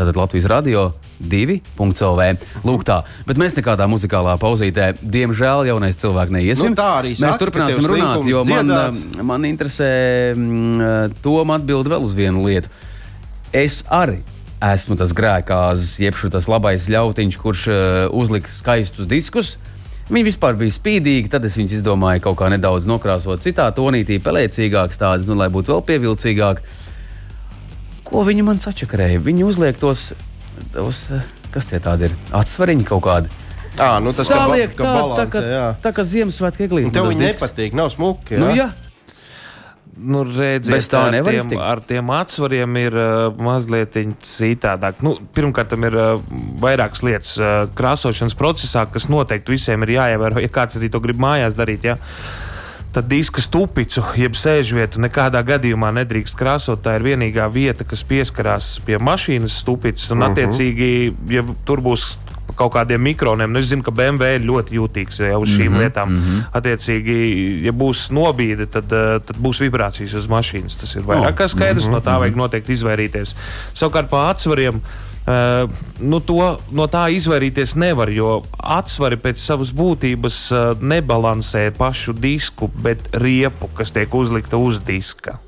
tātad 0.00 0.16
Latvijas 0.16 0.48
radio 0.48 0.94
2.CLV. 1.30 2.26
Lūk, 2.66 2.84
tā. 2.88 3.00
Bet 3.28 3.40
mēs 3.40 3.56
nekādā 3.58 3.86
muzikālā 3.90 4.34
pauzītē, 4.42 4.92
diemžēl, 5.02 5.66
jaunais 5.70 6.00
cilvēks 6.00 6.34
neiesim. 6.34 6.72
Nu, 6.72 6.78
tā 6.78 6.88
arī 7.00 7.14
mēs 7.14 7.24
saka, 7.24 7.40
turpināsim 7.44 7.88
runāt, 7.88 8.26
jo 8.28 8.44
man, 8.48 8.70
dziedāt. 8.72 9.24
man 9.32 9.48
interesē 9.48 9.90
mm, 10.34 11.18
Toma 11.22 11.58
atbild 11.60 11.90
vēl 11.92 12.06
uz 12.06 12.14
vienu 12.18 12.44
lietu. 12.46 12.72
Es 13.52 13.82
arī 13.92 14.20
esmu 14.62 14.96
tas 15.00 15.12
grēkāzis, 15.16 15.96
jeb 16.02 16.16
tas 16.32 16.48
labais 16.50 16.86
ļautiņš, 16.90 17.38
kurš 17.42 17.66
uh, 17.70 17.76
uzlika 18.14 18.52
skaistus 18.52 19.08
diskus. 19.10 19.56
Viņi 20.12 20.26
vispār 20.28 20.56
bija 20.58 20.74
spīdīgi, 20.74 21.30
tad 21.32 21.46
es 21.46 21.56
viņus 21.56 21.78
izdomāju 21.78 22.24
kaut 22.26 22.36
kā 22.40 22.50
nedaudz 22.52 22.88
nokrāsot 22.90 23.44
citā 23.44 23.68
tonītī, 23.74 24.18
pelēcīgāks, 24.22 24.98
tādas, 25.00 25.28
nu, 25.30 25.38
lai 25.38 25.48
būtu 25.52 25.72
vēl 25.72 25.84
pievilcīgāk. 25.88 26.62
Ko 28.08 28.24
viņi 28.26 28.44
man 28.44 28.60
sačakarēja? 28.60 29.22
Viņi 29.24 29.46
uzliek 29.48 29.78
tos 29.80 30.10
uz, 30.82 31.04
kas 31.54 31.68
tie 31.70 31.80
tādi 31.82 32.10
ir? 32.10 32.18
Atsvariņi 32.36 32.88
kaut 32.88 33.04
kādi. 33.06 33.32
À, 33.80 33.96
nu 34.04 34.12
tas 34.12 34.28
Saliek, 34.28 34.74
ka, 34.76 34.84
tā, 34.84 34.92
balans, 34.92 35.18
tā, 35.18 35.26
kā, 35.32 35.42
jā. 35.48 35.66
tā 35.80 35.92
kā 35.96 36.04
Ziemassvētku 36.04 36.66
eglīte. 36.66 36.92
Tev 36.92 37.08
viņi 37.08 37.30
nepatīk, 37.30 37.76
nav 37.76 37.92
smuki. 37.94 38.36
Jā? 38.36 38.40
Nu, 38.42 38.50
jā. 38.56 38.68
Nu, 39.92 40.22
redziet, 40.24 40.86
tā 40.88 41.02
ar 41.06 41.14
tiem, 41.14 41.36
iztikt. 41.36 41.60
ar 41.60 41.80
tiem 41.84 42.10
atsvariem 42.16 42.76
ir 42.80 42.94
uh, 42.96 43.40
mazliet 43.44 43.96
citādāk. 44.24 45.02
Nu, 45.04 45.14
pirmkārt, 45.36 45.68
tam 45.72 45.84
ir 45.88 45.96
uh, 45.96 46.22
vairākas 46.62 47.04
lietas 47.04 47.34
uh, 47.36 47.66
krāsošanas 47.76 48.36
procesā, 48.36 48.86
kas 48.90 49.08
noteikti 49.12 49.52
visiem 49.52 49.84
ir 49.84 49.94
jāievēro. 49.98 50.40
Ja 50.42 50.52
kāds 50.52 50.80
arī 50.80 50.88
to 50.92 51.00
grib 51.04 51.20
mājās 51.22 51.56
darīt, 51.58 51.84
ja, 51.86 51.98
tad 52.92 53.08
diska 53.08 53.40
stupicu, 53.40 54.04
jeb 54.20 54.36
sēžvietu 54.36 55.00
nekādā 55.00 55.40
gadījumā 55.46 55.92
nedrīkst 55.96 56.36
krāsot. 56.36 56.82
Tā 56.84 56.98
ir 56.98 57.06
vienīgā 57.06 57.48
vieta, 57.52 57.86
kas 57.88 58.04
pieskarās 58.04 58.74
pie 58.86 58.98
mašīnas 59.00 59.62
stupicas. 59.64 60.10
Un, 60.10 60.22
uh 60.22 60.28
-huh. 60.28 60.32
attiecīgi, 60.32 61.14
ja 61.32 61.44
tur 61.64 61.80
būs 61.80 62.18
kaut 62.56 62.72
kādiem 62.74 63.00
mikroniem. 63.00 63.52
Nu, 63.52 63.60
es 63.62 63.70
zinu, 63.70 63.84
ka 63.86 63.94
BMW 63.94 64.36
ir 64.36 64.44
ļoti 64.46 64.76
jūtīgs 64.76 65.20
jau 65.24 65.40
uz 65.42 65.52
šīm 65.52 65.70
mm 65.70 65.74
-hmm, 65.74 65.80
lietām. 65.80 66.08
Mm 66.08 66.18
-hmm. 66.18 66.42
Attiecīgi, 66.58 67.16
ja 67.64 67.72
būs 67.72 68.10
nobīde, 68.10 68.66
tad, 68.66 68.92
eh, 68.92 69.20
tad 69.26 69.36
būs 69.36 69.60
vibrācijas 69.60 70.14
uz 70.14 70.28
mašīnas. 70.28 70.76
Tas 70.80 70.94
ir 70.94 71.02
vairāk 71.02 71.34
kā 71.34 71.48
skaidrs. 71.48 71.86
Mm 71.86 71.94
-hmm, 71.94 72.04
no 72.04 72.10
tā 72.10 72.18
vajag 72.18 72.36
noteikti 72.36 72.72
izvairīties. 72.72 73.34
Savukārt 73.74 74.08
pa 74.08 74.28
atsvariem. 74.30 74.82
Uh, 75.22 75.70
nu 76.02 76.18
to, 76.18 76.56
no 76.74 76.88
tā 76.90 77.04
izvairīties 77.14 77.76
nevar, 77.78 78.10
jo 78.10 78.40
atsvari 78.58 79.14
pēc 79.22 79.38
savas 79.38 79.70
būtības 79.70 80.38
uh, 80.50 80.62
nebalansē 80.82 81.68
pašu 81.76 82.16
disku, 82.18 82.66
bet 82.82 83.06
riepu, 83.14 83.70
kas 83.78 83.94
tiek 83.94 84.10
uzlikta 84.18 84.58
uz 84.58 84.80
diska. 84.82 85.38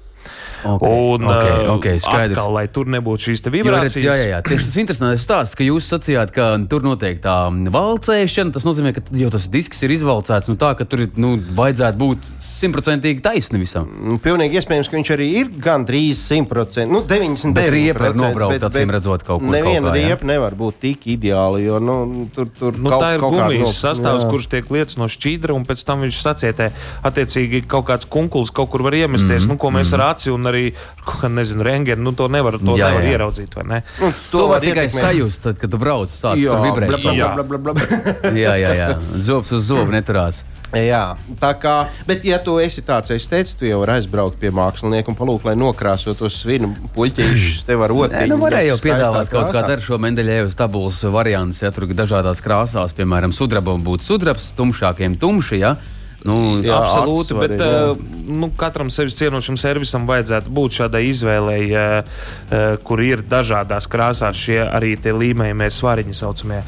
Okay, 0.65 0.89
un 0.89 1.27
okay, 1.29 1.67
okay, 1.69 1.99
skaidrs. 2.01 2.39
atkal, 2.39 2.55
lai 2.55 2.65
tur 2.73 2.89
nebūtu 2.89 3.29
šīs 3.29 3.43
vibrācijas. 3.45 3.99
Jo, 3.99 4.07
redz, 4.07 4.07
jā, 4.07 4.15
jā, 4.17 4.29
jā, 4.31 4.39
tieši 4.47 4.69
tas 4.71 4.79
interesants 4.81 5.27
stāsts, 5.27 5.59
ka 5.59 5.67
jūs 5.67 5.91
sacījāt, 5.93 6.33
ka 6.33 6.47
tur 6.71 6.87
notiek 6.87 7.19
tā 7.25 7.35
valcēšana. 7.75 8.55
Tas 8.55 8.65
nozīmē, 8.65 8.95
ka 8.97 9.05
jau 9.13 9.29
tas 9.35 9.51
disks 9.53 9.85
ir 9.85 9.93
izvalcēts 9.99 10.49
nu, 10.49 10.57
tā, 10.61 10.73
ka 10.79 10.87
tur 10.89 11.05
nu, 11.21 11.35
vajadzētu 11.59 12.01
būt 12.01 12.31
simtprocentīgi 12.55 13.23
taisni 13.25 13.59
visam. 13.61 13.89
Nu, 14.05 14.17
pilnīgi 14.23 14.59
iespējams, 14.61 14.89
ka 14.91 14.97
viņš 14.99 15.11
arī 15.17 15.27
ir 15.41 15.51
gandrīz 15.63 16.21
simtprocentīgi, 16.29 16.93
nu, 16.93 17.03
99%. 17.09 17.57
Bet 17.57 17.71
riepa 17.75 18.11
ir 18.11 18.19
nobraukta, 18.19 18.71
acīm 18.71 18.93
redzot, 18.95 19.25
kaut 19.27 19.43
kur. 19.43 19.51
Neviena 19.51 19.89
kaut 19.89 19.97
kā, 19.97 19.97
riepa 19.99 20.29
nevar 20.31 20.57
būt 20.59 20.79
tik 20.85 21.09
ideāla, 21.15 21.61
jo 21.65 21.81
nu, 21.83 21.97
tur, 22.35 22.51
tur 22.55 22.79
nu, 22.79 22.93
kaut, 22.93 23.03
tā 23.03 23.11
ir 23.17 23.25
kaut 23.25 23.35
gumijas 23.37 23.77
sastāvs, 23.83 24.25
jā. 24.27 24.31
kurš 24.31 24.49
tiek 24.55 24.71
lietas 24.77 24.99
no 25.01 25.09
šķīdra, 25.11 25.57
un 25.57 25.67
pēc 25.69 25.85
tam 25.89 26.05
viņš 26.07 26.21
sacietē. 26.29 26.71
Attiecīgi, 27.11 27.65
kaut 27.71 27.89
kāds 27.91 28.09
kunkulis 28.11 28.55
kaut 28.55 28.71
kur 28.73 28.87
var 28.87 28.97
iemesties, 28.99 29.45
mm 29.45 29.51
-hmm. 29.51 29.55
nu, 29.55 29.59
ko 29.59 29.71
mēs 29.75 29.91
mm 29.91 29.99
-hmm. 29.99 30.05
ar 30.05 30.15
aci 30.15 30.31
un 30.31 30.51
arī, 30.53 30.65
nezinu, 31.39 31.63
rengeni, 31.63 32.03
nu, 32.03 32.13
to 32.13 32.29
nevar, 32.29 32.59
to 32.59 32.79
jā, 32.79 32.89
nevar 32.91 33.05
jā. 33.05 33.11
ieraudzīt, 33.11 33.57
vai 33.57 33.65
ne? 33.65 33.83
Nu, 34.01 34.13
to, 34.31 34.39
to 34.39 34.47
var 34.47 34.61
tikai 34.61 34.89
sajust, 34.89 35.43
tad, 35.43 35.59
kad 35.59 35.71
tu 35.71 35.79
brauc 35.79 36.09
tāds, 36.09 36.39
jā, 36.39 36.61
vibrē. 36.63 36.87
Jā, 37.15 38.57
jā, 38.57 38.57
jā, 38.57 38.75
jā. 38.75 38.99
Zobs 39.15 39.53
uz 39.53 39.63
zobu 39.67 39.91
neturās. 39.91 40.45
Jā, 40.75 41.03
tā 41.41 41.53
kā, 41.61 41.75
bet, 42.09 42.25
ja 42.27 42.41
tu 42.43 42.57
esi 42.63 42.83
tāds, 42.85 43.13
es 43.15 43.29
teicu, 43.31 43.57
tu 43.61 43.69
jau 43.69 43.81
vari 43.83 43.99
aizbraukt 43.99 44.39
pie 44.41 44.51
mākslinieka 44.55 45.13
un 45.13 45.19
palūkt, 45.19 45.47
lai 45.49 45.57
nokrāso 45.59 46.17
tos 46.19 46.41
svinu 46.43 46.73
puķīšus, 46.97 47.65
tev 47.69 47.85
var 47.85 47.95
rotiņu. 47.95 48.31
Nu, 48.33 48.41
varēja 48.43 48.75
jau 48.75 48.79
piedāvāt 48.83 49.33
kaut 49.33 49.53
kādu 49.55 49.77
ar 49.77 49.85
šo 49.85 50.01
Mendeļēvas 50.03 50.59
tabulas 50.59 51.01
variantus, 51.15 51.63
ja 51.65 51.73
tur 51.75 51.87
dažādās 51.95 52.43
krāsās, 52.45 52.97
piemēram, 52.97 53.35
sudrabam 53.37 53.85
būtu 53.87 54.09
sudrabs, 54.09 54.53
tumšākiem 54.59 55.19
tumši, 55.23 55.61
ja. 55.63 55.77
Nu, 56.25 56.63
jā, 56.65 56.73
absolūti, 56.73 57.35
atsvari, 57.35 57.49
bet 57.53 57.61
jā. 57.61 57.81
uh, 57.93 58.31
nu, 58.41 58.49
katram 58.57 58.89
sevis 58.93 59.17
cienošam 59.19 59.59
servisam 59.61 60.07
vajadzētu 60.09 60.53
būt 60.57 60.79
šādai 60.79 61.03
izvēlei, 61.11 61.65
uh, 61.69 61.99
uh, 62.01 62.65
kur 62.81 63.03
ir 63.05 63.21
dažādās 63.29 63.89
krāsās 63.93 64.41
šie 64.41 64.63
arī 64.65 64.95
tie 64.97 65.13
līmējumie 65.13 65.69
svariņi 65.77 66.17
saucamie. 66.17 66.63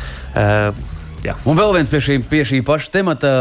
Jā. 1.24 1.36
Un 1.48 1.56
vēl 1.58 1.72
viens 1.78 1.90
pie 1.90 2.00
šī, 2.02 2.18
pie 2.28 2.42
šī 2.46 2.60
paša 2.66 2.92
temata, 2.98 3.32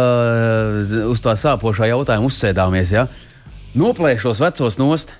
uz 1.09 1.21
tā 1.23 1.35
sāpošā 1.39 1.89
jautājuma 1.91 2.29
uzsēdāmies. 2.29 2.93
Ja? 2.95 3.07
Noplēšos 3.75 4.41
vecos 4.43 4.79
nost. 4.79 5.13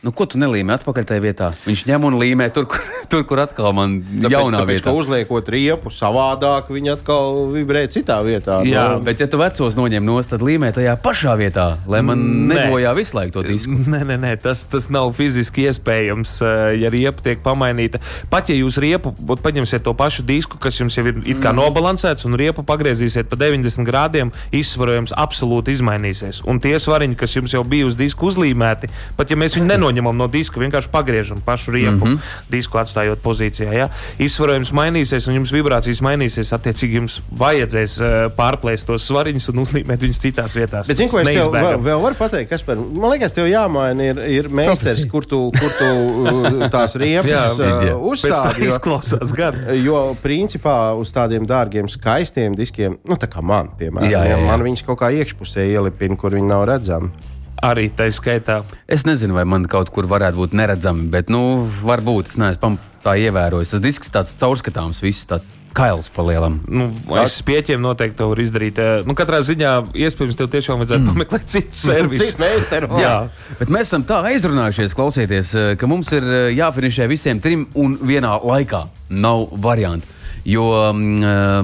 Nu, 0.00 0.14
ko 0.16 0.24
tu 0.24 0.38
nelīmē 0.40 0.78
atpakaļ 0.78 1.04
tajā 1.10 1.20
vietā? 1.20 1.46
Viņš 1.66 1.82
ņem 1.84 2.04
un 2.08 2.14
līmē 2.16 2.46
tur, 2.56 2.64
kur, 2.72 2.80
tur, 3.12 3.24
kur 3.28 3.42
atkal 3.42 3.74
man 3.76 3.98
Tāpēc, 4.00 4.32
jaunā 4.32 4.62
tāpēc, 4.62 4.78
vietā. 4.78 4.84
ka 4.86 4.94
uzliekot 4.96 5.50
riepu 5.52 5.90
savādāk, 5.92 6.70
viņi 6.72 6.92
atkal 6.94 7.42
vibrē 7.52 7.82
citā 7.92 8.16
vietā. 8.24 8.62
Jā, 8.64 8.86
Nu, 8.94 9.02
bet 9.04 9.20
ja 9.20 9.28
tu 9.28 9.36
vecos 9.36 9.76
noņem 9.76 10.06
nost, 10.08 10.32
tad 10.32 10.40
līmē 10.40 10.70
tajā 10.72 10.94
pašā 11.04 11.34
vietā, 11.36 11.66
lai 11.90 12.00
man 12.06 12.22
nebojā 12.48 12.94
visu 12.96 13.18
laiku 13.18 13.34
to 13.36 13.44
disku. 13.44 13.76
Nē, 13.92 14.00
nē, 14.08 14.16
nē 14.22 14.30
tas, 14.40 14.62
tas 14.72 14.88
nav 14.92 15.12
fiziski 15.18 15.66
iespējams, 15.68 16.32
eh, 16.48 16.62
ja 16.80 16.88
riepa 16.92 17.20
tiek 17.26 17.44
pamainīta. 17.44 18.00
Pat 18.32 18.48
ja 18.48 18.56
jūs 18.56 18.80
riepu 18.80 19.12
paņemsiet 19.44 19.84
to 19.84 19.92
pašu 19.98 20.24
disku, 20.24 20.56
kas 20.62 20.80
jums 20.80 20.96
jau 20.96 21.04
ir 21.10 21.20
it 21.28 21.44
kā 21.44 21.52
nobalansēts, 21.56 22.24
un 22.24 22.38
riepu 22.40 22.64
pagriezīsiet 22.64 23.28
pa 23.28 23.36
90 23.36 23.84
grādiem, 23.84 24.32
izsvarojums 24.48 25.12
absolūti 25.12 25.76
izmainīsies. 25.76 26.40
Un 26.48 26.56
tie 26.62 26.78
svariņi, 26.80 27.20
kas 27.20 27.36
jums 27.36 27.52
jau 27.52 27.64
bija 27.68 27.90
uz 27.90 28.00
disku 28.00 28.32
uzlīmēti, 28.32 28.88
pat 29.20 29.28
ja 29.28 29.36
mēs 29.36 29.58
viņu 29.60 29.68
nenoņemam 29.90 30.16
no 30.16 30.28
diska, 30.30 30.60
vienkārši 30.60 30.90
pagriežam 30.92 31.40
pašu 31.44 31.74
riepu, 31.74 32.04
mm 32.04 32.12
-hmm. 32.14 32.18
disku 32.50 32.78
atstājot 32.78 33.20
pozīcijā, 33.22 33.72
ja? 33.74 33.88
izsvarojums 34.18 34.72
mainīsies, 34.72 35.28
un 35.28 35.40
jums 35.40 35.52
vibrācijas 35.52 36.00
mainīsies, 36.02 36.52
attiecīgi 36.54 37.00
jums 37.00 37.20
vajadzēs 37.30 37.98
eh, 38.00 38.16
pārplēst 38.36 38.86
tos 38.86 39.06
svariņus 39.06 39.50
un 39.52 39.62
uzlīmēt 39.64 40.00
viņus 40.06 40.20
citās 40.20 40.56
vietās. 40.56 40.88
Bet, 40.88 40.96
zinu, 40.96 41.10
ko 41.10 41.20
es 41.20 41.28
tev 41.28 41.50
vēl, 41.52 41.80
vēl 41.82 42.02
varu 42.02 42.18
pateikt, 42.18 42.50
kas 42.50 42.62
par. 42.62 42.76
Man 42.76 43.10
liekas, 43.10 43.32
tev 43.32 43.48
jāmaina 43.50 44.10
ir, 44.10 44.22
ir 44.28 44.48
meistars, 44.48 45.04
kur 45.10 45.26
tu, 45.26 45.50
kur 45.58 45.72
tu 45.78 45.90
uh, 45.90 46.68
tās 46.70 46.96
riepas 46.96 47.58
uh, 47.58 47.84
tā 47.86 47.96
uzstādi. 47.96 48.64
Jo, 48.64 48.74
izklausās 48.74 49.34
gan. 49.36 49.58
jo, 49.84 50.16
principā, 50.22 50.94
uz 50.98 51.12
tādiem 51.14 51.46
dārgiem, 51.46 51.88
skaistiem 51.88 52.54
diskiem, 52.56 52.98
nu, 53.04 53.16
tā 53.16 53.30
kā 53.30 53.42
man, 53.42 53.72
piemēram, 53.78 54.10
Jā, 54.10 54.24
jā, 54.24 54.38
jā. 54.38 54.46
man 54.46 54.62
viņas 54.62 54.84
kaut 54.86 55.00
kā 55.02 55.10
iekšpusē 55.14 55.66
ielipina, 55.70 56.16
kur 56.16 56.34
viņi 56.34 56.50
nav 56.50 56.64
redzami. 56.70 57.29
Arī 57.60 57.90
tā 57.92 58.08
skaitā. 58.08 58.62
Es 58.88 59.04
nezinu, 59.04 59.36
vai 59.36 59.44
man 59.48 59.66
kaut 59.68 59.90
kur 59.92 60.08
varētu 60.08 60.40
būt 60.40 60.54
neredzami, 60.56 61.10
bet, 61.12 61.28
nu, 61.32 61.66
varbūt 61.84 62.32
es 62.32 62.38
neesmu 62.40 62.78
tā 63.04 63.16
ievērojis. 63.20 63.74
Tas 63.74 63.82
disks 63.84 64.12
tāds 64.12 64.36
caurskatāms, 64.40 65.00
viss 65.04 65.28
tāds 65.28 65.56
kails 65.76 66.08
palielam. 66.12 66.58
Nu, 66.68 66.88
es 67.22 67.36
pieķēmu 67.46 67.84
noteikti 67.84 68.18
to 68.18 68.30
var 68.32 68.40
izdarīt. 68.42 68.80
Eh, 68.80 69.02
Nu, 69.06 69.14
katrā 69.18 69.40
ziņā, 69.46 69.72
iespējams, 70.06 70.38
tev 70.38 70.48
tiešām 70.52 70.80
vajadzētu 70.82 71.04
mm. 71.04 71.12
pameklēt 71.14 71.50
citu 71.52 71.80
servisu. 71.88 72.24
Cits 72.24 72.40
meistars. 72.40 72.94
Jā, 73.00 73.16
Bet 73.60 73.72
mēs 73.72 73.90
esam 73.90 74.04
tā 74.08 74.22
aizrunājušies, 74.32 74.96
klausieties, 74.98 75.52
eh, 75.54 75.74
ka 75.80 75.90
mums 75.90 76.10
ir 76.16 76.26
eh, 76.26 76.46
jāfinišē 76.58 77.08
visiem 77.10 77.42
trim 77.44 77.68
un 77.78 77.98
vienā 78.00 78.34
laikā. 78.40 78.86
Nav 79.10 79.50
variantu. 79.62 80.08
Jo 80.48 80.66
eh, 80.90 81.02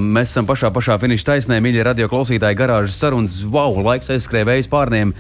mēs 0.01 0.33
esam 0.33 0.49
pašā, 0.49 0.71
pašā 0.75 1.01
finiša 1.03 1.33
taisnē, 1.33 1.61
mīļie 1.65 1.89
radio 1.89 2.09
klausītāji, 2.13 2.61
garāžas 2.61 3.01
sarunas. 3.01 3.41
Wow, 3.49 3.81
laiks 3.85 4.13
aizskrēja 4.13 4.53
vējas 4.53 4.71
pārniem. 4.73 5.17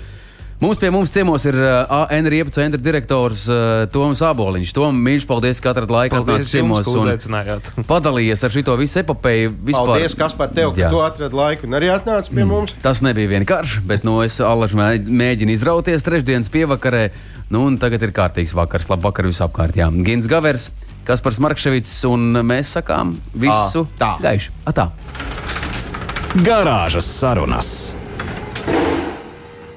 Mums 0.56 0.78
pie 0.80 0.88
mums 0.88 1.10
ciemos 1.12 1.44
ir 1.44 1.52
uh, 1.60 2.06
AN 2.08 2.24
riepu 2.32 2.48
centra 2.54 2.80
direktors 2.80 3.42
uh, 3.44 3.84
Toms 3.92 4.22
Aboliņš. 4.24 4.70
Tom, 4.72 4.96
mīļš, 5.04 5.26
paldies, 5.28 5.58
ka 5.60 5.74
atradāt 5.74 5.92
laiku 5.92 6.16
paldies 6.16 6.46
atnākt 6.46 6.52
ciemos 6.54 6.80
ka 6.86 6.94
un 6.94 7.00
uzaicinājāt. 7.02 7.68
padalījies 7.90 8.44
ar 8.48 8.54
šito 8.54 8.76
visu 8.80 9.02
epopeju. 9.02 9.50
Vispār. 9.68 9.90
Paldies, 9.92 10.14
kas 10.16 10.32
par 10.38 10.54
tevi, 10.56 10.72
ka 10.78 10.86
Jā. 10.86 10.88
tu 10.94 11.02
atradi 11.04 11.36
laiku 11.36 11.68
un 11.68 11.76
arī 11.76 11.90
atnāci 11.92 12.32
pie 12.32 12.46
mums. 12.48 12.72
Tas 12.80 13.02
nebija 13.04 13.28
vienkārši, 13.34 13.82
bet 13.84 14.06
nu, 14.08 14.16
es 14.24 14.38
alaži 14.40 14.78
mē- 14.80 15.04
mēģinu 15.04 15.52
izrauties 15.58 16.06
trešdienas 16.08 16.48
pievakarē. 16.54 17.04
Nu, 17.52 17.66
un 17.68 17.76
tagad 17.78 18.00
ir 18.08 18.16
kārtīgs 18.16 18.56
vakars, 18.56 18.88
labi 18.88 19.04
vakar 19.10 19.28
visapkārt. 19.28 19.76
Jā. 19.76 19.90
Gins 20.08 20.24
Gavers, 20.26 20.70
Kaspars 21.06 21.36
Markevits 21.38 21.92
un 22.08 22.32
mēs 22.48 22.72
sakām 22.78 23.12
visu 23.36 23.84
Ā, 23.84 23.92
tā. 24.00 24.10
gaišu. 24.24 24.56
Atā. 24.72 24.88
Garāžas 26.48 27.06
sarunas. 27.20 27.74